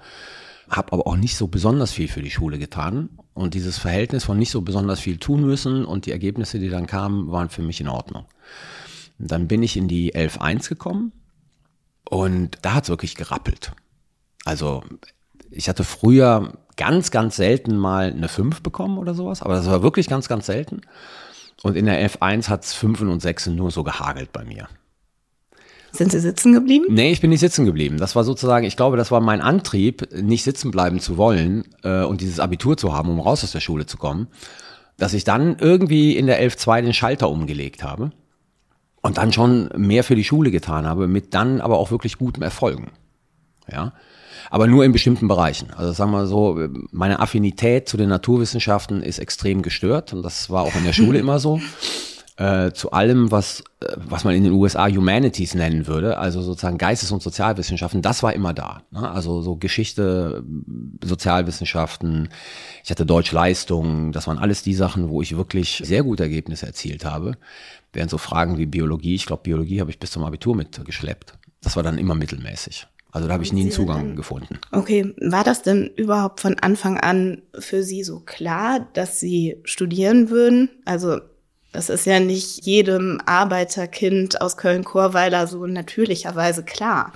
habe 0.70 0.94
aber 0.94 1.08
auch 1.08 1.16
nicht 1.16 1.36
so 1.36 1.48
besonders 1.48 1.92
viel 1.92 2.08
für 2.08 2.22
die 2.22 2.32
Schule 2.32 2.58
getan. 2.60 3.10
Und 3.34 3.54
dieses 3.54 3.78
Verhältnis 3.78 4.24
von 4.24 4.38
nicht 4.38 4.52
so 4.52 4.62
besonders 4.62 5.00
viel 5.00 5.18
tun 5.18 5.42
müssen 5.42 5.86
und 5.86 6.06
die 6.06 6.12
Ergebnisse, 6.12 6.60
die 6.60 6.70
dann 6.70 6.88
kamen, 6.88 7.32
waren 7.32 7.50
für 7.50 7.62
mich 7.62 7.82
in 7.82 7.88
Ordnung. 7.88 8.26
Dann 9.20 9.48
bin 9.48 9.64
ich 9.64 9.78
in 9.78 9.88
die 9.88 10.16
11.1 10.16 10.70
gekommen 10.70 11.12
und 12.10 12.58
da 12.62 12.74
hat 12.74 12.84
es 12.84 12.90
wirklich 12.90 13.16
gerappelt. 13.16 13.72
Also 14.46 14.84
ich 15.50 15.70
hatte 15.70 15.84
früher 15.84 16.54
ganz, 16.76 17.12
ganz 17.12 17.36
selten 17.36 17.78
mal 17.78 18.12
eine 18.12 18.28
5 18.28 18.62
bekommen 18.62 18.98
oder 18.98 19.14
sowas, 19.14 19.42
aber 19.42 19.56
das 19.56 19.68
war 19.68 19.84
wirklich 19.84 20.08
ganz, 20.08 20.28
ganz 20.28 20.48
selten. 20.48 20.82
Und 21.62 21.78
in 21.78 21.86
der 21.86 22.10
F1 22.10 22.50
hat 22.50 22.66
es 22.66 22.74
5 22.74 23.02
und 23.02 23.22
6 23.22 23.48
nur 23.48 23.72
so 23.72 23.84
gehagelt 23.84 24.34
bei 24.34 24.44
mir. 24.44 24.68
Sind 25.92 26.12
Sie 26.12 26.20
sitzen 26.20 26.54
geblieben? 26.54 26.88
Nee, 26.90 27.12
ich 27.12 27.22
bin 27.22 27.30
nicht 27.30 27.40
sitzen 27.40 27.66
geblieben. 27.66 27.98
Das 27.98 28.16
war 28.16 28.24
sozusagen, 28.24 28.66
ich 28.66 28.76
glaube, 28.76 28.98
das 28.98 29.12
war 29.12 29.22
mein 29.22 29.42
Antrieb, 29.42 30.12
nicht 30.12 30.44
sitzen 30.44 30.72
bleiben 30.72 31.00
zu 31.00 31.18
wollen 31.18 31.66
äh, 31.84 32.04
und 32.04 32.22
dieses 32.22 32.40
Abitur 32.40 32.78
zu 32.78 32.94
haben, 32.94 33.10
um 33.10 33.20
raus 33.20 33.44
aus 33.44 33.52
der 33.52 33.60
Schule 33.60 33.86
zu 33.86 33.98
kommen, 33.98 34.28
dass 34.98 35.14
ich 35.14 35.24
dann 35.24 35.58
irgendwie 35.60 36.18
in 36.18 36.26
der 36.26 36.42
11.2 36.42 36.82
den 36.82 36.94
Schalter 36.94 37.30
umgelegt 37.30 37.84
habe 37.84 38.12
und 39.04 39.18
dann 39.18 39.32
schon 39.32 39.70
mehr 39.76 40.04
für 40.04 40.16
die 40.16 40.24
Schule 40.24 40.50
getan 40.50 40.88
habe, 40.88 41.08
mit 41.08 41.36
dann 41.36 41.62
aber 41.62 41.78
auch 41.78 41.92
wirklich 41.92 42.18
guten 42.18 42.42
Erfolgen. 42.42 42.92
Ja 43.72 43.94
aber 44.50 44.68
nur 44.68 44.86
in 44.86 44.92
bestimmten 44.92 45.28
Bereichen. 45.28 45.72
Also 45.76 45.94
sagen 45.94 46.12
wir 46.12 46.28
so, 46.28 46.60
meine 46.92 47.20
Affinität 47.20 47.90
zu 47.90 47.98
den 47.98 48.10
Naturwissenschaften 48.10 49.02
ist 49.02 49.18
extrem 49.18 49.64
gestört 49.64 50.14
und 50.14 50.22
das 50.22 50.50
war 50.52 50.62
auch 50.62 50.76
in 50.76 50.84
der 50.84 50.94
Schule 50.94 51.18
immer 51.24 51.40
so. 51.40 51.60
Äh, 52.36 52.72
zu 52.72 52.92
allem, 52.92 53.30
was, 53.30 53.64
äh, 53.80 53.96
was 53.96 54.24
man 54.24 54.34
in 54.34 54.44
den 54.44 54.54
USA 54.54 54.88
Humanities 54.88 55.54
nennen 55.54 55.86
würde, 55.86 56.18
also 56.18 56.42
sozusagen 56.42 56.80
Geistes- 56.80 57.12
und 57.12 57.22
Sozialwissenschaften, 57.22 58.02
das 58.02 58.24
war 58.24 58.34
immer 58.34 58.56
da. 58.56 58.82
Ne? 58.90 59.08
Also 59.08 59.42
so 59.44 59.56
Geschichte, 59.56 60.44
Sozialwissenschaften, 61.04 62.30
ich 62.84 62.90
hatte 62.90 63.06
Deutschleistung, 63.06 64.12
das 64.14 64.26
waren 64.26 64.40
alles 64.40 64.64
die 64.64 64.74
Sachen, 64.74 65.10
wo 65.10 65.22
ich 65.22 65.38
wirklich 65.38 65.84
sehr 65.86 66.02
gute 66.02 66.24
Ergebnisse 66.24 66.66
erzielt 66.66 67.06
habe. 67.06 67.38
Während 67.92 68.10
so 68.10 68.18
Fragen 68.18 68.58
wie 68.58 68.66
Biologie, 68.66 69.14
ich 69.14 69.28
glaube, 69.28 69.44
Biologie 69.44 69.80
habe 69.80 69.92
ich 69.92 70.00
bis 70.00 70.10
zum 70.10 70.24
Abitur 70.24 70.56
mitgeschleppt. 70.56 71.36
Das 71.62 71.76
war 71.76 71.84
dann 71.84 72.00
immer 72.00 72.16
mittelmäßig. 72.16 72.88
Also 73.12 73.28
da 73.28 73.36
habe 73.36 73.44
ich 73.44 73.54
nie 73.54 73.62
einen 73.62 73.72
Zugang 73.72 74.16
gefunden. 74.16 74.58
Okay, 74.72 75.14
war 75.22 75.44
das 75.44 75.62
denn 75.62 75.92
überhaupt 75.96 76.40
von 76.40 76.58
Anfang 76.58 76.98
an 76.98 77.44
für 77.60 77.84
Sie 77.84 78.04
so 78.04 78.22
klar, 78.22 78.88
dass 78.94 79.20
Sie 79.20 79.58
studieren 79.66 80.32
würden? 80.32 80.70
Also 80.84 81.20
das 81.74 81.90
ist 81.90 82.06
ja 82.06 82.20
nicht 82.20 82.66
jedem 82.66 83.20
Arbeiterkind 83.26 84.40
aus 84.42 84.58
Köln-Chorweiler 84.58 85.48
so 85.48 85.66
natürlicherweise 85.66 86.64
klar. 86.64 87.12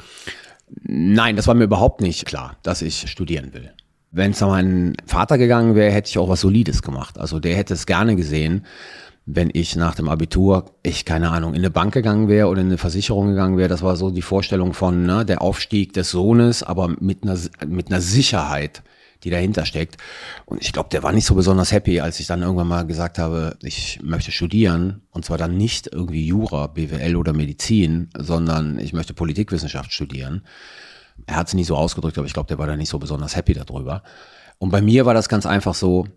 Nein, 0.84 1.36
das 1.36 1.48
war 1.48 1.54
mir 1.54 1.64
überhaupt 1.64 2.02
nicht 2.02 2.26
klar, 2.26 2.58
dass 2.64 2.82
ich 2.82 3.10
studieren 3.10 3.54
will. 3.54 3.72
Wenn 4.12 4.32
es 4.32 4.42
an 4.42 4.50
meinen 4.50 4.98
Vater 5.06 5.38
gegangen 5.38 5.76
wäre, 5.76 5.92
hätte 5.92 6.10
ich 6.10 6.18
auch 6.18 6.28
was 6.28 6.42
Solides 6.42 6.82
gemacht. 6.82 7.20
Also 7.20 7.40
der 7.40 7.56
hätte 7.56 7.74
es 7.74 7.86
gerne 7.86 8.16
gesehen, 8.16 8.66
wenn 9.26 9.50
ich 9.54 9.76
nach 9.76 9.94
dem 9.94 10.10
Abitur, 10.10 10.72
ich 10.84 11.06
keine 11.06 11.30
Ahnung, 11.30 11.54
in 11.54 11.60
eine 11.60 11.70
Bank 11.70 11.94
gegangen 11.94 12.28
wäre 12.28 12.48
oder 12.48 12.62
in 12.62 12.68
eine 12.68 12.78
Versicherung 12.78 13.28
gegangen 13.28 13.58
wäre. 13.58 13.70
Das 13.70 13.84
war 13.84 13.96
so 13.96 14.10
die 14.10 14.22
Vorstellung 14.22 14.74
von 14.74 15.06
ne, 15.06 15.26
der 15.26 15.42
Aufstieg 15.42 15.94
des 15.94 16.10
Sohnes, 16.10 16.64
aber 16.64 16.88
mit 17.00 17.24
einer, 17.24 17.38
mit 17.68 17.88
einer 17.88 18.02
Sicherheit, 18.02 18.82
die 19.24 19.30
dahinter 19.30 19.66
steckt. 19.66 19.98
Und 20.46 20.62
ich 20.62 20.74
glaube, 20.74 20.90
der 20.90 21.04
war 21.04 21.12
nicht 21.12 21.26
so 21.26 21.36
besonders 21.36 21.72
happy, 21.72 22.00
als 22.00 22.20
ich 22.20 22.28
dann 22.28 22.42
irgendwann 22.42 22.68
mal 22.68 22.86
gesagt 22.86 23.20
habe, 23.20 23.58
ich 23.64 24.00
möchte 24.04 24.32
studieren. 24.32 25.02
Und 25.12 25.26
zwar 25.26 25.38
dann 25.38 25.58
nicht 25.58 25.88
irgendwie 25.92 26.26
Jura, 26.26 26.68
BWL 26.68 27.16
oder 27.16 27.34
Medizin, 27.34 28.10
sondern 28.18 28.80
ich 28.80 28.94
möchte 28.94 29.14
Politikwissenschaft 29.14 29.92
studieren. 29.92 30.44
Er 31.26 31.38
hat 31.38 31.48
es 31.48 31.54
nicht 31.54 31.68
so 31.68 31.76
ausgedrückt, 31.76 32.18
aber 32.18 32.28
ich 32.28 32.34
glaube, 32.34 32.48
der 32.48 32.60
war 32.60 32.68
da 32.68 32.78
nicht 32.78 32.90
so 32.90 33.00
besonders 33.00 33.36
happy 33.36 33.54
darüber. 33.54 34.04
Und 34.60 34.70
bei 34.70 34.82
mir 34.82 35.06
war 35.06 35.14
das 35.14 35.30
ganz 35.30 35.46
einfach 35.46 35.74
so, 35.74 36.08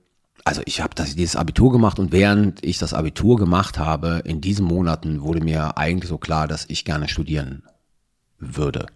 also 0.45 0.63
ich 0.65 0.81
habe 0.81 0.95
dieses 0.95 1.37
Abitur 1.37 1.73
gemacht 1.73 1.99
und 1.99 2.13
während 2.13 2.65
ich 2.65 2.79
das 2.79 2.95
Abitur 2.95 3.37
gemacht 3.37 3.79
habe, 3.79 4.23
in 4.25 4.41
diesen 4.41 4.67
Monaten 4.67 5.23
wurde 5.23 5.41
mir 5.41 5.77
eigentlich 5.77 6.09
so 6.09 6.19
klar, 6.19 6.49
dass 6.49 6.65
ich 6.69 6.85
gerne 6.85 7.09
studieren 7.09 7.63
würde. 8.39 8.87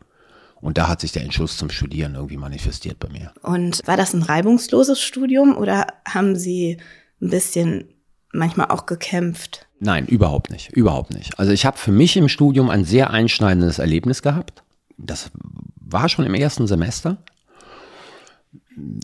Und 0.64 0.78
da 0.78 0.88
hat 0.88 1.02
sich 1.02 1.12
der 1.12 1.22
Entschluss 1.22 1.58
zum 1.58 1.68
Studieren 1.68 2.14
irgendwie 2.14 2.38
manifestiert 2.38 2.98
bei 2.98 3.10
mir. 3.10 3.32
Und 3.42 3.82
war 3.84 3.98
das 3.98 4.14
ein 4.14 4.22
reibungsloses 4.22 4.98
Studium 4.98 5.58
oder 5.58 5.88
haben 6.08 6.36
Sie 6.36 6.78
ein 7.20 7.28
bisschen 7.28 7.84
manchmal 8.32 8.68
auch 8.68 8.86
gekämpft? 8.86 9.66
Nein, 9.78 10.06
überhaupt 10.06 10.50
nicht, 10.50 10.72
überhaupt 10.72 11.12
nicht. 11.12 11.38
Also 11.38 11.52
ich 11.52 11.66
habe 11.66 11.76
für 11.76 11.92
mich 11.92 12.16
im 12.16 12.30
Studium 12.30 12.70
ein 12.70 12.86
sehr 12.86 13.10
einschneidendes 13.10 13.78
Erlebnis 13.78 14.22
gehabt. 14.22 14.62
Das 14.96 15.30
war 15.76 16.08
schon 16.08 16.24
im 16.24 16.32
ersten 16.32 16.66
Semester 16.66 17.18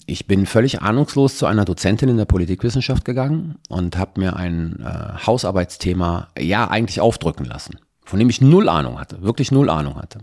ich 0.07 0.27
bin 0.27 0.47
völlig 0.47 0.83
ahnungslos 0.83 1.37
zu 1.37 1.47
einer 1.47 1.65
Dozentin 1.65 2.09
in 2.09 2.17
der 2.17 2.25
Politikwissenschaft 2.25 3.05
gegangen 3.05 3.57
und 3.69 3.97
habe 3.99 4.19
mir 4.19 4.35
ein 4.35 4.81
äh, 4.81 5.27
Hausarbeitsthema 5.27 6.29
ja 6.39 6.69
eigentlich 6.69 7.01
aufdrücken 7.01 7.45
lassen, 7.45 7.79
von 8.05 8.19
dem 8.19 8.31
ich 8.31 8.41
null 8.41 8.69
Ahnung 8.69 8.99
hatte, 8.99 9.23
wirklich 9.23 9.53
null 9.53 9.71
Ahnung 9.71 9.95
hatte. 9.97 10.23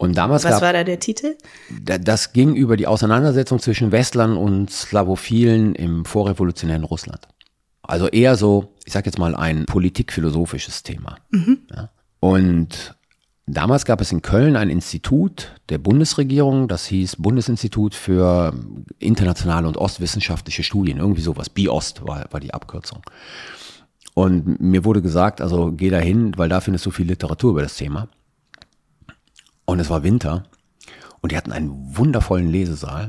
Und 0.00 0.16
damals 0.16 0.44
Was 0.44 0.52
gab, 0.52 0.62
war 0.62 0.72
da 0.72 0.82
der 0.82 0.98
Titel? 0.98 1.36
Das 1.68 2.32
ging 2.32 2.54
über 2.54 2.78
die 2.78 2.86
Auseinandersetzung 2.86 3.58
zwischen 3.58 3.92
Westlern 3.92 4.34
und 4.34 4.70
Slavophilen 4.70 5.74
im 5.74 6.06
vorrevolutionären 6.06 6.84
Russland. 6.84 7.28
Also 7.82 8.08
eher 8.08 8.36
so, 8.36 8.72
ich 8.86 8.94
sag 8.94 9.04
jetzt 9.04 9.18
mal, 9.18 9.34
ein 9.34 9.66
politikphilosophisches 9.66 10.84
Thema. 10.84 11.16
Mhm. 11.30 11.58
Ja. 11.70 11.90
Und 12.18 12.96
Damals 13.46 13.84
gab 13.84 14.00
es 14.00 14.12
in 14.12 14.22
Köln 14.22 14.54
ein 14.54 14.70
Institut 14.70 15.56
der 15.70 15.78
Bundesregierung, 15.78 16.68
das 16.68 16.86
hieß 16.86 17.16
Bundesinstitut 17.16 17.96
für 17.96 18.54
internationale 19.00 19.66
und 19.66 19.76
ostwissenschaftliche 19.76 20.62
Studien, 20.62 20.98
irgendwie 20.98 21.22
sowas. 21.22 21.50
BIOST 21.50 22.06
war, 22.06 22.26
war 22.30 22.38
die 22.38 22.54
Abkürzung. 22.54 23.02
Und 24.14 24.60
mir 24.60 24.84
wurde 24.84 25.02
gesagt, 25.02 25.40
also 25.40 25.72
geh 25.72 25.90
da 25.90 25.98
hin, 25.98 26.32
weil 26.36 26.48
da 26.48 26.60
findest 26.60 26.86
du 26.86 26.92
viel 26.92 27.08
Literatur 27.08 27.50
über 27.50 27.62
das 27.62 27.74
Thema. 27.74 28.06
Und 29.70 29.78
es 29.78 29.88
war 29.88 30.02
Winter 30.02 30.42
und 31.20 31.30
die 31.30 31.36
hatten 31.36 31.52
einen 31.52 31.96
wundervollen 31.96 32.48
Lesesaal, 32.48 33.06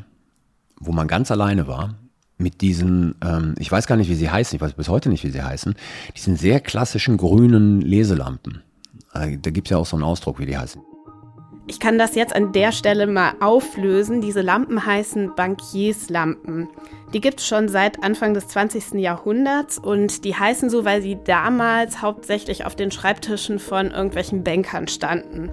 wo 0.80 0.91
man 0.91 1.08
ganz 1.08 1.32
alleine 1.32 1.65
war 1.65 1.95
mit 2.38 2.62
diesen, 2.62 3.15
ähm, 3.24 3.56
ich 3.58 3.71
weiß 3.71 3.88
gar 3.88 3.95
nicht, 3.95 4.10
wie 4.10 4.15
sie 4.15 4.30
heißen, 4.30 4.56
ich 4.56 4.62
weiß 4.62 4.74
bis 4.74 4.88
heute 4.88 5.10
nicht, 5.10 5.24
wie 5.24 5.32
sie 5.32 5.41
heißen, 5.41 5.74
diesen 6.15 6.36
sehr 6.36 6.60
klassischen 6.60 7.17
grünen 7.17 7.82
Leselampen. 7.82 8.62
Äh, 9.12 9.39
da 9.41 9.50
gibt 9.50 9.69
es 9.69 9.71
ja 9.71 9.78
auch 9.78 9.88
so 9.88 9.95
einen 9.95 10.04
Ausdruck, 10.04 10.38
wie 10.38 10.45
die 10.45 10.56
heißen. 10.56 10.84
Ich 11.72 11.80
kann 11.80 11.98
das 11.98 12.16
jetzt 12.16 12.36
an 12.36 12.52
der 12.52 12.74
Stelle 12.74 13.08
mal 13.08 13.32
auflösen. 13.40 14.20
Diese 14.20 14.42
Lampen 14.42 14.86
heißen 14.86 15.36
Bankierslampen. 15.38 16.68
Die 17.14 17.22
gibt 17.22 17.40
es 17.40 17.48
schon 17.48 17.70
seit 17.70 18.04
Anfang 18.04 18.34
des 18.34 18.50
20. 18.50 18.96
Jahrhunderts 18.96 19.78
und 19.78 20.26
die 20.26 20.36
heißen 20.36 20.70
so, 20.70 20.84
weil 20.84 21.02
sie 21.02 21.18
damals 21.24 22.02
hauptsächlich 22.02 22.66
auf 22.66 22.76
den 22.76 22.92
Schreibtischen 22.92 23.58
von 23.58 23.92
irgendwelchen 23.92 24.44
Bankern 24.44 24.90
standen. 24.90 25.50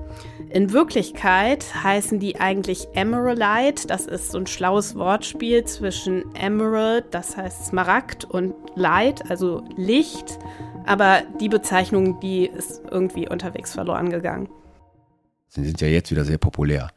In 0.50 0.72
Wirklichkeit 0.72 1.64
heißen 1.84 2.18
die 2.18 2.40
eigentlich 2.40 2.88
Emeraldite. 2.94 3.86
Das 3.86 4.06
ist 4.06 4.32
so 4.32 4.38
ein 4.38 4.48
schlaues 4.48 4.96
Wortspiel 4.96 5.66
zwischen 5.66 6.34
Emerald, 6.34 7.04
das 7.12 7.36
heißt 7.36 7.66
Smaragd, 7.66 8.24
und 8.24 8.56
Light, 8.74 9.30
also 9.30 9.62
Licht. 9.76 10.40
Aber 10.84 11.22
die 11.40 11.48
Bezeichnung, 11.48 12.18
die 12.18 12.46
ist 12.46 12.82
irgendwie 12.90 13.28
unterwegs 13.28 13.72
verloren 13.72 14.10
gegangen. 14.10 14.48
Sie 15.48 15.64
sind 15.64 15.80
ja 15.80 15.88
jetzt 15.88 16.10
wieder 16.10 16.24
sehr 16.24 16.38
populär. 16.38 16.90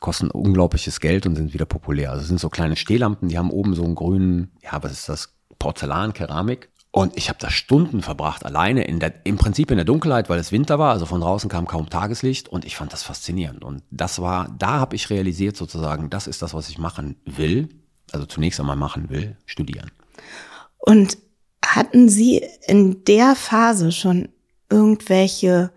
Kosten 0.00 0.30
unglaubliches 0.30 1.00
Geld 1.00 1.26
und 1.26 1.36
sind 1.36 1.52
wieder 1.54 1.66
populär. 1.66 2.10
Also 2.10 2.22
es 2.22 2.28
sind 2.28 2.40
so 2.40 2.48
kleine 2.48 2.76
Stehlampen, 2.76 3.28
die 3.28 3.38
haben 3.38 3.50
oben 3.50 3.74
so 3.74 3.84
einen 3.84 3.94
grünen, 3.94 4.52
ja, 4.62 4.82
was 4.82 4.92
ist 4.92 5.08
das? 5.08 5.34
Porzellan, 5.58 6.12
Keramik. 6.12 6.70
Und 6.90 7.16
ich 7.16 7.28
habe 7.28 7.38
da 7.38 7.50
Stunden 7.50 8.00
verbracht, 8.00 8.46
alleine 8.46 8.84
in 8.84 8.98
der, 8.98 9.12
im 9.24 9.36
Prinzip 9.36 9.70
in 9.70 9.76
der 9.76 9.84
Dunkelheit, 9.84 10.30
weil 10.30 10.38
es 10.38 10.52
Winter 10.52 10.78
war, 10.78 10.92
also 10.92 11.04
von 11.04 11.20
draußen 11.20 11.50
kam 11.50 11.66
kaum 11.66 11.90
Tageslicht 11.90 12.48
und 12.48 12.64
ich 12.64 12.76
fand 12.76 12.92
das 12.92 13.02
faszinierend. 13.02 13.62
Und 13.62 13.82
das 13.90 14.20
war, 14.20 14.54
da 14.58 14.80
habe 14.80 14.96
ich 14.96 15.10
realisiert 15.10 15.56
sozusagen, 15.56 16.10
das 16.10 16.26
ist 16.26 16.40
das, 16.40 16.54
was 16.54 16.68
ich 16.68 16.78
machen 16.78 17.16
will, 17.26 17.68
also 18.12 18.24
zunächst 18.24 18.58
einmal 18.58 18.76
machen 18.76 19.10
will, 19.10 19.36
studieren. 19.44 19.90
Und 20.78 21.18
hatten 21.64 22.08
Sie 22.08 22.42
in 22.66 23.04
der 23.04 23.34
Phase 23.36 23.92
schon 23.92 24.28
irgendwelche 24.70 25.70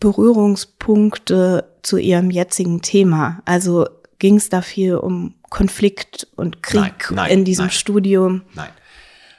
Berührungspunkte 0.00 1.77
zu 1.88 1.96
Ihrem 1.96 2.30
jetzigen 2.30 2.82
Thema? 2.82 3.40
Also 3.46 3.86
ging 4.18 4.36
es 4.36 4.50
da 4.50 4.60
viel 4.60 4.96
um 4.96 5.34
Konflikt 5.48 6.26
und 6.36 6.62
Krieg 6.62 7.06
nein, 7.10 7.16
nein, 7.16 7.30
in 7.30 7.44
diesem 7.44 7.66
nein, 7.66 7.72
Studium? 7.72 8.42
Nein. 8.54 8.68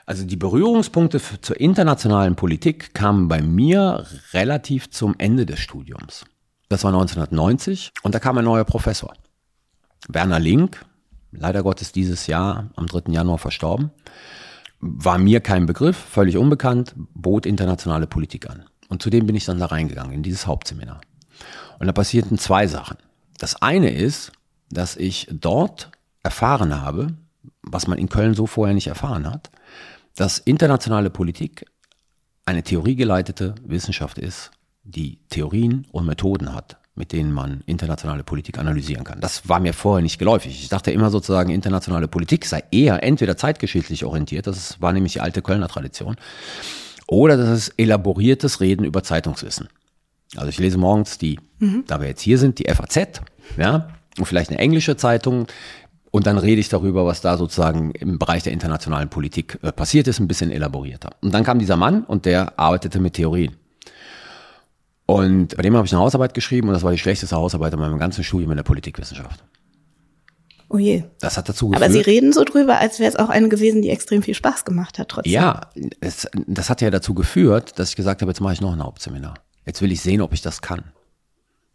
Also 0.08 0.26
die 0.26 0.38
Berührungspunkte 0.38 1.22
zur 1.42 1.60
internationalen 1.60 2.36
Politik 2.36 2.96
kamen 2.96 3.28
bei 3.28 3.44
mir 3.44 4.08
relativ 4.34 4.90
zum 4.90 5.14
Ende 5.20 5.46
des 5.46 5.60
Studiums. 5.60 6.26
Das 6.68 6.84
war 6.84 6.92
1990 6.92 7.92
und 8.02 8.16
da 8.16 8.20
kam 8.20 8.40
ein 8.40 8.46
neuer 8.46 8.64
Professor. 8.64 9.14
Werner 10.08 10.40
Link, 10.40 10.84
leider 11.32 11.62
Gottes 11.62 11.92
dieses 11.92 12.26
Jahr 12.26 12.72
am 12.76 12.88
3. 12.88 13.12
Januar 13.12 13.38
verstorben. 13.38 13.92
war 14.80 15.20
mir 15.20 15.42
kein 15.42 15.68
Begriff, 15.68 15.98
völlig 15.98 16.38
unbekannt, 16.38 16.96
bot 17.14 17.46
internationale 17.46 18.08
Politik 18.08 18.50
an. 18.50 18.66
Und 18.88 19.04
zudem 19.04 19.28
bin 19.28 19.36
ich 19.36 19.46
dann 19.46 19.60
da 19.60 19.68
reingegangen, 19.68 20.14
in 20.14 20.24
dieses 20.24 20.48
Hauptseminar. 20.48 21.02
Und 21.80 21.88
da 21.88 21.94
passierten 21.94 22.38
zwei 22.38 22.68
Sachen. 22.68 22.98
Das 23.38 23.62
eine 23.62 23.90
ist, 23.90 24.32
dass 24.70 24.96
ich 24.96 25.28
dort 25.32 25.90
erfahren 26.22 26.82
habe, 26.82 27.14
was 27.62 27.88
man 27.88 27.98
in 27.98 28.10
Köln 28.10 28.34
so 28.34 28.46
vorher 28.46 28.76
nicht 28.76 28.88
erfahren 28.88 29.30
hat, 29.30 29.50
dass 30.16 30.38
internationale 30.38 31.10
Politik 31.10 31.66
eine 32.46 32.64
theoriegeleitete 32.64 33.56
Wissenschaft 33.64 34.18
ist, 34.18 34.52
die 34.84 35.20
Theorien 35.30 35.88
und 35.92 36.06
Methoden 36.06 36.54
hat, 36.54 36.78
mit 36.96 37.14
denen 37.14 37.32
man 37.32 37.62
internationale 37.66 38.24
Politik 38.24 38.58
analysieren 38.58 39.04
kann. 39.04 39.22
Das 39.22 39.48
war 39.48 39.60
mir 39.60 39.74
vorher 39.74 40.02
nicht 40.02 40.20
geläufig. 40.20 40.62
Ich 40.62 40.70
dachte 40.70 40.92
immer 40.92 41.10
sozusagen, 41.10 41.52
internationale 41.52 42.08
Politik 42.08 42.46
sei 42.46 42.64
eher 42.72 43.04
entweder 43.04 43.38
zeitgeschichtlich 43.38 44.04
orientiert, 44.04 44.48
das 44.48 44.82
war 44.82 44.92
nämlich 44.92 45.14
die 45.14 45.22
alte 45.22 45.42
Kölner 45.42 45.68
Tradition, 45.68 46.18
oder 47.08 47.38
das 47.38 47.50
ist 47.50 47.74
elaboriertes 47.78 48.60
Reden 48.60 48.84
über 48.84 49.04
Zeitungswissen. 49.04 49.70
Also 50.36 50.50
ich 50.50 50.60
lese 50.60 50.78
morgens 50.78 51.18
die, 51.18 51.40
mhm. 51.60 51.84
da 51.88 52.00
wir 52.02 52.08
jetzt 52.08 52.22
hier 52.22 52.38
sind, 52.38 52.60
die 52.60 52.72
FAZ, 52.72 53.22
ja, 53.58 53.90
und 54.18 54.26
vielleicht 54.26 54.52
eine 54.52 54.60
englische 54.60 54.98
Zeitung, 54.98 55.48
und 56.12 56.26
dann 56.26 56.38
rede 56.38 56.60
ich 56.60 56.70
darüber, 56.70 57.06
was 57.06 57.22
da 57.22 57.38
sozusagen 57.38 57.92
im 57.92 58.18
Bereich 58.18 58.44
der 58.44 58.54
internationalen 58.54 59.10
Politik 59.10 59.60
äh, 59.62 59.72
passiert 59.72 60.08
ist, 60.08 60.20
ein 60.20 60.28
bisschen 60.28 60.52
elaborierter. 60.52 61.12
Und 61.22 61.34
dann 61.34 61.44
kam 61.44 61.60
dieser 61.60 61.78
Mann 61.78 62.04
und 62.04 62.26
der 62.26 62.58
arbeitete 62.58 63.00
mit 63.00 63.14
Theorien. 63.14 63.56
Und 65.06 65.56
bei 65.56 65.64
dem 65.64 65.76
habe 65.76 65.86
ich 65.86 65.94
eine 65.94 66.02
Hausarbeit 66.02 66.34
geschrieben 66.34 66.68
und 66.68 66.74
das 66.74 66.84
war 66.84 66.92
die 66.92 66.98
schlechteste 66.98 67.36
Hausarbeit 67.36 67.74
in 67.74 67.80
meinem 67.80 68.00
ganzen 68.00 68.24
Studium 68.24 68.52
in 68.52 68.58
der 68.58 68.64
Politikwissenschaft. 68.64 69.44
Oh 70.70 70.78
je. 70.78 71.04
Das 71.20 71.36
hat 71.36 71.50
dazu 71.50 71.70
geführt. 71.70 71.84
Aber 71.84 71.92
Sie 71.92 72.02
reden 72.02 72.32
so 72.32 72.44
drüber, 72.44 72.78
als 72.78 73.00
wäre 73.00 73.10
es 73.10 73.16
auch 73.16 73.30
eine 73.30 73.50
gewesen, 73.50 73.82
die 73.82 73.90
extrem 73.90 74.22
viel 74.22 74.36
Spaß 74.36 74.66
gemacht 74.66 75.00
hat 75.00 75.10
trotzdem. 75.10 75.34
Ja, 75.34 75.62
es, 76.00 76.28
das 76.46 76.70
hat 76.70 76.82
ja 76.82 76.92
dazu 76.92 77.16
geführt, 77.16 77.80
dass 77.80 77.90
ich 77.90 77.96
gesagt 77.96 78.22
habe, 78.22 78.30
jetzt 78.30 78.40
mache 78.40 78.54
ich 78.54 78.62
noch 78.62 78.72
ein 78.72 78.84
Hauptseminar. 78.84 79.34
Jetzt 79.70 79.84
will 79.84 79.92
ich 79.92 80.02
sehen, 80.02 80.22
ob 80.22 80.34
ich 80.34 80.42
das 80.42 80.64
kann. 80.64 80.82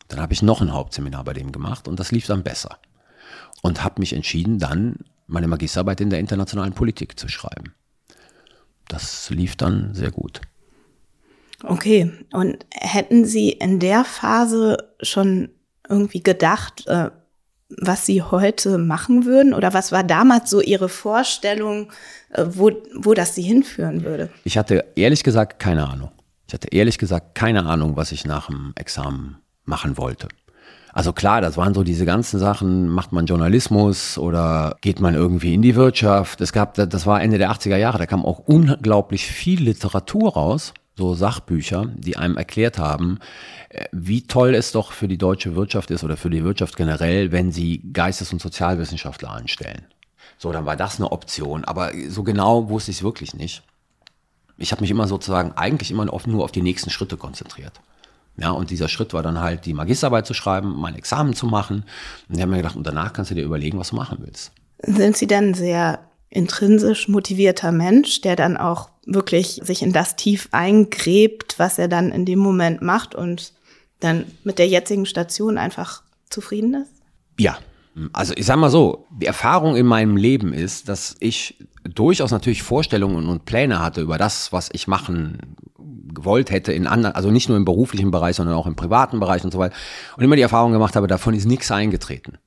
Dann 0.08 0.18
habe 0.18 0.32
ich 0.32 0.42
noch 0.42 0.60
ein 0.60 0.72
Hauptseminar 0.72 1.22
bei 1.22 1.32
dem 1.32 1.52
gemacht 1.52 1.86
und 1.86 2.00
das 2.00 2.10
lief 2.10 2.26
dann 2.26 2.42
besser 2.42 2.80
und 3.62 3.84
habe 3.84 4.00
mich 4.00 4.14
entschieden, 4.14 4.58
dann 4.58 4.96
meine 5.28 5.46
Magisterarbeit 5.46 6.00
in 6.00 6.10
der 6.10 6.18
internationalen 6.18 6.72
Politik 6.72 7.16
zu 7.16 7.28
schreiben. 7.28 7.72
Das 8.88 9.30
lief 9.30 9.54
dann 9.54 9.94
sehr 9.94 10.10
gut. 10.10 10.40
Okay, 11.62 12.10
und 12.32 12.66
hätten 12.72 13.26
Sie 13.26 13.50
in 13.50 13.78
der 13.78 14.04
Phase 14.04 14.76
schon 15.00 15.50
irgendwie 15.88 16.24
gedacht, 16.24 16.88
äh, 16.88 17.10
was 17.68 18.06
Sie 18.06 18.22
heute 18.22 18.76
machen 18.76 19.24
würden? 19.24 19.54
Oder 19.54 19.72
was 19.72 19.92
war 19.92 20.02
damals 20.02 20.50
so 20.50 20.60
Ihre 20.60 20.88
Vorstellung, 20.88 21.92
äh, 22.30 22.44
wo, 22.44 22.72
wo 22.96 23.14
das 23.14 23.36
Sie 23.36 23.42
hinführen 23.42 24.02
würde? 24.02 24.30
Ich 24.42 24.58
hatte 24.58 24.84
ehrlich 24.96 25.22
gesagt 25.22 25.60
keine 25.60 25.88
Ahnung. 25.88 26.10
Ich 26.46 26.54
hatte 26.54 26.68
ehrlich 26.68 26.98
gesagt 26.98 27.34
keine 27.34 27.66
Ahnung, 27.66 27.96
was 27.96 28.12
ich 28.12 28.24
nach 28.24 28.46
dem 28.46 28.72
Examen 28.76 29.38
machen 29.64 29.96
wollte. 29.96 30.28
Also 30.92 31.12
klar, 31.12 31.40
das 31.40 31.56
waren 31.56 31.74
so 31.74 31.82
diese 31.82 32.04
ganzen 32.04 32.38
Sachen, 32.38 32.88
macht 32.88 33.12
man 33.12 33.26
Journalismus 33.26 34.16
oder 34.16 34.76
geht 34.80 35.00
man 35.00 35.14
irgendwie 35.14 35.52
in 35.52 35.60
die 35.60 35.74
Wirtschaft. 35.74 36.40
Es 36.40 36.52
gab, 36.52 36.74
das 36.74 37.04
war 37.04 37.20
Ende 37.20 37.36
der 37.36 37.50
80er 37.50 37.76
Jahre, 37.76 37.98
da 37.98 38.06
kam 38.06 38.24
auch 38.24 38.38
unglaublich 38.38 39.26
viel 39.26 39.60
Literatur 39.60 40.34
raus, 40.34 40.72
so 40.96 41.14
Sachbücher, 41.14 41.86
die 41.96 42.16
einem 42.16 42.36
erklärt 42.36 42.78
haben, 42.78 43.18
äh, 43.70 43.86
wie 43.90 44.22
toll 44.22 44.54
es 44.54 44.70
doch 44.70 44.92
für 44.92 45.08
die 45.08 45.18
deutsche 45.18 45.56
Wirtschaft 45.56 45.90
ist 45.90 46.04
oder 46.04 46.16
für 46.16 46.30
die 46.30 46.44
Wirtschaft 46.44 46.76
generell, 46.76 47.32
wenn 47.32 47.50
sie 47.50 47.82
Geistes- 47.92 48.32
und 48.32 48.40
Sozialwissenschaftler 48.40 49.30
anstellen. 49.30 49.86
So, 50.38 50.52
dann 50.52 50.66
war 50.66 50.76
das 50.76 51.00
eine 51.00 51.10
Option, 51.10 51.64
aber 51.64 51.90
so 52.08 52.22
genau 52.22 52.68
wusste 52.68 52.92
ich 52.92 52.98
es 52.98 53.02
wirklich 53.02 53.34
nicht. 53.34 53.64
Ich 54.56 54.72
habe 54.72 54.82
mich 54.82 54.90
immer 54.90 55.06
sozusagen 55.06 55.52
eigentlich 55.52 55.90
immer 55.90 56.04
nur 56.04 56.44
auf 56.44 56.52
die 56.52 56.62
nächsten 56.62 56.90
Schritte 56.90 57.16
konzentriert. 57.16 57.80
Ja, 58.36 58.50
und 58.50 58.70
dieser 58.70 58.88
Schritt 58.88 59.12
war 59.12 59.22
dann 59.22 59.40
halt, 59.40 59.64
die 59.64 59.74
Magisterarbeit 59.74 60.26
zu 60.26 60.34
schreiben, 60.34 60.74
mein 60.76 60.96
Examen 60.96 61.34
zu 61.34 61.46
machen. 61.46 61.84
Und 62.28 62.34
ich 62.34 62.40
habe 62.40 62.50
mir 62.50 62.58
gedacht, 62.58 62.76
und 62.76 62.86
danach 62.86 63.12
kannst 63.12 63.30
du 63.30 63.34
dir 63.34 63.44
überlegen, 63.44 63.78
was 63.78 63.90
du 63.90 63.96
machen 63.96 64.18
willst. 64.22 64.52
Sind 64.82 65.16
Sie 65.16 65.26
dann 65.26 65.54
sehr 65.54 66.00
intrinsisch 66.30 67.08
motivierter 67.08 67.70
Mensch, 67.70 68.20
der 68.22 68.34
dann 68.34 68.56
auch 68.56 68.90
wirklich 69.06 69.60
sich 69.62 69.82
in 69.82 69.92
das 69.92 70.16
tief 70.16 70.48
eingräbt, 70.50 71.58
was 71.58 71.78
er 71.78 71.88
dann 71.88 72.10
in 72.10 72.24
dem 72.24 72.40
Moment 72.40 72.82
macht 72.82 73.14
und 73.14 73.52
dann 74.00 74.24
mit 74.42 74.58
der 74.58 74.66
jetzigen 74.66 75.06
Station 75.06 75.56
einfach 75.56 76.02
zufrieden 76.28 76.74
ist? 76.74 76.92
Ja, 77.38 77.58
also 78.12 78.34
ich 78.36 78.46
sag 78.46 78.56
mal 78.56 78.70
so, 78.70 79.06
die 79.10 79.26
Erfahrung 79.26 79.76
in 79.76 79.86
meinem 79.86 80.16
Leben 80.16 80.52
ist, 80.52 80.88
dass 80.88 81.16
ich 81.20 81.58
durchaus 81.84 82.30
natürlich 82.30 82.62
Vorstellungen 82.62 83.28
und 83.28 83.44
Pläne 83.44 83.80
hatte 83.80 84.00
über 84.00 84.18
das, 84.18 84.52
was 84.52 84.68
ich 84.72 84.88
machen 84.88 85.56
gewollt 86.14 86.50
hätte 86.50 86.72
in 86.72 86.86
anderen, 86.86 87.14
also 87.14 87.30
nicht 87.30 87.48
nur 87.48 87.58
im 87.58 87.64
beruflichen 87.64 88.10
Bereich, 88.10 88.36
sondern 88.36 88.56
auch 88.56 88.66
im 88.66 88.76
privaten 88.76 89.20
Bereich 89.20 89.44
und 89.44 89.52
so 89.52 89.58
weiter. 89.58 89.74
Und 90.16 90.24
immer 90.24 90.36
die 90.36 90.42
Erfahrung 90.42 90.72
gemacht 90.72 90.96
habe, 90.96 91.06
davon 91.06 91.34
ist 91.34 91.46
nichts 91.46 91.70
eingetreten. 91.70 92.38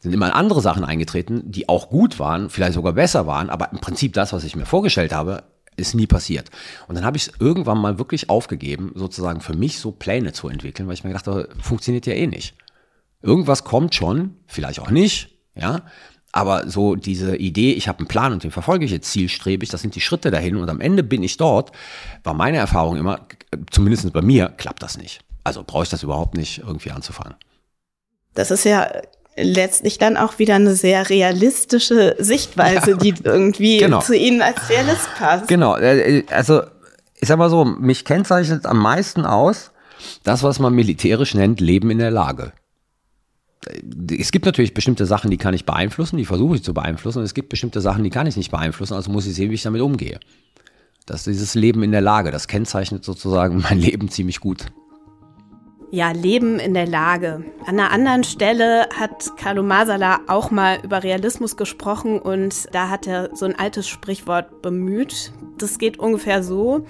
Sind 0.00 0.12
immer 0.12 0.34
andere 0.34 0.60
Sachen 0.60 0.84
eingetreten, 0.84 1.42
die 1.50 1.68
auch 1.68 1.88
gut 1.88 2.18
waren, 2.18 2.50
vielleicht 2.50 2.74
sogar 2.74 2.92
besser 2.92 3.26
waren, 3.26 3.50
aber 3.50 3.72
im 3.72 3.80
Prinzip 3.80 4.12
das, 4.12 4.32
was 4.32 4.44
ich 4.44 4.54
mir 4.54 4.66
vorgestellt 4.66 5.12
habe, 5.12 5.44
ist 5.76 5.94
nie 5.94 6.06
passiert. 6.06 6.50
Und 6.86 6.94
dann 6.94 7.04
habe 7.04 7.16
ich 7.16 7.28
es 7.28 7.32
irgendwann 7.40 7.78
mal 7.78 7.98
wirklich 7.98 8.30
aufgegeben, 8.30 8.92
sozusagen 8.94 9.40
für 9.40 9.56
mich 9.56 9.78
so 9.78 9.90
Pläne 9.90 10.32
zu 10.32 10.48
entwickeln, 10.48 10.86
weil 10.86 10.94
ich 10.94 11.04
mir 11.04 11.10
gedacht 11.10 11.26
habe, 11.26 11.48
funktioniert 11.60 12.06
ja 12.06 12.14
eh 12.14 12.26
nicht. 12.26 12.54
Irgendwas 13.22 13.64
kommt 13.64 13.94
schon, 13.94 14.36
vielleicht 14.46 14.80
auch 14.80 14.90
nicht, 14.90 15.38
ja, 15.54 15.82
aber 16.32 16.68
so 16.68 16.94
diese 16.94 17.36
Idee, 17.36 17.72
ich 17.72 17.88
habe 17.88 18.00
einen 18.00 18.08
Plan 18.08 18.32
und 18.32 18.44
den 18.44 18.50
verfolge 18.50 18.84
ich 18.84 18.90
jetzt 18.90 19.10
zielstrebig, 19.10 19.70
das 19.70 19.80
sind 19.80 19.94
die 19.94 20.00
Schritte 20.00 20.30
dahin 20.30 20.56
und 20.56 20.68
am 20.68 20.80
Ende 20.80 21.02
bin 21.02 21.22
ich 21.22 21.36
dort, 21.36 21.72
war 22.22 22.34
meine 22.34 22.58
Erfahrung 22.58 22.96
immer, 22.96 23.26
zumindest 23.70 24.12
bei 24.12 24.22
mir, 24.22 24.50
klappt 24.56 24.82
das 24.82 24.98
nicht. 24.98 25.20
Also 25.42 25.64
brauche 25.66 25.84
ich 25.84 25.88
das 25.88 26.02
überhaupt 26.02 26.36
nicht 26.36 26.58
irgendwie 26.58 26.90
anzufangen. 26.90 27.34
Das 28.34 28.50
ist 28.50 28.64
ja 28.64 28.88
letztlich 29.36 29.98
dann 29.98 30.16
auch 30.16 30.38
wieder 30.38 30.56
eine 30.56 30.74
sehr 30.74 31.08
realistische 31.08 32.16
Sichtweise, 32.18 32.90
ja, 32.92 32.96
die 32.98 33.14
irgendwie 33.24 33.78
genau. 33.78 34.00
zu 34.00 34.14
Ihnen 34.14 34.42
als 34.42 34.68
Realist 34.68 35.08
passt. 35.16 35.48
Genau, 35.48 35.76
äh, 35.76 36.24
also 36.30 36.62
ich 37.20 37.28
sag 37.28 37.38
mal 37.38 37.50
so, 37.50 37.64
mich 37.64 38.04
kennzeichnet 38.04 38.66
am 38.66 38.78
meisten 38.78 39.24
aus 39.24 39.72
das, 40.22 40.42
was 40.42 40.58
man 40.58 40.74
militärisch 40.74 41.34
nennt, 41.34 41.60
Leben 41.60 41.90
in 41.90 41.98
der 41.98 42.10
Lage 42.10 42.52
es 44.18 44.30
gibt 44.30 44.46
natürlich 44.46 44.74
bestimmte 44.74 45.06
Sachen, 45.06 45.30
die 45.30 45.36
kann 45.36 45.54
ich 45.54 45.64
beeinflussen, 45.64 46.16
die 46.16 46.24
versuche 46.24 46.56
ich 46.56 46.62
zu 46.62 46.74
beeinflussen. 46.74 47.18
Und 47.18 47.24
es 47.24 47.34
gibt 47.34 47.48
bestimmte 47.48 47.80
Sachen, 47.80 48.04
die 48.04 48.10
kann 48.10 48.26
ich 48.26 48.36
nicht 48.36 48.50
beeinflussen, 48.50 48.94
also 48.94 49.10
muss 49.10 49.26
ich 49.26 49.34
sehen, 49.34 49.50
wie 49.50 49.54
ich 49.54 49.62
damit 49.62 49.82
umgehe. 49.82 50.20
Das 51.06 51.20
ist 51.20 51.26
dieses 51.26 51.54
Leben 51.54 51.82
in 51.82 51.90
der 51.90 52.00
Lage, 52.00 52.30
das 52.30 52.48
kennzeichnet 52.48 53.04
sozusagen 53.04 53.60
mein 53.68 53.78
Leben 53.78 54.08
ziemlich 54.08 54.40
gut. 54.40 54.66
Ja, 55.90 56.10
Leben 56.12 56.58
in 56.58 56.74
der 56.74 56.86
Lage. 56.86 57.44
An 57.64 57.80
einer 57.80 57.90
anderen 57.90 58.22
Stelle 58.22 58.86
hat 58.94 59.36
Carlo 59.38 59.62
Masala 59.62 60.20
auch 60.26 60.50
mal 60.50 60.78
über 60.82 61.02
Realismus 61.02 61.56
gesprochen 61.56 62.18
und 62.18 62.66
da 62.74 62.90
hat 62.90 63.06
er 63.06 63.34
so 63.34 63.46
ein 63.46 63.58
altes 63.58 63.88
Sprichwort 63.88 64.60
bemüht. 64.60 65.32
Das 65.56 65.78
geht 65.78 65.98
ungefähr 65.98 66.42
so. 66.42 66.84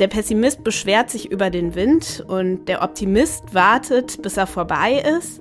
Der 0.00 0.08
Pessimist 0.08 0.64
beschwert 0.64 1.08
sich 1.08 1.30
über 1.30 1.48
den 1.48 1.74
Wind 1.74 2.22
und 2.28 2.66
der 2.66 2.82
Optimist 2.82 3.54
wartet, 3.54 4.20
bis 4.20 4.36
er 4.36 4.46
vorbei 4.46 5.02
ist 5.18 5.40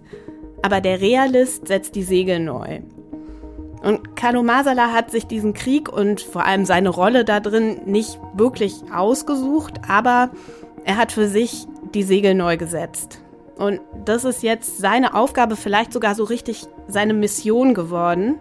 aber 0.62 0.82
der 0.82 1.02
Realist 1.02 1.68
setzt 1.68 1.96
die 1.96 2.04
Segel 2.04 2.40
neu. 2.40 2.82
Und 3.82 4.16
Carlo 4.16 4.44
Masala 4.44 4.92
hat 4.92 5.12
sich 5.12 5.26
diesen 5.26 5.54
Krieg 5.54 5.92
und 5.92 6.22
vor 6.22 6.46
allem 6.46 6.66
seine 6.66 6.90
Rolle 6.90 7.24
da 7.24 7.40
drin 7.40 7.82
nicht 7.86 8.20
wirklich 8.34 8.76
ausgesucht, 8.94 9.76
aber 9.88 10.32
er 10.84 10.98
hat 10.98 11.12
für 11.12 11.28
sich 11.28 11.66
die 11.94 12.04
Segel 12.04 12.34
neu 12.34 12.58
gesetzt. 12.58 13.22
Und 13.58 13.82
das 14.06 14.26
ist 14.26 14.44
jetzt 14.44 14.78
seine 14.78 15.16
Aufgabe, 15.16 15.56
vielleicht 15.56 15.94
sogar 15.94 16.16
so 16.16 16.24
richtig 16.24 16.66
seine 16.88 17.14
Mission 17.14 17.74
geworden. 17.74 18.40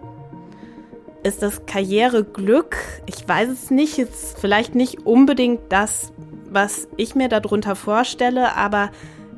Ist 1.23 1.41
das 1.41 1.65
Karriereglück? 1.65 2.77
Ich 3.05 3.27
weiß 3.27 3.49
es 3.49 3.71
nicht. 3.71 3.97
Ist 3.97 4.39
vielleicht 4.39 4.75
nicht 4.75 5.05
unbedingt 5.05 5.59
das, 5.69 6.13
was 6.49 6.87
ich 6.95 7.15
mir 7.15 7.27
darunter 7.27 7.75
vorstelle, 7.75 8.55
aber 8.55 8.91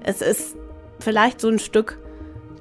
es 0.04 0.22
ist 0.22 0.56
vielleicht 1.00 1.42
so 1.42 1.50
ein 1.50 1.58
Stück 1.58 1.98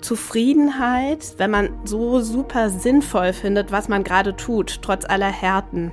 Zufriedenheit, 0.01 1.34
wenn 1.38 1.51
man 1.51 1.70
so 1.84 2.20
super 2.20 2.70
sinnvoll 2.70 3.32
findet, 3.32 3.72
was 3.72 3.88
man 3.88 4.05
gerade 4.05 4.36
tut, 4.36 4.80
trotz 4.82 5.05
aller 5.05 5.30
Härten. 5.30 5.92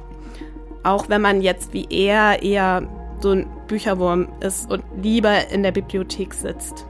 Auch 0.83 1.09
wenn 1.09 1.21
man 1.21 1.41
jetzt 1.41 1.73
wie 1.73 1.87
er 1.89 2.41
eher 2.43 2.87
so 3.19 3.31
ein 3.31 3.47
Bücherwurm 3.67 4.29
ist 4.39 4.71
und 4.71 4.83
lieber 5.01 5.49
in 5.49 5.63
der 5.63 5.71
Bibliothek 5.71 6.33
sitzt. 6.33 6.85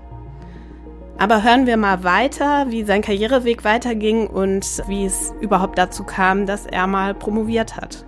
Aber 1.18 1.44
hören 1.44 1.66
wir 1.66 1.78
mal 1.78 2.04
weiter, 2.04 2.68
wie 2.70 2.84
sein 2.84 3.02
Karriereweg 3.02 3.64
weiterging 3.64 4.28
und 4.28 4.84
wie 4.88 5.06
es 5.06 5.34
überhaupt 5.42 5.78
dazu 5.78 6.04
kam, 6.04 6.46
dass 6.46 6.68
er 6.68 6.86
mal 6.86 7.16
promoviert 7.16 7.76
hat. 7.76 8.06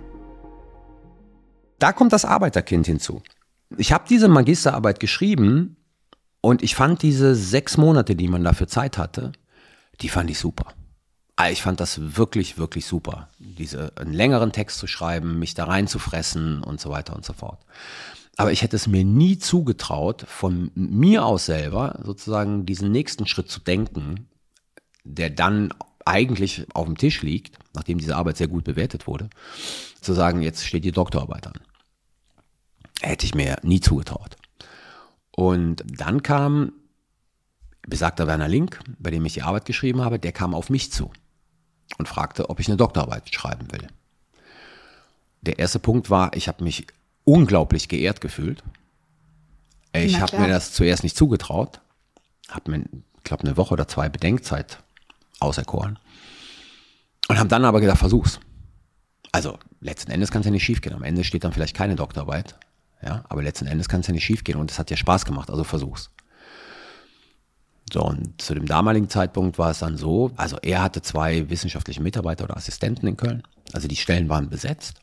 Da 1.80 1.92
kommt 1.92 2.12
das 2.12 2.24
Arbeiterkind 2.24 2.86
hinzu. 2.86 3.22
Ich 3.76 3.92
habe 3.92 4.04
diese 4.08 4.28
Magisterarbeit 4.28 5.00
geschrieben, 5.00 5.76
und 6.40 6.62
ich 6.62 6.74
fand 6.74 7.02
diese 7.02 7.34
sechs 7.34 7.76
Monate, 7.76 8.16
die 8.16 8.28
man 8.28 8.44
dafür 8.44 8.66
Zeit 8.66 8.98
hatte, 8.98 9.32
die 10.00 10.08
fand 10.08 10.30
ich 10.30 10.38
super. 10.38 10.72
Ah, 11.36 11.50
ich 11.50 11.62
fand 11.62 11.80
das 11.80 12.16
wirklich, 12.16 12.58
wirklich 12.58 12.84
super, 12.84 13.28
diese 13.38 13.96
einen 13.96 14.12
längeren 14.12 14.52
Text 14.52 14.78
zu 14.78 14.86
schreiben, 14.86 15.38
mich 15.38 15.54
da 15.54 15.64
reinzufressen 15.64 16.62
und 16.62 16.80
so 16.80 16.90
weiter 16.90 17.16
und 17.16 17.24
so 17.24 17.32
fort. 17.32 17.64
Aber 18.36 18.52
ich 18.52 18.62
hätte 18.62 18.76
es 18.76 18.86
mir 18.86 19.04
nie 19.04 19.38
zugetraut, 19.38 20.24
von 20.26 20.70
mir 20.74 21.24
aus 21.24 21.46
selber 21.46 22.00
sozusagen 22.04 22.66
diesen 22.66 22.92
nächsten 22.92 23.26
Schritt 23.26 23.50
zu 23.50 23.60
denken, 23.60 24.28
der 25.04 25.30
dann 25.30 25.72
eigentlich 26.04 26.66
auf 26.74 26.86
dem 26.86 26.96
Tisch 26.96 27.22
liegt, 27.22 27.58
nachdem 27.74 27.98
diese 27.98 28.16
Arbeit 28.16 28.36
sehr 28.36 28.48
gut 28.48 28.64
bewertet 28.64 29.06
wurde, 29.06 29.28
zu 30.00 30.12
sagen, 30.12 30.42
jetzt 30.42 30.66
steht 30.66 30.84
die 30.84 30.92
Doktorarbeit 30.92 31.46
an. 31.46 31.60
Hätte 33.02 33.26
ich 33.26 33.34
mir 33.34 33.56
nie 33.62 33.80
zugetraut. 33.80 34.36
Und 35.40 35.82
dann 35.86 36.22
kam 36.22 36.74
besagter 37.88 38.26
Werner 38.26 38.46
Link, 38.46 38.78
bei 38.98 39.10
dem 39.10 39.24
ich 39.24 39.32
die 39.32 39.40
Arbeit 39.40 39.64
geschrieben 39.64 40.02
habe, 40.02 40.18
der 40.18 40.32
kam 40.32 40.54
auf 40.54 40.68
mich 40.68 40.92
zu 40.92 41.10
und 41.96 42.08
fragte, 42.08 42.50
ob 42.50 42.60
ich 42.60 42.68
eine 42.68 42.76
Doktorarbeit 42.76 43.34
schreiben 43.34 43.72
will. 43.72 43.86
Der 45.40 45.58
erste 45.58 45.78
Punkt 45.78 46.10
war, 46.10 46.36
ich 46.36 46.46
habe 46.46 46.62
mich 46.62 46.86
unglaublich 47.24 47.88
geehrt 47.88 48.20
gefühlt. 48.20 48.62
Ich 49.94 50.20
habe 50.20 50.38
mir 50.38 50.48
das 50.48 50.74
zuerst 50.74 51.04
nicht 51.04 51.16
zugetraut, 51.16 51.80
habe 52.50 52.72
mir, 52.72 52.84
ich 53.16 53.24
glaube, 53.24 53.44
eine 53.44 53.56
Woche 53.56 53.72
oder 53.72 53.88
zwei 53.88 54.10
Bedenkzeit 54.10 54.82
auserkoren 55.38 55.98
und 57.28 57.38
habe 57.38 57.48
dann 57.48 57.64
aber 57.64 57.80
gedacht, 57.80 57.98
versuch's. 57.98 58.40
Also 59.32 59.58
letzten 59.80 60.10
Endes 60.10 60.30
kann 60.30 60.40
es 60.40 60.46
ja 60.46 60.52
nicht 60.52 60.64
schiefgehen. 60.64 60.94
Am 60.94 61.02
Ende 61.02 61.24
steht 61.24 61.44
dann 61.44 61.54
vielleicht 61.54 61.74
keine 61.74 61.96
Doktorarbeit, 61.96 62.56
ja, 63.02 63.24
aber 63.28 63.42
letzten 63.42 63.66
Endes 63.66 63.88
kann 63.88 64.00
es 64.00 64.06
ja 64.06 64.12
nicht 64.12 64.24
schiefgehen 64.24 64.58
und 64.58 64.70
es 64.70 64.78
hat 64.78 64.90
ja 64.90 64.96
Spaß 64.96 65.24
gemacht, 65.24 65.50
also 65.50 65.64
versuch's. 65.64 66.10
So, 67.92 68.02
und 68.02 68.40
zu 68.40 68.54
dem 68.54 68.66
damaligen 68.66 69.08
Zeitpunkt 69.08 69.58
war 69.58 69.70
es 69.70 69.80
dann 69.80 69.96
so, 69.96 70.30
also 70.36 70.58
er 70.62 70.82
hatte 70.82 71.02
zwei 71.02 71.50
wissenschaftliche 71.50 72.02
Mitarbeiter 72.02 72.44
oder 72.44 72.56
Assistenten 72.56 73.06
in 73.06 73.16
Köln, 73.16 73.42
also 73.72 73.88
die 73.88 73.96
Stellen 73.96 74.28
waren 74.28 74.48
besetzt. 74.48 75.00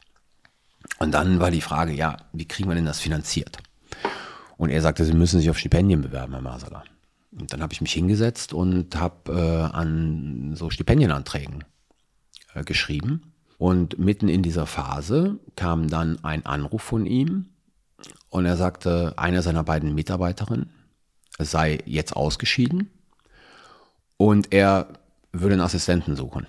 Und 1.00 1.12
dann 1.12 1.40
war 1.40 1.52
die 1.52 1.62
Frage, 1.62 1.94
ja, 1.94 2.18
wie 2.32 2.48
kriegen 2.48 2.70
wir 2.70 2.76
denn 2.76 2.86
das 2.86 3.00
finanziert? 3.00 3.58
Und 4.56 4.70
er 4.70 4.82
sagte, 4.82 5.04
Sie 5.04 5.14
müssen 5.14 5.40
sich 5.40 5.50
auf 5.50 5.58
Stipendien 5.58 6.02
bewerben, 6.02 6.34
Herr 6.34 6.42
Masala. 6.42 6.84
Und 7.38 7.52
dann 7.52 7.62
habe 7.62 7.74
ich 7.74 7.82
mich 7.82 7.94
hingesetzt 7.94 8.54
und 8.54 8.96
habe 8.96 9.32
äh, 9.32 9.76
an 9.76 10.56
so 10.56 10.70
Stipendienanträgen 10.70 11.66
äh, 12.54 12.64
geschrieben. 12.64 13.34
Und 13.58 14.00
mitten 14.00 14.30
in 14.30 14.44
dieser 14.44 14.66
Phase 14.66 15.40
kam 15.56 15.90
dann 15.90 16.24
ein 16.24 16.46
Anruf 16.46 16.84
von 16.84 17.06
ihm 17.06 17.48
und 18.30 18.46
er 18.46 18.58
sagte, 18.58 19.14
eine 19.18 19.42
seiner 19.42 19.64
beiden 19.64 19.96
Mitarbeiterinnen 19.96 20.70
sei 21.40 21.80
jetzt 21.86 22.16
ausgeschieden 22.16 22.90
und 24.18 24.54
er 24.54 24.88
würde 25.32 25.54
einen 25.54 25.62
Assistenten 25.62 26.16
suchen. 26.16 26.48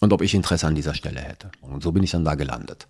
Und 0.00 0.12
ob 0.12 0.20
ich 0.20 0.34
Interesse 0.34 0.66
an 0.66 0.74
dieser 0.74 0.94
Stelle 0.94 1.20
hätte. 1.20 1.50
Und 1.60 1.82
so 1.82 1.92
bin 1.92 2.02
ich 2.02 2.10
dann 2.10 2.24
da 2.24 2.34
gelandet. 2.34 2.88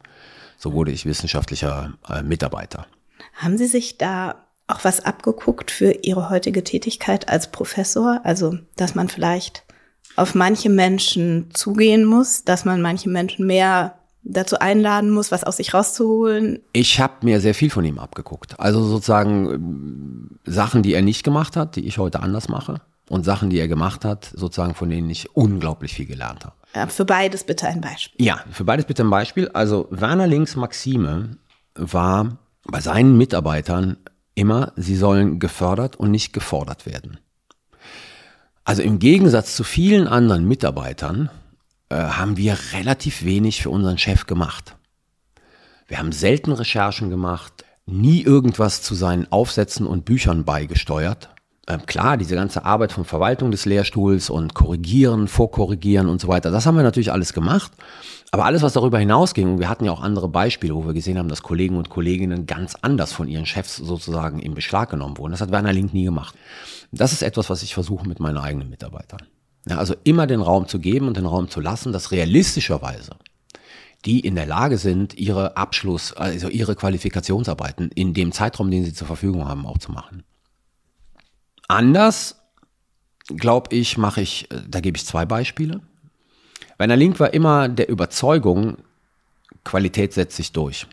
So 0.57 0.73
wurde 0.73 0.93
ich 0.93 1.05
wissenschaftlicher 1.05 1.93
äh, 2.09 2.23
Mitarbeiter. 2.23 2.87
Haben 3.35 3.59
Sie 3.59 3.67
sich 3.67 3.99
da 3.99 4.47
auch 4.67 4.85
was 4.85 5.01
abgeguckt 5.01 5.71
für 5.71 5.93
Ihre 6.03 6.31
heutige 6.31 6.65
Tätigkeit 6.65 7.29
als 7.29 7.51
Professor? 7.51 8.21
Also, 8.25 8.59
dass 8.77 8.95
man 8.95 9.09
vielleicht 9.09 9.65
auf 10.17 10.35
manche 10.35 10.71
Menschen 10.71 11.51
zugehen 11.53 12.05
muss, 12.05 12.45
dass 12.45 12.65
man 12.65 12.81
manche 12.81 13.09
Menschen 13.09 13.47
mehr 13.47 13.99
dazu 14.25 14.59
einladen 14.59 15.11
muss, 15.11 15.33
was 15.33 15.45
aus 15.45 15.57
sich 15.57 15.75
rauszuholen? 15.75 16.61
Ich 16.73 17.01
habe 17.01 17.15
mir 17.23 17.41
sehr 17.41 17.55
viel 17.55 17.71
von 17.71 17.85
ihm 17.85 17.99
abgeguckt. 17.99 18.59
Also 18.59 18.83
sozusagen 18.85 20.39
äh, 20.47 20.51
Sachen, 20.51 20.83
die 20.83 20.95
er 20.95 21.03
nicht 21.03 21.25
gemacht 21.25 21.57
hat, 21.57 21.77
die 21.77 21.87
ich 21.87 21.99
heute 21.99 22.21
anders 22.21 22.49
mache. 22.49 22.81
Und 23.09 23.25
Sachen, 23.25 23.51
die 23.51 23.59
er 23.59 23.69
gemacht 23.69 24.05
hat, 24.05 24.33
sozusagen 24.35 24.75
von 24.75 24.89
denen 24.89 25.11
ich 25.11 25.37
unglaublich 25.37 25.93
viel 25.95 26.07
gelernt 26.07 26.45
habe. 26.45 26.55
Ja, 26.75 26.87
für 26.87 27.05
beides 27.05 27.45
bitte 27.45 27.67
ein 27.67 27.81
Beispiel. 27.81 28.25
Ja, 28.25 28.43
für 28.51 28.65
beides 28.65 28.87
bitte 28.87 29.03
ein 29.03 29.11
Beispiel. 29.11 29.49
Also 29.49 29.89
Werner 29.91 30.27
Links 30.27 30.57
Maxime 30.57 31.37
war 31.75 32.39
bei 32.65 32.81
seinen 32.81 33.19
Mitarbeitern 33.19 33.97
immer, 34.35 34.73
sie 34.77 34.97
sollen 34.97 35.41
gefördert 35.41 35.97
und 35.97 36.11
nicht 36.11 36.33
gefordert 36.33 36.87
werden. 36.87 37.19
Also 38.65 38.83
im 38.83 38.99
Gegensatz 38.99 39.57
zu 39.57 39.65
vielen 39.65 40.07
anderen 40.07 40.47
Mitarbeitern 40.47 41.29
äh, 41.93 41.95
haben 41.95 42.37
wir 42.39 42.57
relativ 42.73 43.25
wenig 43.25 43.63
für 43.63 43.71
unseren 43.71 43.99
Chef 43.99 44.27
gemacht. 44.27 44.77
Wir 45.87 45.99
haben 45.99 46.13
selten 46.13 46.53
Recherchen 46.53 47.11
gemacht, 47.11 47.65
nie 47.85 48.23
irgendwas 48.23 48.81
zu 48.81 48.95
seinen 48.95 49.31
Aufsätzen 49.31 49.87
und 49.87 50.07
Büchern 50.07 50.45
beigesteuert. 50.45 51.29
Ähm, 51.69 51.85
klar, 51.85 52.17
diese 52.17 52.35
ganze 52.35 52.65
Arbeit 52.65 52.93
von 52.93 53.05
Verwaltung 53.05 53.51
des 53.51 53.67
Lehrstuhls 53.67 54.31
und 54.31 54.55
Korrigieren, 54.55 55.29
Vorkorrigieren 55.29 56.09
und 56.09 56.21
so 56.21 56.29
weiter, 56.29 56.51
das 56.51 56.65
haben 56.65 56.77
wir 56.77 56.83
natürlich 56.83 57.13
alles 57.13 57.35
gemacht. 57.35 57.73
Aber 58.31 58.47
alles, 58.47 58.63
was 58.63 58.73
darüber 58.73 58.99
hinausging, 58.99 59.53
und 59.53 59.59
wir 59.59 59.69
hatten 59.69 59.85
ja 59.85 59.93
auch 59.93 60.03
andere 60.03 60.29
Beispiele, 60.29 60.75
wo 60.75 60.87
wir 60.87 60.95
gesehen 60.95 61.19
haben, 61.19 61.29
dass 61.29 61.43
Kollegen 61.43 61.77
und 61.77 61.91
Kolleginnen 61.91 62.47
ganz 62.47 62.75
anders 62.81 63.13
von 63.13 63.29
ihren 63.29 63.45
Chefs 63.45 63.77
sozusagen 63.77 64.39
in 64.39 64.55
Beschlag 64.55 64.89
genommen 64.89 65.19
wurden, 65.19 65.33
das 65.33 65.43
hat 65.43 65.53
Werner 65.53 65.75
Link 65.75 65.93
nie 65.93 66.05
gemacht. 66.05 66.35
Das 66.91 67.13
ist 67.13 67.23
etwas, 67.23 67.51
was 67.51 67.63
ich 67.63 67.75
versuche 67.75 68.09
mit 68.09 68.19
meinen 68.19 68.39
eigenen 68.39 68.71
Mitarbeitern. 68.71 69.21
Ja, 69.67 69.79
also 69.79 69.95
immer 70.05 70.27
den 70.27 70.41
Raum 70.41 70.67
zu 70.67 70.81
geben 70.81 71.07
und 71.07 71.17
den 71.17 71.27
Raum 71.27 71.49
zu 71.49 71.61
lassen, 71.61 71.93
dass 71.93 72.11
realistischerweise 72.11 73.17
die 74.05 74.21
in 74.21 74.35
der 74.35 74.47
Lage 74.47 74.79
sind, 74.79 75.15
ihre 75.15 75.57
Abschluss, 75.57 76.13
also 76.13 76.49
ihre 76.49 76.75
Qualifikationsarbeiten 76.75 77.91
in 77.95 78.15
dem 78.15 78.33
Zeitraum, 78.33 78.71
den 78.71 78.85
sie 78.85 78.93
zur 78.93 79.07
Verfügung 79.07 79.49
haben, 79.49 79.67
auch 79.67 79.79
zu 79.79 79.93
machen. 79.93 80.25
Anders, 81.69 82.37
glaube 83.29 83.75
ich, 83.75 83.99
mache 83.99 84.21
ich, 84.21 84.49
da 84.69 84.81
gebe 84.81 84.97
ich 84.97 85.07
zwei 85.07 85.25
Beispiele. 85.25 85.81
Werner 86.79 86.97
Link 86.97 87.21
war 87.21 87.33
immer 87.33 87.69
der 87.69 87.89
Überzeugung, 87.89 88.79
Qualität 89.65 90.13
setzt 90.13 90.37
sich 90.37 90.51
durch. 90.51 90.89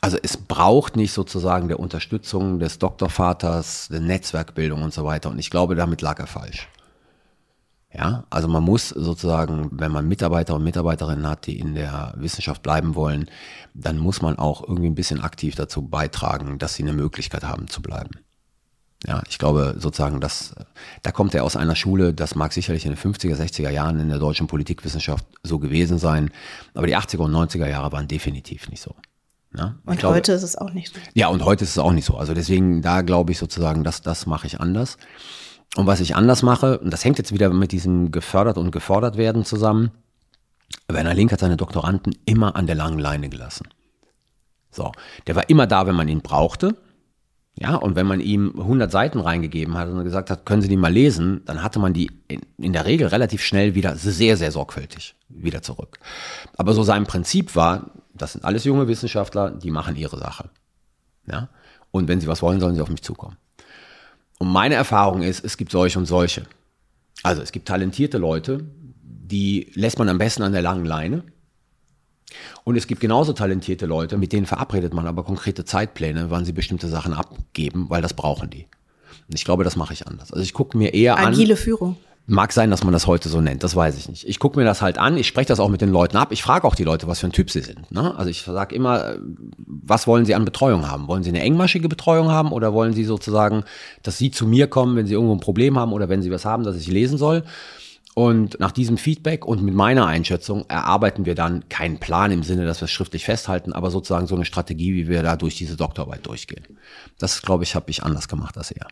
Also 0.00 0.16
es 0.22 0.38
braucht 0.38 0.96
nicht 0.96 1.12
sozusagen 1.12 1.68
der 1.68 1.78
Unterstützung 1.78 2.58
des 2.58 2.78
Doktorvaters, 2.78 3.88
der 3.88 4.00
Netzwerkbildung 4.00 4.82
und 4.82 4.94
so 4.94 5.04
weiter. 5.04 5.28
Und 5.28 5.38
ich 5.38 5.50
glaube, 5.50 5.74
damit 5.74 6.00
lag 6.00 6.18
er 6.18 6.26
falsch. 6.26 6.68
Ja, 7.92 8.24
also 8.30 8.46
man 8.46 8.62
muss 8.62 8.90
sozusagen, 8.90 9.68
wenn 9.72 9.90
man 9.90 10.06
Mitarbeiter 10.06 10.54
und 10.54 10.62
Mitarbeiterinnen 10.62 11.26
hat, 11.26 11.46
die 11.46 11.58
in 11.58 11.74
der 11.74 12.14
Wissenschaft 12.16 12.62
bleiben 12.62 12.94
wollen, 12.94 13.28
dann 13.74 13.98
muss 13.98 14.22
man 14.22 14.38
auch 14.38 14.62
irgendwie 14.62 14.88
ein 14.88 14.94
bisschen 14.94 15.20
aktiv 15.20 15.56
dazu 15.56 15.82
beitragen, 15.82 16.58
dass 16.58 16.74
sie 16.74 16.84
eine 16.84 16.92
Möglichkeit 16.92 17.42
haben 17.42 17.66
zu 17.66 17.82
bleiben. 17.82 18.10
Ja, 19.06 19.22
ich 19.28 19.38
glaube 19.38 19.76
sozusagen, 19.78 20.20
dass 20.20 20.54
da 21.02 21.10
kommt 21.10 21.34
er 21.34 21.42
aus 21.42 21.56
einer 21.56 21.74
Schule, 21.74 22.12
das 22.12 22.34
mag 22.34 22.52
sicherlich 22.52 22.84
in 22.84 22.92
den 22.92 22.98
50er, 22.98 23.34
60er 23.34 23.70
Jahren 23.70 23.98
in 23.98 24.10
der 24.10 24.18
deutschen 24.18 24.46
Politikwissenschaft 24.46 25.24
so 25.42 25.58
gewesen 25.58 25.98
sein, 25.98 26.30
aber 26.74 26.86
die 26.86 26.96
80er 26.96 27.20
und 27.20 27.32
90er 27.32 27.66
Jahre 27.66 27.90
waren 27.92 28.08
definitiv 28.08 28.68
nicht 28.68 28.82
so. 28.82 28.94
Ja, 29.56 29.76
und 29.84 29.98
glaube, 29.98 30.16
heute 30.16 30.32
ist 30.32 30.44
es 30.44 30.54
auch 30.54 30.72
nicht 30.72 30.94
so. 30.94 31.00
Ja, 31.14 31.28
und 31.28 31.44
heute 31.44 31.64
ist 31.64 31.70
es 31.70 31.78
auch 31.78 31.92
nicht 31.92 32.04
so. 32.04 32.16
Also 32.16 32.34
deswegen, 32.34 32.82
da 32.82 33.00
glaube 33.00 33.32
ich 33.32 33.38
sozusagen, 33.38 33.82
dass 33.82 34.00
das 34.02 34.26
mache 34.26 34.46
ich 34.46 34.60
anders. 34.60 34.96
Und 35.76 35.86
was 35.86 36.00
ich 36.00 36.16
anders 36.16 36.42
mache, 36.42 36.78
und 36.78 36.90
das 36.90 37.04
hängt 37.04 37.18
jetzt 37.18 37.32
wieder 37.32 37.50
mit 37.50 37.72
diesem 37.72 38.10
gefördert 38.10 38.58
und 38.58 38.72
gefordert 38.72 39.16
werden 39.16 39.44
zusammen, 39.44 39.90
Werner 40.88 41.14
Link 41.14 41.32
hat 41.32 41.40
seine 41.40 41.56
Doktoranden 41.56 42.16
immer 42.24 42.56
an 42.56 42.66
der 42.66 42.74
langen 42.74 42.98
Leine 42.98 43.28
gelassen. 43.28 43.68
So, 44.70 44.92
der 45.26 45.36
war 45.36 45.48
immer 45.48 45.66
da, 45.66 45.86
wenn 45.86 45.96
man 45.96 46.08
ihn 46.08 46.20
brauchte. 46.20 46.76
Ja, 47.58 47.74
und 47.74 47.96
wenn 47.96 48.06
man 48.06 48.20
ihm 48.20 48.54
100 48.56 48.90
Seiten 48.90 49.20
reingegeben 49.20 49.76
hat 49.76 49.88
und 49.88 50.02
gesagt 50.04 50.30
hat, 50.30 50.46
können 50.46 50.62
Sie 50.62 50.68
die 50.68 50.76
mal 50.76 50.92
lesen, 50.92 51.42
dann 51.44 51.62
hatte 51.62 51.78
man 51.78 51.92
die 51.92 52.10
in, 52.56 52.72
der 52.72 52.86
Regel 52.86 53.08
relativ 53.08 53.42
schnell 53.42 53.74
wieder 53.74 53.96
sehr, 53.96 54.36
sehr 54.36 54.52
sorgfältig 54.52 55.14
wieder 55.28 55.60
zurück. 55.60 55.98
Aber 56.56 56.72
so 56.72 56.82
sein 56.84 57.04
Prinzip 57.04 57.56
war, 57.56 57.90
das 58.14 58.32
sind 58.32 58.44
alles 58.44 58.64
junge 58.64 58.88
Wissenschaftler, 58.88 59.50
die 59.50 59.70
machen 59.70 59.96
ihre 59.96 60.16
Sache. 60.18 60.48
Ja, 61.26 61.48
und 61.90 62.08
wenn 62.08 62.20
sie 62.20 62.28
was 62.28 62.40
wollen, 62.40 62.60
sollen 62.60 62.76
sie 62.76 62.80
auf 62.80 62.88
mich 62.88 63.02
zukommen. 63.02 63.36
Und 64.40 64.48
meine 64.48 64.74
Erfahrung 64.74 65.20
ist, 65.20 65.44
es 65.44 65.58
gibt 65.58 65.70
solche 65.70 65.98
und 65.98 66.06
solche. 66.06 66.44
Also 67.22 67.42
es 67.42 67.52
gibt 67.52 67.68
talentierte 67.68 68.16
Leute, 68.16 68.64
die 69.02 69.70
lässt 69.74 69.98
man 69.98 70.08
am 70.08 70.16
besten 70.16 70.42
an 70.42 70.52
der 70.52 70.62
langen 70.62 70.86
Leine. 70.86 71.24
Und 72.64 72.76
es 72.76 72.86
gibt 72.86 73.02
genauso 73.02 73.34
talentierte 73.34 73.84
Leute, 73.84 74.16
mit 74.16 74.32
denen 74.32 74.46
verabredet 74.46 74.94
man 74.94 75.06
aber 75.06 75.24
konkrete 75.24 75.66
Zeitpläne, 75.66 76.30
wann 76.30 76.46
sie 76.46 76.52
bestimmte 76.52 76.88
Sachen 76.88 77.12
abgeben, 77.12 77.90
weil 77.90 78.00
das 78.00 78.14
brauchen 78.14 78.48
die. 78.48 78.66
Und 79.28 79.34
ich 79.34 79.44
glaube, 79.44 79.62
das 79.62 79.76
mache 79.76 79.92
ich 79.92 80.06
anders. 80.06 80.32
Also 80.32 80.42
ich 80.42 80.54
gucke 80.54 80.78
mir 80.78 80.94
eher 80.94 81.16
Agile 81.16 81.26
an. 81.26 81.34
Agile 81.34 81.56
Führung. 81.56 81.96
Mag 82.30 82.52
sein, 82.52 82.70
dass 82.70 82.84
man 82.84 82.92
das 82.92 83.08
heute 83.08 83.28
so 83.28 83.40
nennt, 83.40 83.64
das 83.64 83.74
weiß 83.74 83.98
ich 83.98 84.08
nicht. 84.08 84.24
Ich 84.24 84.38
gucke 84.38 84.56
mir 84.56 84.64
das 84.64 84.82
halt 84.82 84.98
an, 84.98 85.16
ich 85.16 85.26
spreche 85.26 85.48
das 85.48 85.58
auch 85.58 85.68
mit 85.68 85.80
den 85.80 85.90
Leuten 85.90 86.16
ab, 86.16 86.30
ich 86.30 86.44
frage 86.44 86.64
auch 86.64 86.76
die 86.76 86.84
Leute, 86.84 87.08
was 87.08 87.18
für 87.18 87.26
ein 87.26 87.32
Typ 87.32 87.50
sie 87.50 87.60
sind. 87.60 87.90
Ne? 87.90 88.16
Also 88.16 88.30
ich 88.30 88.42
sage 88.42 88.72
immer, 88.72 89.16
was 89.58 90.06
wollen 90.06 90.24
sie 90.24 90.36
an 90.36 90.44
Betreuung 90.44 90.88
haben? 90.88 91.08
Wollen 91.08 91.24
sie 91.24 91.30
eine 91.30 91.40
engmaschige 91.40 91.88
Betreuung 91.88 92.30
haben 92.30 92.52
oder 92.52 92.72
wollen 92.72 92.92
sie 92.92 93.02
sozusagen, 93.02 93.64
dass 94.04 94.16
sie 94.16 94.30
zu 94.30 94.46
mir 94.46 94.68
kommen, 94.68 94.94
wenn 94.94 95.08
sie 95.08 95.14
irgendwo 95.14 95.34
ein 95.34 95.40
Problem 95.40 95.76
haben 95.76 95.92
oder 95.92 96.08
wenn 96.08 96.22
sie 96.22 96.30
was 96.30 96.44
haben, 96.44 96.62
dass 96.62 96.76
ich 96.76 96.86
lesen 96.86 97.18
soll? 97.18 97.42
Und 98.14 98.60
nach 98.60 98.70
diesem 98.70 98.96
Feedback 98.96 99.44
und 99.44 99.64
mit 99.64 99.74
meiner 99.74 100.06
Einschätzung 100.06 100.66
erarbeiten 100.68 101.26
wir 101.26 101.34
dann 101.34 101.68
keinen 101.68 101.98
Plan 101.98 102.30
im 102.30 102.44
Sinne, 102.44 102.64
dass 102.64 102.80
wir 102.80 102.84
es 102.84 102.92
schriftlich 102.92 103.24
festhalten, 103.24 103.72
aber 103.72 103.90
sozusagen 103.90 104.28
so 104.28 104.36
eine 104.36 104.44
Strategie, 104.44 104.94
wie 104.94 105.08
wir 105.08 105.24
da 105.24 105.34
durch 105.34 105.56
diese 105.56 105.76
Doktorarbeit 105.76 106.26
durchgehen. 106.26 106.78
Das, 107.18 107.42
glaube 107.42 107.64
ich, 107.64 107.74
habe 107.74 107.90
ich 107.90 108.04
anders 108.04 108.28
gemacht 108.28 108.56
als 108.56 108.70
er. 108.70 108.86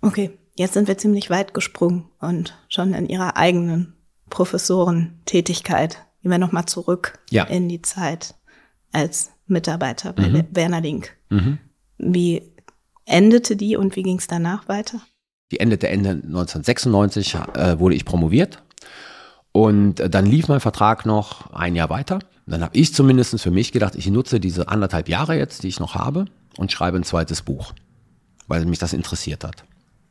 Okay, 0.00 0.38
jetzt 0.56 0.74
sind 0.74 0.88
wir 0.88 0.98
ziemlich 0.98 1.30
weit 1.30 1.54
gesprungen 1.54 2.08
und 2.20 2.54
schon 2.68 2.94
in 2.94 3.08
Ihrer 3.08 3.36
eigenen 3.36 3.94
Professorentätigkeit. 4.30 5.98
Gehen 6.22 6.30
wir 6.30 6.38
nochmal 6.38 6.66
zurück 6.66 7.18
ja. 7.30 7.44
in 7.44 7.68
die 7.68 7.82
Zeit 7.82 8.34
als 8.92 9.30
Mitarbeiter 9.46 10.12
bei 10.12 10.28
mhm. 10.28 10.46
Werner 10.52 10.80
Link. 10.80 11.16
Mhm. 11.28 11.58
Wie 11.98 12.42
endete 13.04 13.56
die 13.56 13.76
und 13.76 13.96
wie 13.96 14.02
ging 14.02 14.18
es 14.18 14.26
danach 14.26 14.68
weiter? 14.68 15.00
Die 15.50 15.60
endete 15.60 15.88
Ende 15.88 16.10
1996, 16.10 17.34
äh, 17.54 17.78
wurde 17.78 17.96
ich 17.96 18.04
promoviert. 18.04 18.62
Und 19.52 19.98
äh, 19.98 20.08
dann 20.08 20.26
lief 20.26 20.48
mein 20.48 20.60
Vertrag 20.60 21.06
noch 21.06 21.52
ein 21.52 21.74
Jahr 21.74 21.90
weiter. 21.90 22.20
Dann 22.46 22.62
habe 22.62 22.76
ich 22.76 22.94
zumindest 22.94 23.40
für 23.40 23.50
mich 23.50 23.72
gedacht, 23.72 23.96
ich 23.96 24.06
nutze 24.08 24.40
diese 24.40 24.68
anderthalb 24.68 25.08
Jahre 25.08 25.36
jetzt, 25.36 25.62
die 25.62 25.68
ich 25.68 25.80
noch 25.80 25.94
habe, 25.94 26.26
und 26.56 26.72
schreibe 26.72 26.96
ein 26.96 27.04
zweites 27.04 27.42
Buch, 27.42 27.72
weil 28.46 28.64
mich 28.64 28.78
das 28.78 28.92
interessiert 28.92 29.44
hat. 29.44 29.64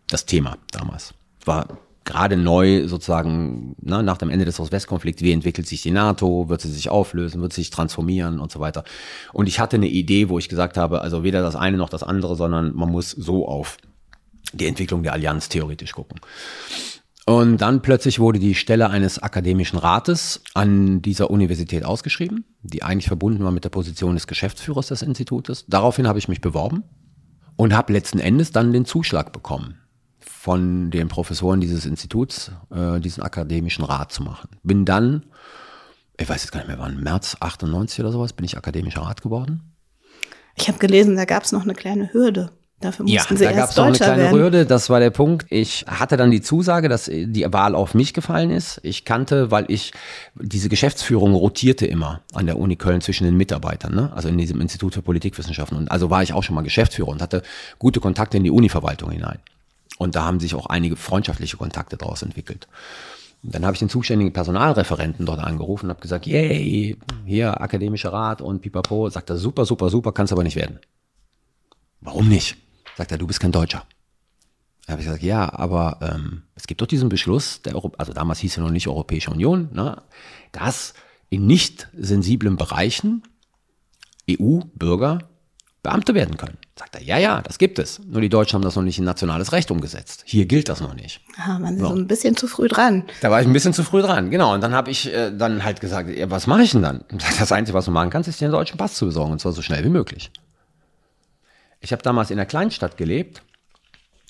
Das 0.09 0.25
Thema 0.25 0.57
damals. 0.71 1.13
War 1.45 1.67
gerade 2.09 2.37
neu 2.37 2.87
sozusagen 2.87 3.75
na, 3.81 4.01
nach 4.01 4.17
dem 4.17 4.31
Ende 4.31 4.43
des 4.43 4.59
Ost-West-Konflikts, 4.59 5.21
wie 5.21 5.31
entwickelt 5.31 5.67
sich 5.67 5.83
die 5.83 5.91
NATO, 5.91 6.49
wird 6.49 6.61
sie 6.61 6.71
sich 6.71 6.89
auflösen, 6.89 7.41
wird 7.41 7.53
sie 7.53 7.61
sich 7.61 7.69
transformieren 7.69 8.39
und 8.39 8.51
so 8.51 8.59
weiter. 8.59 8.83
Und 9.31 9.47
ich 9.47 9.59
hatte 9.59 9.77
eine 9.77 9.87
Idee, 9.87 10.27
wo 10.29 10.39
ich 10.39 10.49
gesagt 10.49 10.75
habe, 10.75 11.01
also 11.01 11.23
weder 11.23 11.41
das 11.43 11.55
eine 11.55 11.77
noch 11.77 11.89
das 11.89 12.01
andere, 12.01 12.35
sondern 12.35 12.75
man 12.75 12.89
muss 12.89 13.11
so 13.11 13.47
auf 13.47 13.77
die 14.53 14.65
Entwicklung 14.65 15.03
der 15.03 15.13
Allianz 15.13 15.49
theoretisch 15.49 15.91
gucken. 15.91 16.19
Und 17.27 17.57
dann 17.57 17.83
plötzlich 17.83 18.19
wurde 18.19 18.39
die 18.39 18.55
Stelle 18.55 18.89
eines 18.89 19.19
akademischen 19.19 19.77
Rates 19.77 20.41
an 20.55 21.03
dieser 21.03 21.29
Universität 21.29 21.85
ausgeschrieben, 21.85 22.43
die 22.63 22.81
eigentlich 22.81 23.07
verbunden 23.07 23.43
war 23.43 23.51
mit 23.51 23.65
der 23.65 23.69
Position 23.69 24.15
des 24.15 24.25
Geschäftsführers 24.25 24.87
des 24.87 25.03
Institutes. 25.03 25.65
Daraufhin 25.67 26.07
habe 26.07 26.17
ich 26.17 26.27
mich 26.27 26.41
beworben 26.41 26.85
und 27.55 27.75
habe 27.75 27.93
letzten 27.93 28.17
Endes 28.17 28.51
dann 28.51 28.73
den 28.73 28.85
Zuschlag 28.85 29.31
bekommen 29.31 29.77
von 30.39 30.89
den 30.89 31.09
Professoren 31.09 31.59
dieses 31.59 31.85
Instituts, 31.85 32.49
äh, 32.73 33.01
diesen 33.01 33.21
akademischen 33.21 33.83
Rat 33.83 34.13
zu 34.13 34.23
machen. 34.23 34.47
Bin 34.63 34.85
dann, 34.85 35.25
ich 36.17 36.29
weiß 36.29 36.43
jetzt 36.43 36.51
gar 36.53 36.61
nicht 36.61 36.69
mehr 36.69 36.79
wann, 36.79 36.97
März 37.01 37.35
98 37.41 37.99
oder 37.99 38.13
sowas, 38.13 38.31
bin 38.31 38.45
ich 38.45 38.57
akademischer 38.57 39.01
Rat 39.01 39.21
geworden. 39.21 39.73
Ich 40.55 40.69
habe 40.69 40.79
gelesen, 40.79 41.17
da 41.17 41.25
gab 41.25 41.43
es 41.43 41.51
noch 41.51 41.63
eine 41.63 41.73
kleine 41.73 42.13
Hürde. 42.13 42.51
Dafür 42.79 43.03
mussten 43.03 43.33
ja, 43.33 43.37
Sie 43.37 43.43
da 43.43 43.51
gab 43.51 43.69
es 43.69 43.75
noch 43.75 43.87
eine 43.87 43.97
kleine 43.97 44.23
werden. 44.23 44.39
Hürde, 44.39 44.65
das 44.65 44.89
war 44.89 45.01
der 45.01 45.09
Punkt. 45.09 45.45
Ich 45.49 45.83
hatte 45.87 46.15
dann 46.15 46.31
die 46.31 46.41
Zusage, 46.41 46.87
dass 46.87 47.11
die 47.11 47.45
Wahl 47.51 47.75
auf 47.75 47.93
mich 47.93 48.13
gefallen 48.13 48.49
ist. 48.49 48.79
Ich 48.83 49.03
kannte, 49.03 49.51
weil 49.51 49.65
ich, 49.67 49.91
diese 50.35 50.69
Geschäftsführung 50.69 51.33
rotierte 51.33 51.85
immer 51.85 52.21
an 52.33 52.45
der 52.45 52.57
Uni 52.57 52.77
Köln 52.77 53.01
zwischen 53.01 53.25
den 53.25 53.35
Mitarbeitern, 53.35 53.93
ne? 53.93 54.13
also 54.15 54.29
in 54.29 54.37
diesem 54.37 54.61
Institut 54.61 54.93
für 54.93 55.01
Politikwissenschaften. 55.01 55.77
Und 55.77 55.91
also 55.91 56.09
war 56.09 56.23
ich 56.23 56.31
auch 56.31 56.43
schon 56.43 56.55
mal 56.55 56.61
Geschäftsführer 56.61 57.09
und 57.09 57.21
hatte 57.21 57.43
gute 57.77 57.99
Kontakte 57.99 58.37
in 58.37 58.45
die 58.45 58.51
Univerwaltung 58.51 59.11
hinein. 59.11 59.39
Und 59.99 60.15
da 60.15 60.23
haben 60.23 60.39
sich 60.39 60.55
auch 60.55 60.65
einige 60.67 60.95
freundschaftliche 60.95 61.57
Kontakte 61.57 61.97
daraus 61.97 62.21
entwickelt. 62.21 62.69
Und 63.43 63.53
dann 63.53 63.65
habe 63.65 63.73
ich 63.73 63.79
den 63.79 63.89
zuständigen 63.89 64.31
Personalreferenten 64.31 65.25
dort 65.25 65.39
angerufen 65.39 65.85
und 65.85 65.89
habe 65.91 66.01
gesagt, 66.01 66.25
yay, 66.25 66.97
hier 67.25 67.59
akademischer 67.61 68.13
Rat 68.13 68.41
und 68.41 68.61
pipapo. 68.61 69.09
Sagt 69.09 69.29
er, 69.29 69.37
super, 69.37 69.65
super, 69.65 69.89
super, 69.89 70.13
kannst 70.13 70.31
aber 70.31 70.43
nicht 70.43 70.55
werden. 70.55 70.79
Warum 71.99 72.29
nicht? 72.29 72.55
Sagt 72.95 73.11
er, 73.11 73.17
du 73.17 73.27
bist 73.27 73.41
kein 73.41 73.51
Deutscher. 73.51 73.83
Da 74.85 74.93
habe 74.93 75.01
ich 75.01 75.05
gesagt, 75.05 75.23
ja, 75.23 75.53
aber 75.53 75.99
ähm, 76.01 76.43
es 76.55 76.65
gibt 76.65 76.81
doch 76.81 76.87
diesen 76.87 77.09
Beschluss, 77.09 77.61
der 77.61 77.75
Euro 77.75 77.91
also 77.97 78.13
damals 78.13 78.39
hieß 78.39 78.57
er 78.57 78.63
noch 78.63 78.71
nicht 78.71 78.87
Europäische 78.87 79.31
Union, 79.31 79.69
ne, 79.73 80.01
dass 80.53 80.93
in 81.29 81.45
nicht 81.45 81.89
sensiblen 81.93 82.55
Bereichen 82.55 83.23
EU-Bürger 84.31 85.28
Beamte 85.81 86.13
werden 86.13 86.35
können. 86.37 86.57
Sagt 86.77 86.95
er, 86.95 87.01
ja, 87.01 87.17
ja, 87.17 87.41
das 87.41 87.57
gibt 87.57 87.79
es. 87.79 88.01
Nur 88.05 88.21
die 88.21 88.29
Deutschen 88.29 88.55
haben 88.55 88.63
das 88.63 88.75
noch 88.75 88.83
nicht 88.83 88.99
in 88.99 89.05
nationales 89.05 89.53
Recht 89.53 89.71
umgesetzt. 89.71 90.23
Hier 90.25 90.45
gilt 90.45 90.67
das 90.67 90.81
noch 90.81 90.93
nicht. 90.93 91.21
Ah, 91.37 91.57
man 91.57 91.75
ist 91.75 91.81
so. 91.81 91.87
so 91.87 91.95
ein 91.95 92.07
bisschen 92.07 92.35
zu 92.35 92.47
früh 92.47 92.67
dran. 92.67 93.05
Da 93.21 93.31
war 93.31 93.39
ich 93.39 93.47
ein 93.47 93.53
bisschen 93.53 93.73
zu 93.73 93.83
früh 93.83 94.01
dran, 94.01 94.29
genau. 94.29 94.53
Und 94.53 94.61
dann 94.61 94.73
habe 94.73 94.91
ich 94.91 95.13
äh, 95.13 95.31
dann 95.31 95.63
halt 95.63 95.79
gesagt, 95.79 96.09
ja, 96.09 96.29
was 96.29 96.47
mache 96.47 96.63
ich 96.63 96.71
denn 96.71 96.81
dann? 96.81 97.03
Das 97.39 97.51
Einzige, 97.51 97.77
was 97.77 97.85
du 97.85 97.91
machen 97.91 98.09
kannst, 98.09 98.27
ist 98.27 98.41
dir 98.41 98.45
einen 98.45 98.53
deutschen 98.53 98.77
Pass 98.77 98.95
zu 98.95 99.05
besorgen, 99.05 99.31
und 99.31 99.39
zwar 99.39 99.53
so 99.53 99.61
schnell 99.61 99.83
wie 99.85 99.89
möglich. 99.89 100.31
Ich 101.79 101.93
habe 101.93 102.03
damals 102.03 102.29
in 102.29 102.37
einer 102.37 102.45
Kleinstadt 102.45 102.97
gelebt 102.97 103.41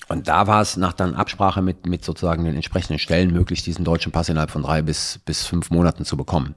und 0.08 0.28
da 0.28 0.46
war 0.46 0.60
es 0.60 0.76
nach 0.76 0.92
dann 0.92 1.14
Absprache 1.14 1.62
mit, 1.62 1.86
mit 1.86 2.04
sozusagen 2.04 2.44
den 2.44 2.54
entsprechenden 2.54 2.98
Stellen 2.98 3.32
möglich, 3.32 3.62
diesen 3.62 3.84
deutschen 3.84 4.12
Pass 4.12 4.28
innerhalb 4.28 4.50
von 4.50 4.62
drei 4.62 4.82
bis, 4.82 5.20
bis 5.24 5.46
fünf 5.46 5.70
Monaten 5.70 6.04
zu 6.04 6.16
bekommen. 6.16 6.54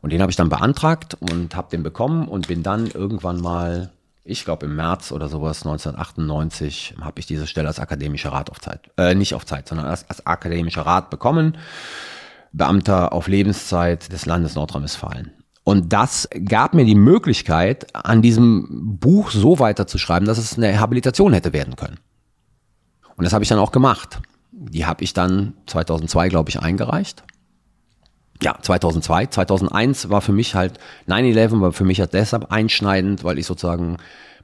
Und 0.00 0.12
den 0.12 0.20
habe 0.20 0.30
ich 0.30 0.36
dann 0.36 0.48
beantragt 0.48 1.16
und 1.20 1.54
habe 1.54 1.70
den 1.70 1.82
bekommen 1.82 2.28
und 2.28 2.48
bin 2.48 2.62
dann 2.62 2.86
irgendwann 2.86 3.40
mal, 3.40 3.90
ich 4.28 4.44
glaube 4.44 4.66
im 4.66 4.76
März 4.76 5.10
oder 5.10 5.28
sowas, 5.28 5.64
1998, 5.64 6.96
habe 7.00 7.18
ich 7.18 7.26
diese 7.26 7.46
Stelle 7.46 7.68
als 7.68 7.80
akademischer 7.80 8.30
Rat 8.30 8.50
auf 8.50 8.60
Zeit, 8.60 8.90
äh, 8.98 9.14
nicht 9.14 9.34
auf 9.34 9.46
Zeit, 9.46 9.66
sondern 9.66 9.86
als, 9.86 10.08
als 10.08 10.26
akademischer 10.26 10.82
Rat 10.82 11.08
bekommen. 11.08 11.56
Beamter 12.52 13.12
auf 13.12 13.26
Lebenszeit 13.26 14.12
des 14.12 14.26
Landes 14.26 14.54
Nordrhein-Westfalen. 14.54 15.32
Und 15.64 15.92
das 15.92 16.28
gab 16.44 16.74
mir 16.74 16.84
die 16.84 16.94
Möglichkeit, 16.94 17.94
an 17.94 18.22
diesem 18.22 18.98
Buch 18.98 19.30
so 19.30 19.58
weiterzuschreiben, 19.58 20.26
dass 20.26 20.38
es 20.38 20.56
eine 20.56 20.78
Habilitation 20.78 21.32
hätte 21.32 21.52
werden 21.52 21.76
können. 21.76 21.98
Und 23.16 23.24
das 23.24 23.32
habe 23.32 23.42
ich 23.42 23.48
dann 23.48 23.58
auch 23.58 23.72
gemacht. 23.72 24.20
Die 24.52 24.86
habe 24.86 25.04
ich 25.04 25.12
dann 25.12 25.54
2002, 25.66 26.28
glaube 26.28 26.50
ich, 26.50 26.60
eingereicht. 26.60 27.24
Ja, 28.42 28.56
2002. 28.60 29.26
2001 29.26 30.10
war 30.10 30.20
für 30.20 30.32
mich 30.32 30.54
halt, 30.54 30.78
9-11 31.08 31.60
war 31.60 31.72
für 31.72 31.84
mich 31.84 32.00
halt 32.00 32.14
deshalb 32.14 32.52
einschneidend, 32.52 33.24
weil 33.24 33.38
ich 33.38 33.46
sozusagen 33.46 33.96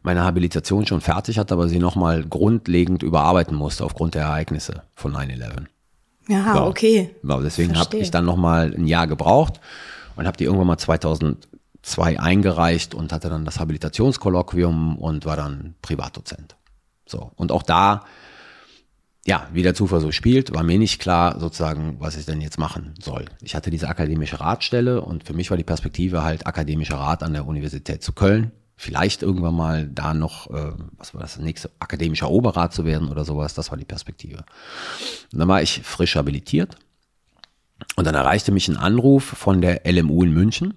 meine 0.03 0.25
Habilitation 0.25 0.87
schon 0.87 1.01
fertig 1.01 1.39
hatte, 1.39 1.55
aber 1.55 1.69
sie 1.69 1.79
nochmal 1.79 2.25
grundlegend 2.25 3.03
überarbeiten 3.03 3.57
musste 3.57 3.85
aufgrund 3.85 4.15
der 4.15 4.23
Ereignisse 4.23 4.83
von 4.95 5.15
9-11. 5.15 5.67
Ja, 6.29 6.55
so. 6.55 6.63
okay. 6.65 7.15
So, 7.23 7.41
deswegen 7.41 7.79
habe 7.79 7.97
ich 7.97 8.11
dann 8.11 8.25
nochmal 8.25 8.75
ein 8.77 8.87
Jahr 8.87 9.07
gebraucht 9.07 9.61
und 10.17 10.27
habe 10.27 10.37
die 10.37 10.45
irgendwann 10.45 10.67
mal 10.67 10.79
2002 10.79 12.21
eingereicht 12.21 12.95
und 12.95 13.13
hatte 13.13 13.29
dann 13.29 13.45
das 13.45 13.61
Habilitationskolloquium 13.61 14.99
und 14.99 15.25
war 15.25 15.37
dann 15.37 15.75
Privatdozent. 15.83 16.57
So. 17.07 17.31
Und 17.37 17.53
auch 17.53 17.63
da, 17.63 18.05
ja, 19.27 19.49
wie 19.53 19.63
der 19.63 19.75
Zufall 19.75 20.01
so 20.01 20.13
spielt, 20.13 20.55
war 20.55 20.63
mir 20.63 20.79
nicht 20.79 21.01
klar 21.01 21.41
sozusagen, 21.41 21.97
was 21.99 22.17
ich 22.17 22.27
denn 22.27 22.43
jetzt 22.43 22.59
machen 22.59 22.95
soll. 23.01 23.25
Ich 23.41 23.55
hatte 23.55 23.71
diese 23.71 23.89
akademische 23.89 24.41
Ratstelle 24.41 25.01
und 25.01 25.25
für 25.25 25.33
mich 25.33 25.51
war 25.51 25.57
die 25.57 25.65
Perspektive 25.65 26.23
halt 26.23 26.47
akademischer 26.47 26.97
Rat 26.97 27.23
an 27.23 27.33
der 27.33 27.47
Universität 27.47 28.03
zu 28.03 28.13
Köln. 28.13 28.53
Vielleicht 28.77 29.23
irgendwann 29.23 29.55
mal 29.55 29.89
da 29.89 30.13
noch, 30.13 30.51
äh, 30.51 30.73
was 30.99 31.15
war 31.15 31.23
das, 31.23 31.39
nächste, 31.39 31.71
akademischer 31.79 32.29
Oberrat 32.29 32.75
zu 32.75 32.85
werden 32.85 33.09
oder 33.09 33.25
sowas, 33.25 33.55
das 33.55 33.71
war 33.71 33.79
die 33.79 33.85
Perspektive. 33.85 34.45
Und 35.33 35.39
dann 35.39 35.49
war 35.49 35.63
ich 35.63 35.81
frisch 35.83 36.17
habilitiert 36.17 36.77
und 37.97 38.07
dann 38.07 38.15
erreichte 38.15 38.53
mich 38.53 38.69
ein 38.69 38.77
Anruf 38.77 39.25
von 39.25 39.63
der 39.63 39.83
LMU 39.91 40.25
in 40.25 40.35
München. 40.35 40.75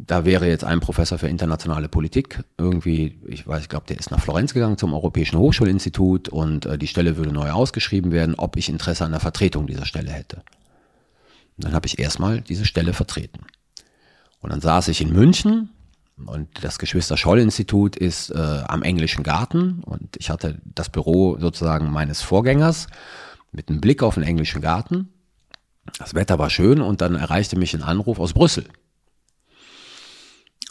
Da 0.00 0.24
wäre 0.24 0.46
jetzt 0.46 0.62
ein 0.62 0.78
Professor 0.78 1.18
für 1.18 1.26
internationale 1.26 1.88
Politik 1.88 2.44
irgendwie, 2.56 3.18
ich 3.26 3.46
weiß, 3.46 3.62
ich 3.62 3.68
glaube, 3.68 3.86
der 3.88 3.98
ist 3.98 4.12
nach 4.12 4.20
Florenz 4.20 4.54
gegangen 4.54 4.78
zum 4.78 4.94
Europäischen 4.94 5.38
Hochschulinstitut 5.38 6.28
und 6.28 6.66
äh, 6.66 6.78
die 6.78 6.86
Stelle 6.86 7.16
würde 7.16 7.32
neu 7.32 7.50
ausgeschrieben 7.50 8.12
werden, 8.12 8.36
ob 8.36 8.56
ich 8.56 8.68
Interesse 8.68 9.04
an 9.04 9.10
der 9.10 9.20
Vertretung 9.20 9.66
dieser 9.66 9.86
Stelle 9.86 10.12
hätte. 10.12 10.36
Und 11.56 11.64
dann 11.64 11.72
habe 11.72 11.86
ich 11.86 11.98
erstmal 11.98 12.40
diese 12.40 12.64
Stelle 12.64 12.92
vertreten. 12.92 13.40
Und 14.40 14.50
dann 14.50 14.60
saß 14.60 14.86
ich 14.86 15.00
in 15.00 15.12
München 15.12 15.70
und 16.24 16.48
das 16.62 16.78
Geschwister-Scholl-Institut 16.78 17.96
ist 17.96 18.30
äh, 18.30 18.62
am 18.68 18.84
Englischen 18.84 19.24
Garten 19.24 19.82
und 19.84 20.16
ich 20.16 20.30
hatte 20.30 20.60
das 20.64 20.90
Büro 20.90 21.38
sozusagen 21.40 21.90
meines 21.90 22.22
Vorgängers 22.22 22.86
mit 23.50 23.68
einem 23.68 23.80
Blick 23.80 24.04
auf 24.04 24.14
den 24.14 24.22
Englischen 24.22 24.60
Garten 24.60 25.08
das 25.98 26.14
Wetter 26.14 26.38
war 26.38 26.50
schön 26.50 26.80
und 26.80 27.00
dann 27.00 27.14
erreichte 27.14 27.58
mich 27.58 27.74
ein 27.74 27.82
Anruf 27.82 28.18
aus 28.18 28.32
Brüssel. 28.32 28.64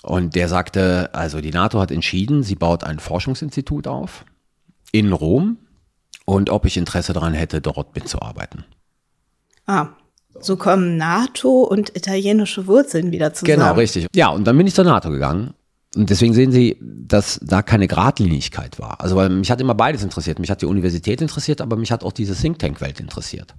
Und 0.07 0.35
der 0.35 0.47
sagte, 0.47 1.09
also 1.13 1.41
die 1.41 1.51
NATO 1.51 1.79
hat 1.81 1.91
entschieden, 1.91 2.41
sie 2.41 2.55
baut 2.55 2.85
ein 2.85 2.99
Forschungsinstitut 2.99 3.87
auf 3.87 4.23
in 4.93 5.11
Rom 5.11 5.57
und 6.25 6.49
ob 6.49 6.65
ich 6.65 6.77
Interesse 6.77 7.11
daran 7.11 7.33
hätte, 7.33 7.59
dort 7.59 7.93
mitzuarbeiten. 7.93 8.63
Ah, 9.65 9.89
so 10.39 10.55
kommen 10.55 10.95
NATO 10.95 11.63
und 11.63 11.95
italienische 11.95 12.67
Wurzeln 12.67 13.11
wieder 13.11 13.33
zusammen. 13.33 13.59
Genau, 13.59 13.73
richtig. 13.73 14.07
Ja, 14.15 14.29
und 14.29 14.45
dann 14.47 14.57
bin 14.57 14.65
ich 14.65 14.75
zur 14.75 14.85
NATO 14.85 15.09
gegangen. 15.09 15.53
Und 15.95 16.09
deswegen 16.09 16.33
sehen 16.33 16.51
Sie, 16.51 16.77
dass 16.81 17.39
da 17.43 17.61
keine 17.61 17.87
Gradlinigkeit 17.87 18.79
war. 18.79 19.01
Also, 19.01 19.15
weil 19.15 19.29
mich 19.29 19.51
hat 19.51 19.59
immer 19.59 19.75
beides 19.75 20.03
interessiert. 20.03 20.39
Mich 20.39 20.51
hat 20.51 20.61
die 20.61 20.67
Universität 20.67 21.21
interessiert, 21.21 21.59
aber 21.59 21.75
mich 21.75 21.91
hat 21.91 22.03
auch 22.03 22.13
diese 22.13 22.35
Think 22.35 22.59
Tank 22.59 22.79
Welt 22.79 22.99
interessiert. 22.99 23.55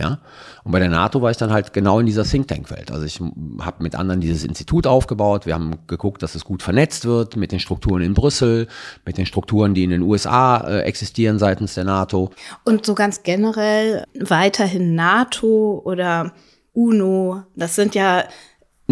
Ja? 0.00 0.18
Und 0.64 0.72
bei 0.72 0.78
der 0.78 0.88
NATO 0.88 1.20
war 1.20 1.30
ich 1.30 1.36
dann 1.36 1.52
halt 1.52 1.72
genau 1.72 2.00
in 2.00 2.06
dieser 2.06 2.24
Think 2.24 2.48
Tank-Welt. 2.48 2.90
Also 2.90 3.04
ich 3.04 3.20
habe 3.60 3.82
mit 3.82 3.94
anderen 3.94 4.20
dieses 4.20 4.44
Institut 4.44 4.86
aufgebaut. 4.86 5.44
Wir 5.44 5.54
haben 5.54 5.78
geguckt, 5.86 6.22
dass 6.22 6.34
es 6.34 6.44
gut 6.44 6.62
vernetzt 6.62 7.04
wird 7.04 7.36
mit 7.36 7.52
den 7.52 7.60
Strukturen 7.60 8.02
in 8.02 8.14
Brüssel, 8.14 8.66
mit 9.04 9.18
den 9.18 9.26
Strukturen, 9.26 9.74
die 9.74 9.84
in 9.84 9.90
den 9.90 10.02
USA 10.02 10.56
äh, 10.58 10.80
existieren 10.80 11.38
seitens 11.38 11.74
der 11.74 11.84
NATO. 11.84 12.30
Und 12.64 12.86
so 12.86 12.94
ganz 12.94 13.22
generell 13.22 14.04
weiterhin 14.18 14.94
NATO 14.94 15.82
oder 15.84 16.32
UNO, 16.72 17.42
das 17.56 17.74
sind 17.74 17.94
ja 17.94 18.24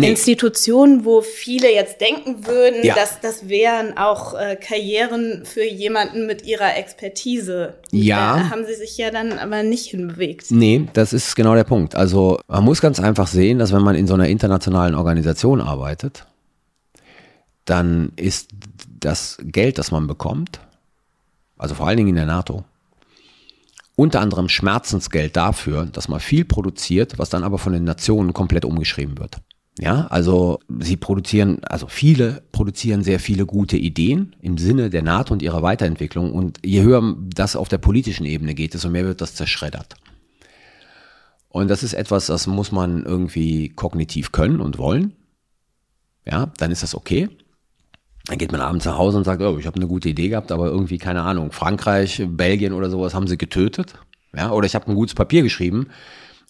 nee. 0.01 0.11
Institutionen, 0.11 1.05
wo 1.05 1.21
viele 1.21 1.73
jetzt 1.73 2.01
denken 2.01 2.47
würden, 2.47 2.85
Ja. 2.85 2.95
dass 2.95 3.21
das 3.21 3.49
wären 3.49 3.97
auch 3.97 4.35
äh, 4.35 4.57
Karrieren 4.57 5.45
für 5.45 5.65
jemanden 5.65 6.27
mit 6.27 6.45
ihrer 6.47 6.77
Expertise. 6.77 7.75
Ja. 7.91 8.37
Da 8.37 8.51
haben 8.51 8.65
sie 8.67 8.75
sich 8.75 8.97
ja 8.99 9.11
dann 9.11 9.39
aber 9.39 9.63
nicht 9.63 9.87
hinbewegt. 9.87 10.51
Nee, 10.51 10.89
das 10.93 11.13
ist 11.13 11.35
genau 11.37 11.55
der 11.55 11.65
Punkt. 11.65 11.95
Also 11.95 12.39
man 12.49 12.65
muss 12.65 12.81
ganz 12.81 13.01
einfach 13.01 13.27
sehen, 13.27 13.59
dass 13.59 13.73
wenn 13.73 13.83
man 13.83 13.95
in 13.97 14.07
so 14.07 14.15
einer 14.15 14.29
internationalen 14.29 14.95
Organisation 14.95 15.61
arbeitet, 15.61 16.27
dann 17.65 18.13
ist 18.17 18.51
das 19.01 19.39
Geld, 19.43 19.79
das 19.79 19.91
man 19.91 20.07
bekommt, 20.07 20.61
also 21.59 21.75
vor 21.75 21.87
allen 21.87 21.97
Dingen 21.99 22.11
in 22.11 22.15
der 22.17 22.27
NATO, 22.27 22.65
unter 23.97 24.21
anderem 24.21 24.49
Schmerzensgeld 24.49 25.37
dafür, 25.37 25.87
dass 25.87 26.09
man 26.09 26.21
viel 26.21 26.45
produziert, 26.45 27.19
was 27.19 27.31
dann 27.31 27.43
aber 27.43 27.59
von 27.59 27.73
den 27.73 27.83
Nationen 27.85 28.33
komplett 28.33 28.65
umgeschrieben 28.65 29.19
wird. 29.19 29.39
Ja, 29.81 30.09
also 30.09 30.59
sie 30.81 30.97
produzieren, 30.97 31.61
also 31.63 31.87
viele 31.87 32.43
produzieren 32.51 33.05
sehr 33.05 33.21
viele 33.21 33.47
gute 33.47 33.77
Ideen 33.77 34.35
im 34.43 34.59
Sinne 34.59 34.91
der 34.91 35.03
NATO 35.03 35.33
und 35.33 35.41
ihrer 35.41 35.63
Weiterentwicklung. 35.63 36.33
Und 36.33 36.59
je 36.65 36.83
höher 36.83 37.17
das 37.35 37.55
auf 37.55 37.69
der 37.69 37.79
politischen 37.79 38.27
Ebene 38.27 38.55
geht, 38.55 38.75
desto 38.75 38.91
mehr 38.91 39.05
wird 39.05 39.21
das 39.21 39.37
zerschreddert. 39.37 39.95
Und 41.49 41.69
das 41.69 41.85
ist 41.85 41.95
etwas, 41.95 42.27
das 42.27 42.49
muss 42.49 42.73
man 42.73 43.05
irgendwie 43.05 43.69
kognitiv 43.69 44.33
können 44.33 44.61
und 44.61 44.79
wollen. 44.79 45.15
Ja, 46.27 46.53
dann 46.59 46.73
ist 46.73 46.83
das 46.83 46.95
okay. 46.97 47.29
Dann 48.27 48.37
geht 48.37 48.53
man 48.53 48.61
abends 48.61 48.85
nach 48.85 48.99
Hause 48.99 49.17
und 49.17 49.25
sagt, 49.25 49.41
oh, 49.41 49.59
ich 49.59 49.67
habe 49.67 49.77
eine 49.77 49.87
gute 49.87 50.09
Idee 50.09 50.29
gehabt, 50.29 50.51
aber 50.51 50.67
irgendwie, 50.67 50.99
keine 50.99 51.23
Ahnung, 51.23 51.53
Frankreich, 51.53 52.23
Belgien 52.29 52.73
oder 52.73 52.91
sowas 52.91 53.15
haben 53.15 53.29
sie 53.29 53.39
getötet. 53.39 53.95
Ja, 54.37 54.51
oder 54.51 54.67
ich 54.67 54.75
habe 54.75 54.89
ein 54.89 54.95
gutes 54.95 55.15
Papier 55.15 55.43
geschrieben 55.43 55.87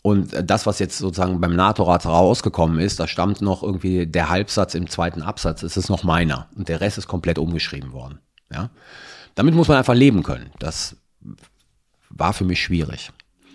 und 0.03 0.33
das, 0.49 0.65
was 0.67 0.79
jetzt 0.79 0.99
sozusagen 0.99 1.41
beim 1.41 1.57
NATO-Rat 1.57 2.07
rausgekommen 2.07 2.79
ist, 2.79 3.01
da 3.01 3.07
stammt 3.09 3.41
noch 3.43 3.63
irgendwie 3.63 4.07
der 4.07 4.29
Halbsatz 4.29 4.75
im 4.75 4.89
zweiten 4.89 5.23
Absatz, 5.23 5.63
es 5.63 5.77
ist 5.77 5.89
noch 5.89 6.05
meiner 6.05 6.49
und 6.57 6.69
der 6.69 6.81
Rest 6.81 6.99
ist 6.99 7.09
komplett 7.09 7.39
umgeschrieben 7.39 7.93
worden. 7.93 8.19
Ja, 8.53 8.71
damit 9.35 9.55
muss 9.55 9.69
man 9.69 9.77
einfach 9.77 9.95
leben 9.95 10.23
können. 10.23 10.51
Das 10.59 10.97
war 12.11 12.33
für 12.33 12.45
mich 12.45 12.63
schwierig. 12.63 13.11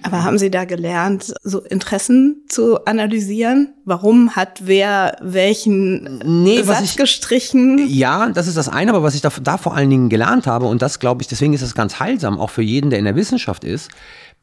Aber 0.05 0.25
haben 0.25 0.37
Sie 0.37 0.51
da 0.51 0.65
gelernt, 0.65 1.33
so 1.43 1.61
Interessen 1.61 2.43
zu 2.49 2.83
analysieren? 2.83 3.73
Warum 3.85 4.35
hat 4.35 4.59
wer 4.65 5.15
welchen 5.21 6.17
Nee, 6.43 6.59
was 6.65 6.79
Satz 6.79 6.89
ich- 6.91 6.97
gestrichen? 6.97 7.87
Ja, 7.87 8.27
das 8.29 8.47
ist 8.47 8.57
das 8.57 8.67
eine, 8.67 8.91
aber 8.91 9.01
was 9.01 9.15
ich 9.15 9.21
da, 9.21 9.31
da 9.41 9.57
vor 9.57 9.73
allen 9.75 9.89
Dingen 9.89 10.09
gelernt 10.09 10.45
habe, 10.45 10.65
und 10.65 10.81
das 10.81 10.99
glaube 10.99 11.21
ich, 11.21 11.29
deswegen 11.29 11.53
ist 11.53 11.61
es 11.61 11.73
ganz 11.73 11.99
heilsam, 12.01 12.37
auch 12.37 12.49
für 12.49 12.61
jeden, 12.61 12.89
der 12.89 12.99
in 12.99 13.05
der 13.05 13.15
Wissenschaft 13.15 13.63
ist, 13.63 13.91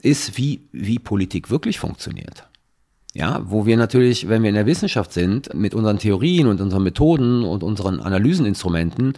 ist, 0.01 0.36
wie, 0.36 0.68
wie 0.72 0.98
Politik 0.98 1.51
wirklich 1.51 1.78
funktioniert. 1.78 2.46
Ja, 3.12 3.40
wo 3.44 3.66
wir 3.66 3.76
natürlich, 3.76 4.28
wenn 4.28 4.42
wir 4.42 4.51
in 4.51 4.55
der 4.55 4.66
Wissenschaft 4.66 5.12
sind, 5.12 5.53
mit 5.53 5.74
unseren 5.74 5.98
Theorien 5.98 6.46
und 6.46 6.61
unseren 6.61 6.84
Methoden 6.84 7.42
und 7.42 7.64
unseren 7.64 8.01
Analyseninstrumenten 8.01 9.14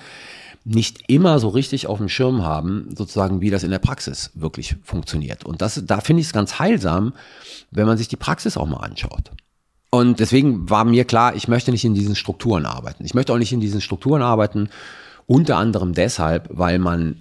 nicht 0.65 1.03
immer 1.09 1.39
so 1.39 1.49
richtig 1.49 1.87
auf 1.89 1.99
dem 1.99 2.09
Schirm 2.09 2.43
haben, 2.43 2.89
sozusagen, 2.97 3.41
wie 3.41 3.51
das 3.51 3.65
in 3.65 3.71
der 3.71 3.81
Praxis 3.81 4.31
wirklich 4.35 4.77
funktioniert. 4.83 5.45
Und 5.45 5.61
das, 5.61 5.83
da 5.85 6.01
finde 6.01 6.21
ich 6.21 6.29
es 6.29 6.33
ganz 6.33 6.59
heilsam, 6.59 7.13
wenn 7.71 7.87
man 7.87 7.99
sich 7.99 8.09
die 8.09 8.17
Praxis 8.17 8.57
auch 8.57 8.67
mal 8.67 8.79
anschaut. 8.79 9.33
Und 9.91 10.21
deswegen 10.21 10.71
war 10.71 10.85
mir 10.85 11.05
klar, 11.05 11.35
ich 11.35 11.49
möchte 11.49 11.71
nicht 11.71 11.85
in 11.85 11.95
diesen 11.95 12.15
Strukturen 12.15 12.65
arbeiten. 12.65 13.05
Ich 13.05 13.13
möchte 13.13 13.33
auch 13.33 13.39
nicht 13.39 13.53
in 13.53 13.61
diesen 13.61 13.83
Strukturen 13.83 14.23
arbeiten, 14.23 14.71
unter 15.27 15.59
anderem 15.59 15.93
deshalb, 15.93 16.49
weil 16.51 16.79
man 16.79 17.17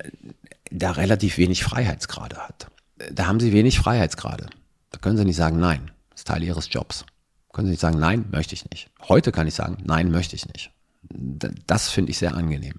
da 0.71 0.91
relativ 0.91 1.37
wenig 1.37 1.63
Freiheitsgrade 1.63 2.37
hat. 2.37 2.67
Da 3.11 3.27
haben 3.27 3.39
sie 3.39 3.53
wenig 3.53 3.79
Freiheitsgrade. 3.79 4.47
Da 4.91 4.97
können 4.97 5.17
sie 5.17 5.25
nicht 5.25 5.35
sagen, 5.35 5.59
nein, 5.59 5.91
das 6.09 6.21
ist 6.21 6.27
Teil 6.27 6.43
ihres 6.43 6.71
Jobs. 6.71 7.05
Können 7.53 7.67
sie 7.67 7.71
nicht 7.71 7.81
sagen, 7.81 7.99
nein, 7.99 8.25
möchte 8.31 8.53
ich 8.53 8.69
nicht. 8.69 8.89
Heute 9.07 9.31
kann 9.31 9.47
ich 9.47 9.55
sagen, 9.55 9.77
nein, 9.83 10.11
möchte 10.11 10.35
ich 10.35 10.47
nicht. 10.47 10.71
Das 11.67 11.89
finde 11.89 12.11
ich 12.11 12.17
sehr 12.17 12.35
angenehm. 12.35 12.75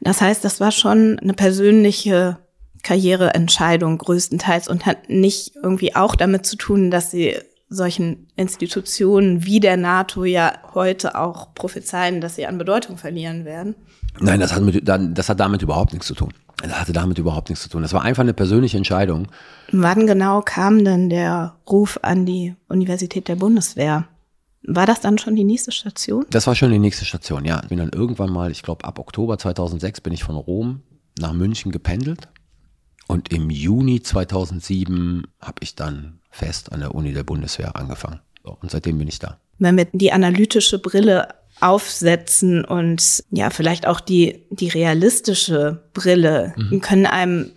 Das 0.00 0.20
heißt, 0.20 0.44
das 0.44 0.60
war 0.60 0.72
schon 0.72 1.18
eine 1.18 1.32
persönliche 1.32 2.38
Karriereentscheidung 2.82 3.98
größtenteils 3.98 4.68
und 4.68 4.86
hat 4.86 5.08
nicht 5.08 5.52
irgendwie 5.62 5.94
auch 5.94 6.14
damit 6.14 6.44
zu 6.44 6.56
tun, 6.56 6.90
dass 6.90 7.10
Sie 7.10 7.36
solchen 7.72 8.28
Institutionen 8.36 9.44
wie 9.44 9.60
der 9.60 9.76
NATO 9.76 10.24
ja 10.24 10.52
heute 10.74 11.18
auch 11.18 11.54
prophezeien, 11.54 12.20
dass 12.20 12.36
sie 12.36 12.46
an 12.46 12.58
Bedeutung 12.58 12.98
verlieren 12.98 13.44
werden. 13.44 13.74
Nein, 14.20 14.40
das 14.40 14.52
hat, 14.52 14.62
mit, 14.62 14.86
das 14.86 15.28
hat 15.28 15.40
damit 15.40 15.62
überhaupt 15.62 15.92
nichts 15.92 16.06
zu 16.06 16.14
tun. 16.14 16.32
Das 16.62 16.80
hatte 16.80 16.92
damit 16.92 17.18
überhaupt 17.18 17.48
nichts 17.48 17.64
zu 17.64 17.68
tun. 17.68 17.82
Das 17.82 17.92
war 17.92 18.02
einfach 18.02 18.22
eine 18.22 18.34
persönliche 18.34 18.76
Entscheidung. 18.76 19.28
Wann 19.72 20.06
genau 20.06 20.42
kam 20.42 20.84
denn 20.84 21.10
der 21.10 21.56
Ruf 21.68 21.98
an 22.02 22.24
die 22.24 22.54
Universität 22.68 23.28
der 23.28 23.36
Bundeswehr? 23.36 24.06
War 24.64 24.86
das 24.86 25.00
dann 25.00 25.18
schon 25.18 25.34
die 25.34 25.44
nächste 25.44 25.72
Station? 25.72 26.24
Das 26.30 26.46
war 26.46 26.54
schon 26.54 26.70
die 26.70 26.78
nächste 26.78 27.04
Station, 27.04 27.44
ja. 27.44 27.60
Ich 27.62 27.68
bin 27.68 27.78
dann 27.78 27.90
irgendwann 27.90 28.30
mal, 28.30 28.50
ich 28.50 28.62
glaube 28.62 28.84
ab 28.84 29.00
Oktober 29.00 29.38
2006 29.38 30.02
bin 30.02 30.12
ich 30.12 30.22
von 30.22 30.36
Rom 30.36 30.82
nach 31.18 31.32
München 31.32 31.72
gependelt. 31.72 32.28
Und 33.08 33.32
im 33.32 33.50
Juni 33.50 34.00
2007 34.00 35.24
habe 35.40 35.56
ich 35.60 35.74
dann 35.74 36.20
fest 36.30 36.72
an 36.72 36.80
der 36.80 36.94
Uni 36.94 37.12
der 37.12 37.24
Bundeswehr 37.24 37.74
angefangen. 37.74 38.20
Und 38.42 38.70
seitdem 38.70 38.98
bin 38.98 39.08
ich 39.08 39.18
da. 39.18 39.38
Wenn 39.58 39.76
wir 39.76 39.86
die 39.92 40.12
analytische 40.12 40.78
Brille 40.78 41.28
aufsetzen 41.62 42.64
und 42.64 43.24
ja, 43.30 43.50
vielleicht 43.50 43.86
auch 43.86 44.00
die, 44.00 44.46
die 44.50 44.68
realistische 44.68 45.84
Brille, 45.94 46.54
können 46.80 47.06
einem 47.06 47.52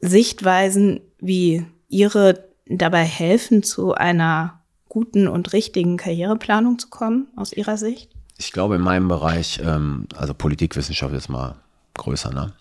Sichtweisen 0.00 1.00
wie 1.18 1.66
ihre 1.88 2.44
dabei 2.66 3.04
helfen, 3.04 3.62
zu 3.62 3.94
einer 3.94 4.60
guten 4.88 5.28
und 5.28 5.52
richtigen 5.52 5.96
Karriereplanung 5.96 6.78
zu 6.78 6.88
kommen, 6.88 7.28
aus 7.36 7.52
Ihrer 7.52 7.76
Sicht? 7.76 8.10
Ich 8.38 8.52
glaube, 8.52 8.76
in 8.76 8.82
meinem 8.82 9.08
Bereich, 9.08 9.60
ähm, 9.62 10.06
also 10.16 10.34
Politikwissenschaft 10.34 11.14
ist 11.14 11.28
mal 11.28 11.56
größer, 11.94 12.32
ne? 12.32 12.52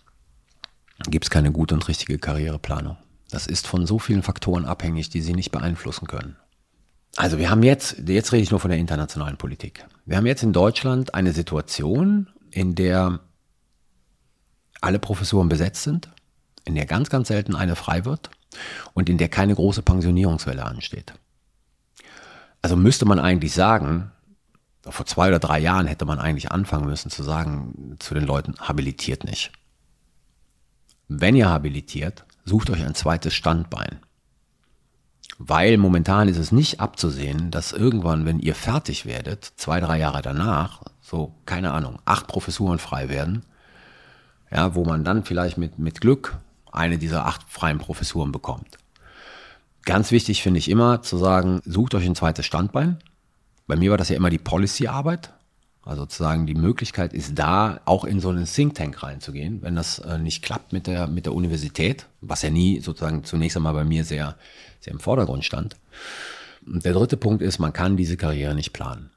Gibt 1.10 1.26
es 1.26 1.30
keine 1.30 1.52
gute 1.52 1.76
und 1.76 1.88
richtige 1.88 2.18
Karriereplanung. 2.18 2.98
Das 3.30 3.48
ist 3.48 3.68
von 3.68 3.86
so 3.86 4.00
vielen 4.00 4.24
Faktoren 4.24 4.66
abhängig, 4.66 5.10
die 5.10 5.22
Sie 5.22 5.34
nicht 5.34 5.52
beeinflussen 5.52 6.08
können. 6.08 6.38
Also 7.18 7.38
wir 7.38 7.50
haben 7.50 7.64
jetzt, 7.64 8.04
jetzt 8.08 8.32
rede 8.34 8.44
ich 8.44 8.52
nur 8.52 8.60
von 8.60 8.70
der 8.70 8.80
internationalen 8.80 9.38
Politik. 9.38 9.86
Wir 10.06 10.18
haben 10.18 10.26
jetzt 10.26 10.44
in 10.44 10.54
Deutschland 10.54 11.14
eine 11.14 11.32
Situation, 11.32 12.28
in 12.52 12.76
der 12.76 13.22
alle 14.82 15.00
Professuren 15.00 15.50
besetzt 15.50 15.84
sind, 15.84 16.10
in 16.66 16.76
der 16.76 16.86
ganz, 16.86 17.10
ganz 17.10 17.30
selten 17.30 17.56
eine 17.56 17.76
frei 17.76 18.06
wird 18.06 18.30
und 18.94 19.10
in 19.10 19.18
der 19.18 19.30
keine 19.30 19.56
große 19.56 19.82
Pensionierungswelle 19.82 20.64
ansteht. 20.64 21.14
Also 22.62 22.76
müsste 22.76 23.06
man 23.06 23.20
eigentlich 23.20 23.54
sagen, 23.54 24.12
vor 24.84 25.06
zwei 25.06 25.30
oder 25.30 25.40
drei 25.40 25.60
Jahren 25.60 25.88
hätte 25.88 26.06
man 26.06 26.20
eigentlich 26.20 26.52
anfangen 26.52 26.86
müssen 26.86 27.10
zu 27.10 27.24
sagen 27.24 27.96
zu 28.00 28.14
den 28.14 28.26
Leuten, 28.26 28.56
habilitiert 28.60 29.24
nicht. 29.24 29.52
Wenn 31.08 31.36
ihr 31.36 31.50
habilitiert, 31.50 32.26
sucht 32.44 32.70
euch 32.70 32.84
ein 32.84 32.96
zweites 32.96 33.34
Standbein. 33.34 34.00
Weil 35.38 35.78
momentan 35.78 36.30
ist 36.30 36.38
es 36.38 36.52
nicht 36.52 36.80
abzusehen, 36.80 37.52
dass 37.52 37.74
irgendwann, 37.74 38.26
wenn 38.26 38.40
ihr 38.40 38.56
fertig 38.56 39.06
werdet, 39.06 39.44
zwei, 39.58 39.80
drei 39.82 40.00
Jahre 40.00 40.22
danach, 40.22 40.82
so, 41.02 41.36
keine 41.46 41.72
Ahnung, 41.72 42.00
acht 42.06 42.28
Professuren 42.28 42.80
frei 42.80 43.10
werden, 43.10 43.44
ja, 44.50 44.76
wo 44.76 44.86
man 44.86 45.04
dann 45.04 45.26
vielleicht 45.26 45.58
mit, 45.58 45.78
mit 45.78 46.00
Glück 46.00 46.38
eine 46.72 46.98
dieser 46.98 47.26
acht 47.26 47.44
freien 47.48 47.80
Professuren 47.80 48.32
bekommt. 48.32 48.78
Ganz 49.84 50.12
wichtig 50.12 50.42
finde 50.42 50.58
ich 50.58 50.70
immer 50.70 51.02
zu 51.02 51.18
sagen, 51.18 51.62
sucht 51.66 51.96
euch 51.96 52.06
ein 52.06 52.16
zweites 52.16 52.46
Standbein. 52.46 52.98
Bei 53.68 53.76
mir 53.76 53.92
war 53.92 53.98
das 53.98 54.10
ja 54.10 54.16
immer 54.16 54.30
die 54.30 54.40
Policy-Arbeit. 54.40 55.32
Also 55.86 56.02
sozusagen 56.02 56.48
die 56.48 56.56
Möglichkeit 56.56 57.14
ist 57.14 57.38
da, 57.38 57.80
auch 57.86 58.06
in 58.06 58.20
so 58.20 58.30
einen 58.30 58.46
Think 58.46 58.74
Tank 58.74 59.04
reinzugehen, 59.04 59.62
wenn 59.62 59.76
das 59.76 60.00
äh, 60.00 60.18
nicht 60.18 60.42
klappt 60.42 60.74
mit 60.74 60.88
der, 60.88 61.06
mit 61.06 61.28
der 61.28 61.34
Universität, 61.34 62.08
was 62.22 62.42
ja 62.42 62.50
nie 62.50 62.80
sozusagen 62.80 63.24
zunächst 63.24 63.56
einmal 63.56 63.76
bei 63.76 63.84
mir 63.84 64.04
sehr, 64.04 64.36
sehr 64.80 64.94
im 64.94 65.00
Vordergrund 65.00 65.46
stand. 65.46 65.78
Und 66.66 66.84
der 66.84 66.94
dritte 66.94 67.18
Punkt 67.18 67.44
ist, 67.44 67.60
man 67.60 67.72
kann 67.72 67.98
diese 67.98 68.18
Karriere 68.18 68.56
nicht 68.56 68.74
planen. 68.74 69.12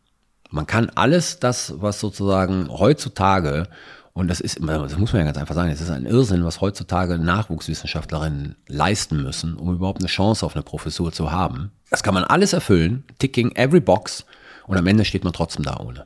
Man 0.50 0.66
kann 0.66 0.90
alles 0.90 1.40
das, 1.40 1.72
was 1.78 2.00
sozusagen 2.00 2.68
heutzutage, 2.68 3.68
und 4.12 4.28
das 4.28 4.40
ist, 4.40 4.58
das 4.60 4.98
muss 4.98 5.12
man 5.12 5.20
ja 5.20 5.26
ganz 5.26 5.38
einfach 5.38 5.54
sagen, 5.54 5.70
es 5.70 5.80
ist 5.80 5.90
ein 5.90 6.04
Irrsinn, 6.04 6.44
was 6.44 6.60
heutzutage 6.60 7.18
Nachwuchswissenschaftlerinnen 7.18 8.56
leisten 8.66 9.22
müssen, 9.22 9.54
um 9.56 9.74
überhaupt 9.74 10.00
eine 10.00 10.08
Chance 10.08 10.44
auf 10.44 10.54
eine 10.54 10.62
Professur 10.62 11.12
zu 11.12 11.32
haben. 11.32 11.72
Das 11.88 12.02
kann 12.02 12.12
man 12.12 12.24
alles 12.24 12.52
erfüllen, 12.52 13.04
ticking 13.18 13.52
every 13.52 13.80
box, 13.80 14.26
und 14.66 14.76
am 14.76 14.86
Ende 14.86 15.06
steht 15.06 15.24
man 15.24 15.32
trotzdem 15.32 15.64
da 15.64 15.78
ohne. 15.78 16.04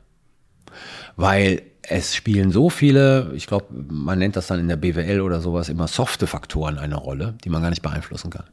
Weil 1.15 1.61
es 1.81 2.15
spielen 2.15 2.51
so 2.51 2.69
viele, 2.69 3.31
ich 3.35 3.45
glaube, 3.47 3.65
man 3.71 4.17
nennt 4.19 4.35
das 4.35 4.47
dann 4.47 4.59
in 4.59 4.67
der 4.67 4.77
BWL 4.77 5.21
oder 5.21 5.41
sowas 5.41 5.69
immer 5.69 5.87
softe 5.87 6.27
Faktoren 6.27 6.77
eine 6.77 6.95
Rolle, 6.95 7.35
die 7.43 7.49
man 7.49 7.61
gar 7.61 7.69
nicht 7.69 7.81
beeinflussen 7.81 8.29
kann. 8.29 8.45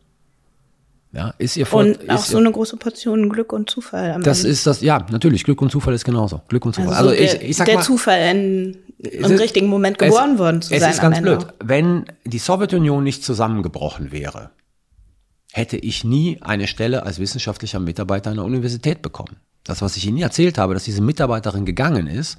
Ja, 1.12 1.34
ist 1.38 1.56
ihr 1.56 1.66
vor, 1.66 1.80
Und 1.80 2.08
auch 2.08 2.14
ist 2.20 2.28
so 2.28 2.38
eine 2.38 2.52
große 2.52 2.76
Portion 2.76 3.30
Glück 3.30 3.52
und 3.52 3.68
Zufall. 3.68 4.12
am 4.12 4.22
das 4.22 4.40
Ende. 4.40 4.50
ist 4.50 4.66
das, 4.66 4.80
ja, 4.80 5.04
natürlich, 5.10 5.42
Glück 5.42 5.60
und 5.60 5.70
Zufall 5.70 5.92
ist 5.94 6.04
genauso. 6.04 6.40
Glück 6.48 6.64
und 6.66 6.74
Zufall. 6.74 6.94
also, 6.94 7.10
Also, 7.10 7.20
ich, 7.22 7.30
der, 7.32 7.42
ich 7.48 7.56
sag 7.56 7.66
der 7.66 7.74
mal, 7.76 7.82
Zufall 7.82 8.20
in, 8.30 8.76
im 8.98 9.24
es 9.24 9.30
ist- 9.32 9.40
richtigen 9.40 9.66
Moment 9.66 9.98
geboren 9.98 10.34
es, 10.34 10.38
worden 10.38 10.62
zu 10.62 10.72
es 10.74 10.80
sein. 10.80 10.90
ist 10.92 11.00
am 11.00 11.10
ganz 11.10 11.22
blöd. 11.22 11.46
Wenn 11.64 12.04
die 12.24 12.38
Sowjetunion 12.38 13.02
nicht 13.02 13.24
zusammengebrochen 13.24 14.12
wäre, 14.12 14.50
hätte 15.52 15.76
ich 15.78 16.04
nie 16.04 16.38
eine 16.42 16.68
Stelle 16.68 17.02
als 17.04 17.18
wissenschaftlicher 17.18 17.80
Mitarbeiter 17.80 18.30
an 18.30 18.36
der 18.36 18.44
Universität 18.44 19.02
bekommen. 19.02 19.36
Das, 19.70 19.82
was 19.82 19.96
ich 19.96 20.06
Ihnen 20.06 20.18
erzählt 20.18 20.58
habe, 20.58 20.74
dass 20.74 20.84
diese 20.84 21.02
Mitarbeiterin 21.02 21.64
gegangen 21.64 22.06
ist, 22.06 22.38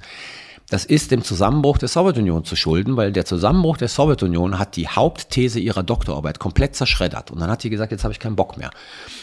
das 0.72 0.86
ist 0.86 1.10
dem 1.10 1.22
Zusammenbruch 1.22 1.76
der 1.76 1.88
Sowjetunion 1.88 2.46
zu 2.46 2.56
schulden, 2.56 2.96
weil 2.96 3.12
der 3.12 3.26
Zusammenbruch 3.26 3.76
der 3.76 3.88
Sowjetunion 3.88 4.58
hat 4.58 4.76
die 4.76 4.88
Hauptthese 4.88 5.60
ihrer 5.60 5.82
Doktorarbeit 5.82 6.38
komplett 6.38 6.76
zerschreddert. 6.76 7.30
Und 7.30 7.40
dann 7.40 7.50
hat 7.50 7.60
sie 7.60 7.68
gesagt, 7.68 7.92
jetzt 7.92 8.04
habe 8.04 8.12
ich 8.12 8.20
keinen 8.20 8.36
Bock 8.36 8.56
mehr. 8.56 8.70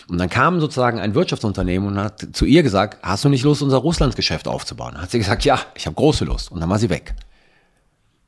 Und 0.07 0.19
dann 0.19 0.29
kam 0.29 0.59
sozusagen 0.59 0.99
ein 0.99 1.15
Wirtschaftsunternehmen 1.15 1.89
und 1.89 1.97
hat 1.97 2.27
zu 2.33 2.45
ihr 2.45 2.61
gesagt, 2.61 2.99
hast 3.01 3.25
du 3.25 3.29
nicht 3.29 3.43
Lust, 3.43 3.63
unser 3.63 3.77
Russlandsgeschäft 3.77 4.47
aufzubauen? 4.47 4.93
Dann 4.93 5.01
hat 5.01 5.09
sie 5.09 5.17
gesagt, 5.17 5.43
ja, 5.43 5.59
ich 5.73 5.87
habe 5.87 5.95
große 5.95 6.23
Lust. 6.23 6.51
Und 6.51 6.59
dann 6.59 6.69
war 6.69 6.77
sie 6.77 6.91
weg. 6.91 7.15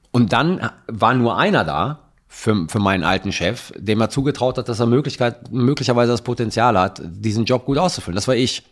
Und 0.10 0.34
dann 0.34 0.72
war 0.88 1.14
nur 1.14 1.38
einer 1.38 1.64
da 1.64 2.00
für, 2.28 2.66
für 2.70 2.80
meinen 2.80 3.04
alten 3.04 3.32
Chef, 3.32 3.72
dem 3.78 4.02
er 4.02 4.10
zugetraut 4.10 4.58
hat, 4.58 4.68
dass 4.68 4.80
er 4.80 4.88
Möglichkeit, 4.88 5.52
möglicherweise 5.52 6.12
das 6.12 6.24
Potenzial 6.24 6.80
hat, 6.80 7.02
diesen 7.04 7.46
Job 7.46 7.66
gut 7.66 7.78
auszufüllen. 7.78 8.16
Das 8.16 8.28
war 8.28 8.36
ich. 8.36 8.64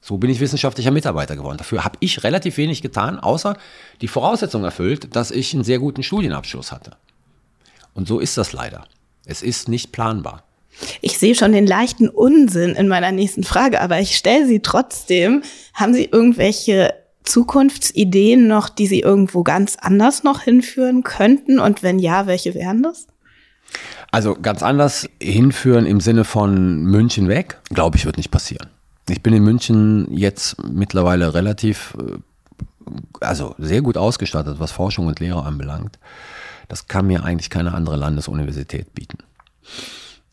So 0.00 0.18
bin 0.18 0.30
ich 0.30 0.40
wissenschaftlicher 0.40 0.90
Mitarbeiter 0.90 1.36
geworden. 1.36 1.58
Dafür 1.58 1.84
habe 1.84 1.96
ich 2.00 2.22
relativ 2.22 2.56
wenig 2.56 2.82
getan, 2.82 3.18
außer 3.18 3.56
die 4.00 4.08
Voraussetzung 4.08 4.64
erfüllt, 4.64 5.16
dass 5.16 5.30
ich 5.30 5.52
einen 5.52 5.64
sehr 5.64 5.78
guten 5.78 6.02
Studienabschluss 6.02 6.70
hatte. 6.72 6.96
Und 7.94 8.06
so 8.06 8.20
ist 8.20 8.38
das 8.38 8.52
leider. 8.52 8.86
Es 9.24 9.42
ist 9.42 9.68
nicht 9.68 9.92
planbar. 9.92 10.44
Ich 11.00 11.18
sehe 11.18 11.34
schon 11.34 11.52
den 11.52 11.66
leichten 11.66 12.08
Unsinn 12.08 12.74
in 12.74 12.88
meiner 12.88 13.10
nächsten 13.10 13.42
Frage, 13.42 13.80
aber 13.80 13.98
ich 14.00 14.16
stelle 14.16 14.46
sie 14.46 14.60
trotzdem. 14.60 15.42
Haben 15.74 15.94
Sie 15.94 16.04
irgendwelche 16.04 16.94
Zukunftsideen 17.24 18.46
noch, 18.46 18.68
die 18.68 18.86
Sie 18.86 19.00
irgendwo 19.00 19.42
ganz 19.42 19.76
anders 19.80 20.22
noch 20.22 20.42
hinführen 20.42 21.02
könnten? 21.02 21.58
Und 21.58 21.82
wenn 21.82 21.98
ja, 21.98 22.26
welche 22.26 22.54
wären 22.54 22.82
das? 22.82 23.06
Also 24.12 24.34
ganz 24.34 24.62
anders 24.62 25.08
hinführen 25.20 25.86
im 25.86 26.00
Sinne 26.00 26.24
von 26.24 26.84
München 26.84 27.28
weg, 27.28 27.58
glaube 27.70 27.96
ich, 27.96 28.06
wird 28.06 28.16
nicht 28.16 28.30
passieren. 28.30 28.68
Ich 29.08 29.22
bin 29.22 29.32
in 29.32 29.44
München 29.44 30.08
jetzt 30.12 30.62
mittlerweile 30.64 31.34
relativ, 31.34 31.96
äh, 32.00 32.18
also 33.20 33.54
sehr 33.58 33.82
gut 33.82 33.96
ausgestattet, 33.96 34.56
was 34.58 34.72
Forschung 34.72 35.06
und 35.06 35.20
Lehre 35.20 35.44
anbelangt. 35.44 35.98
Das 36.68 36.88
kann 36.88 37.06
mir 37.06 37.24
eigentlich 37.24 37.50
keine 37.50 37.74
andere 37.74 37.96
Landesuniversität 37.96 38.94
bieten. 38.94 39.18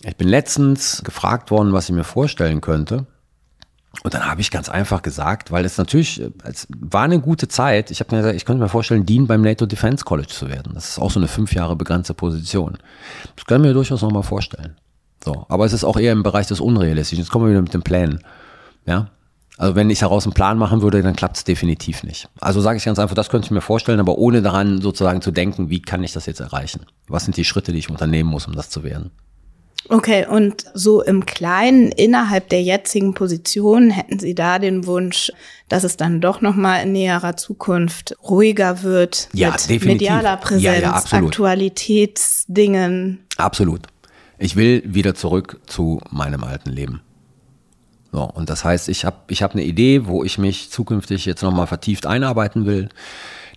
Ich 0.04 0.18
bin 0.18 0.28
letztens 0.28 1.04
gefragt 1.04 1.52
worden, 1.52 1.72
was 1.74 1.90
ich 1.90 1.96
mir 1.96 2.04
vorstellen 2.04 2.62
könnte. 2.62 3.06
Und 4.02 4.14
dann 4.16 4.26
habe 4.26 4.42
ich 4.42 4.50
ganz 4.50 4.70
einfach 4.70 5.04
gesagt, 5.04 5.52
weil 5.52 5.66
es 5.66 5.78
natürlich, 5.78 6.22
es 6.44 6.68
war 6.80 7.04
eine 7.04 7.20
gute 7.20 7.48
Zeit. 7.48 7.92
Ich 7.92 8.00
habe 8.00 8.16
mir 8.16 8.22
gesagt, 8.22 8.36
ich 8.36 8.46
könnte 8.46 8.64
mir 8.64 8.70
vorstellen, 8.70 9.06
Dean 9.06 9.28
beim 9.28 9.42
NATO 9.42 9.68
Defense 9.68 10.04
College 10.04 10.30
zu 10.30 10.50
werden. 10.50 10.74
Das 10.74 10.90
ist 10.90 11.00
auch 11.00 11.12
so 11.12 11.20
eine 11.20 11.28
fünf 11.28 11.54
Jahre 11.54 11.76
begrenzte 11.76 12.16
Position. 12.16 12.80
Das 13.36 13.46
kann 13.46 13.62
ich 13.62 13.68
mir 13.68 13.74
durchaus 13.74 14.02
nochmal 14.02 14.24
vorstellen. 14.24 14.76
So, 15.24 15.46
aber 15.48 15.66
es 15.66 15.74
ist 15.74 15.84
auch 15.84 15.98
eher 15.98 16.12
im 16.12 16.24
Bereich 16.24 16.48
des 16.48 16.60
Unrealistischen. 16.60 17.24
Jetzt 17.24 17.32
kommen 17.32 17.46
wir 17.46 17.52
wieder 17.52 17.62
mit 17.62 17.74
den 17.74 17.84
Plänen. 17.84 18.20
Ja. 18.86 19.10
Also 19.58 19.76
wenn 19.76 19.90
ich 19.90 20.00
daraus 20.00 20.26
einen 20.26 20.34
Plan 20.34 20.58
machen 20.58 20.82
würde, 20.82 21.02
dann 21.04 21.16
klappt 21.16 21.38
es 21.38 21.44
definitiv 21.44 22.04
nicht. 22.04 22.28
Also 22.42 22.60
sage 22.60 22.78
ich 22.78 22.86
ganz 22.86 22.98
einfach, 22.98 23.16
das 23.16 23.30
könnte 23.30 23.46
ich 23.46 23.52
mir 23.52 23.62
vorstellen, 23.62 24.00
aber 24.00 24.18
ohne 24.18 24.42
daran 24.42 24.82
sozusagen 24.82 25.22
zu 25.22 25.32
denken, 25.32 25.70
wie 25.70 25.82
kann 25.82 26.04
ich 26.04 26.12
das 26.12 26.26
jetzt 26.26 26.40
erreichen? 26.40 26.86
Was 27.08 27.26
sind 27.26 27.38
die 27.38 27.46
Schritte, 27.46 27.72
die 27.72 27.80
ich 27.80 27.90
unternehmen 27.90 28.30
muss, 28.30 28.48
um 28.48 28.54
das 28.54 28.70
zu 28.70 28.84
werden? 28.84 29.12
Okay, 29.90 30.26
und 30.26 30.64
so 30.74 31.02
im 31.04 31.26
Kleinen 31.26 31.92
innerhalb 31.92 32.48
der 32.50 32.64
jetzigen 32.64 33.14
Position 33.14 33.90
hätten 33.90 34.18
Sie 34.18 34.34
da 34.34 34.58
den 34.58 34.86
Wunsch, 34.88 35.30
dass 35.68 35.84
es 35.84 35.98
dann 35.98 36.22
doch 36.22 36.40
noch 36.40 36.56
mal 36.56 36.78
in 36.78 36.94
näherer 36.94 37.36
Zukunft 37.36 38.16
ruhiger 38.24 38.82
wird 38.84 39.28
ja, 39.34 39.52
mit 39.52 39.70
definitiv. 39.70 39.88
medialer 39.88 40.38
Präsenz, 40.38 40.64
ja, 40.64 40.76
ja, 40.76 40.92
absolut. 40.94 41.32
Aktualitätsdingen. 41.32 43.26
Absolut. 43.36 43.82
Ich 44.40 44.56
will 44.56 44.84
wieder 44.86 45.16
zurück 45.16 45.60
zu 45.68 46.00
meinem 46.10 46.46
alten 46.46 46.70
Leben. 46.70 47.02
So, 48.14 48.22
und 48.22 48.52
das 48.52 48.64
heißt, 48.64 48.90
ich 48.90 49.06
habe 49.06 49.18
ich 49.28 49.42
hab 49.42 49.54
eine 49.54 49.64
Idee, 49.64 50.06
wo 50.06 50.24
ich 50.24 50.38
mich 50.38 50.70
zukünftig 50.70 51.26
jetzt 51.26 51.42
nochmal 51.42 51.66
vertieft 51.66 52.06
einarbeiten 52.06 52.68
will. 52.68 52.90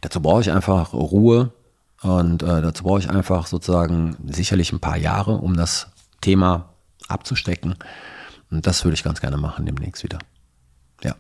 Dazu 0.01 0.23
brauche 0.23 0.41
ich 0.41 0.51
einfach 0.51 0.95
Ruhe 0.95 1.53
und 2.01 2.43
äh, 2.43 2.63
dazu 2.63 2.85
brauche 2.85 3.01
ich 3.01 3.11
einfach 3.11 3.49
sozusagen 3.49 4.17
sicherlich 4.27 4.73
ein 4.73 4.81
paar 4.81 4.97
Jahre, 4.97 5.37
um 5.37 5.59
das 5.59 5.89
Thema 6.23 6.71
abzustecken. 7.07 7.75
Und 8.51 8.67
das 8.67 8.83
würde 8.83 8.95
ich 8.95 9.05
ganz 9.05 9.21
gerne 9.21 9.37
machen 9.37 9.67
demnächst 9.67 10.03
wieder. 10.05 10.21
Ja. 11.05 11.17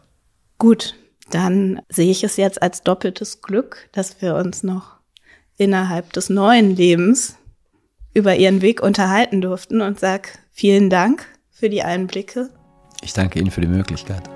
Gut, 0.56 0.94
dann 1.28 1.82
sehe 1.90 2.10
ich 2.10 2.24
es 2.24 2.38
jetzt 2.38 2.62
als 2.62 2.84
doppeltes 2.84 3.42
Glück, 3.42 3.90
dass 3.92 4.22
wir 4.22 4.34
uns 4.36 4.62
noch 4.62 4.96
innerhalb 5.58 6.10
des 6.14 6.30
neuen 6.30 6.74
Lebens 6.74 7.36
über 8.14 8.34
Ihren 8.34 8.62
Weg 8.62 8.80
unterhalten 8.80 9.42
durften 9.42 9.82
und 9.82 10.00
sag 10.00 10.38
vielen 10.52 10.88
Dank 10.88 11.26
für 11.50 11.68
die 11.68 11.82
Einblicke 11.82 12.48
ich 13.06 13.12
danke 13.12 13.38
Ihnen 13.38 13.52
für 13.52 13.60
die 13.60 13.68
Möglichkeit. 13.68 14.28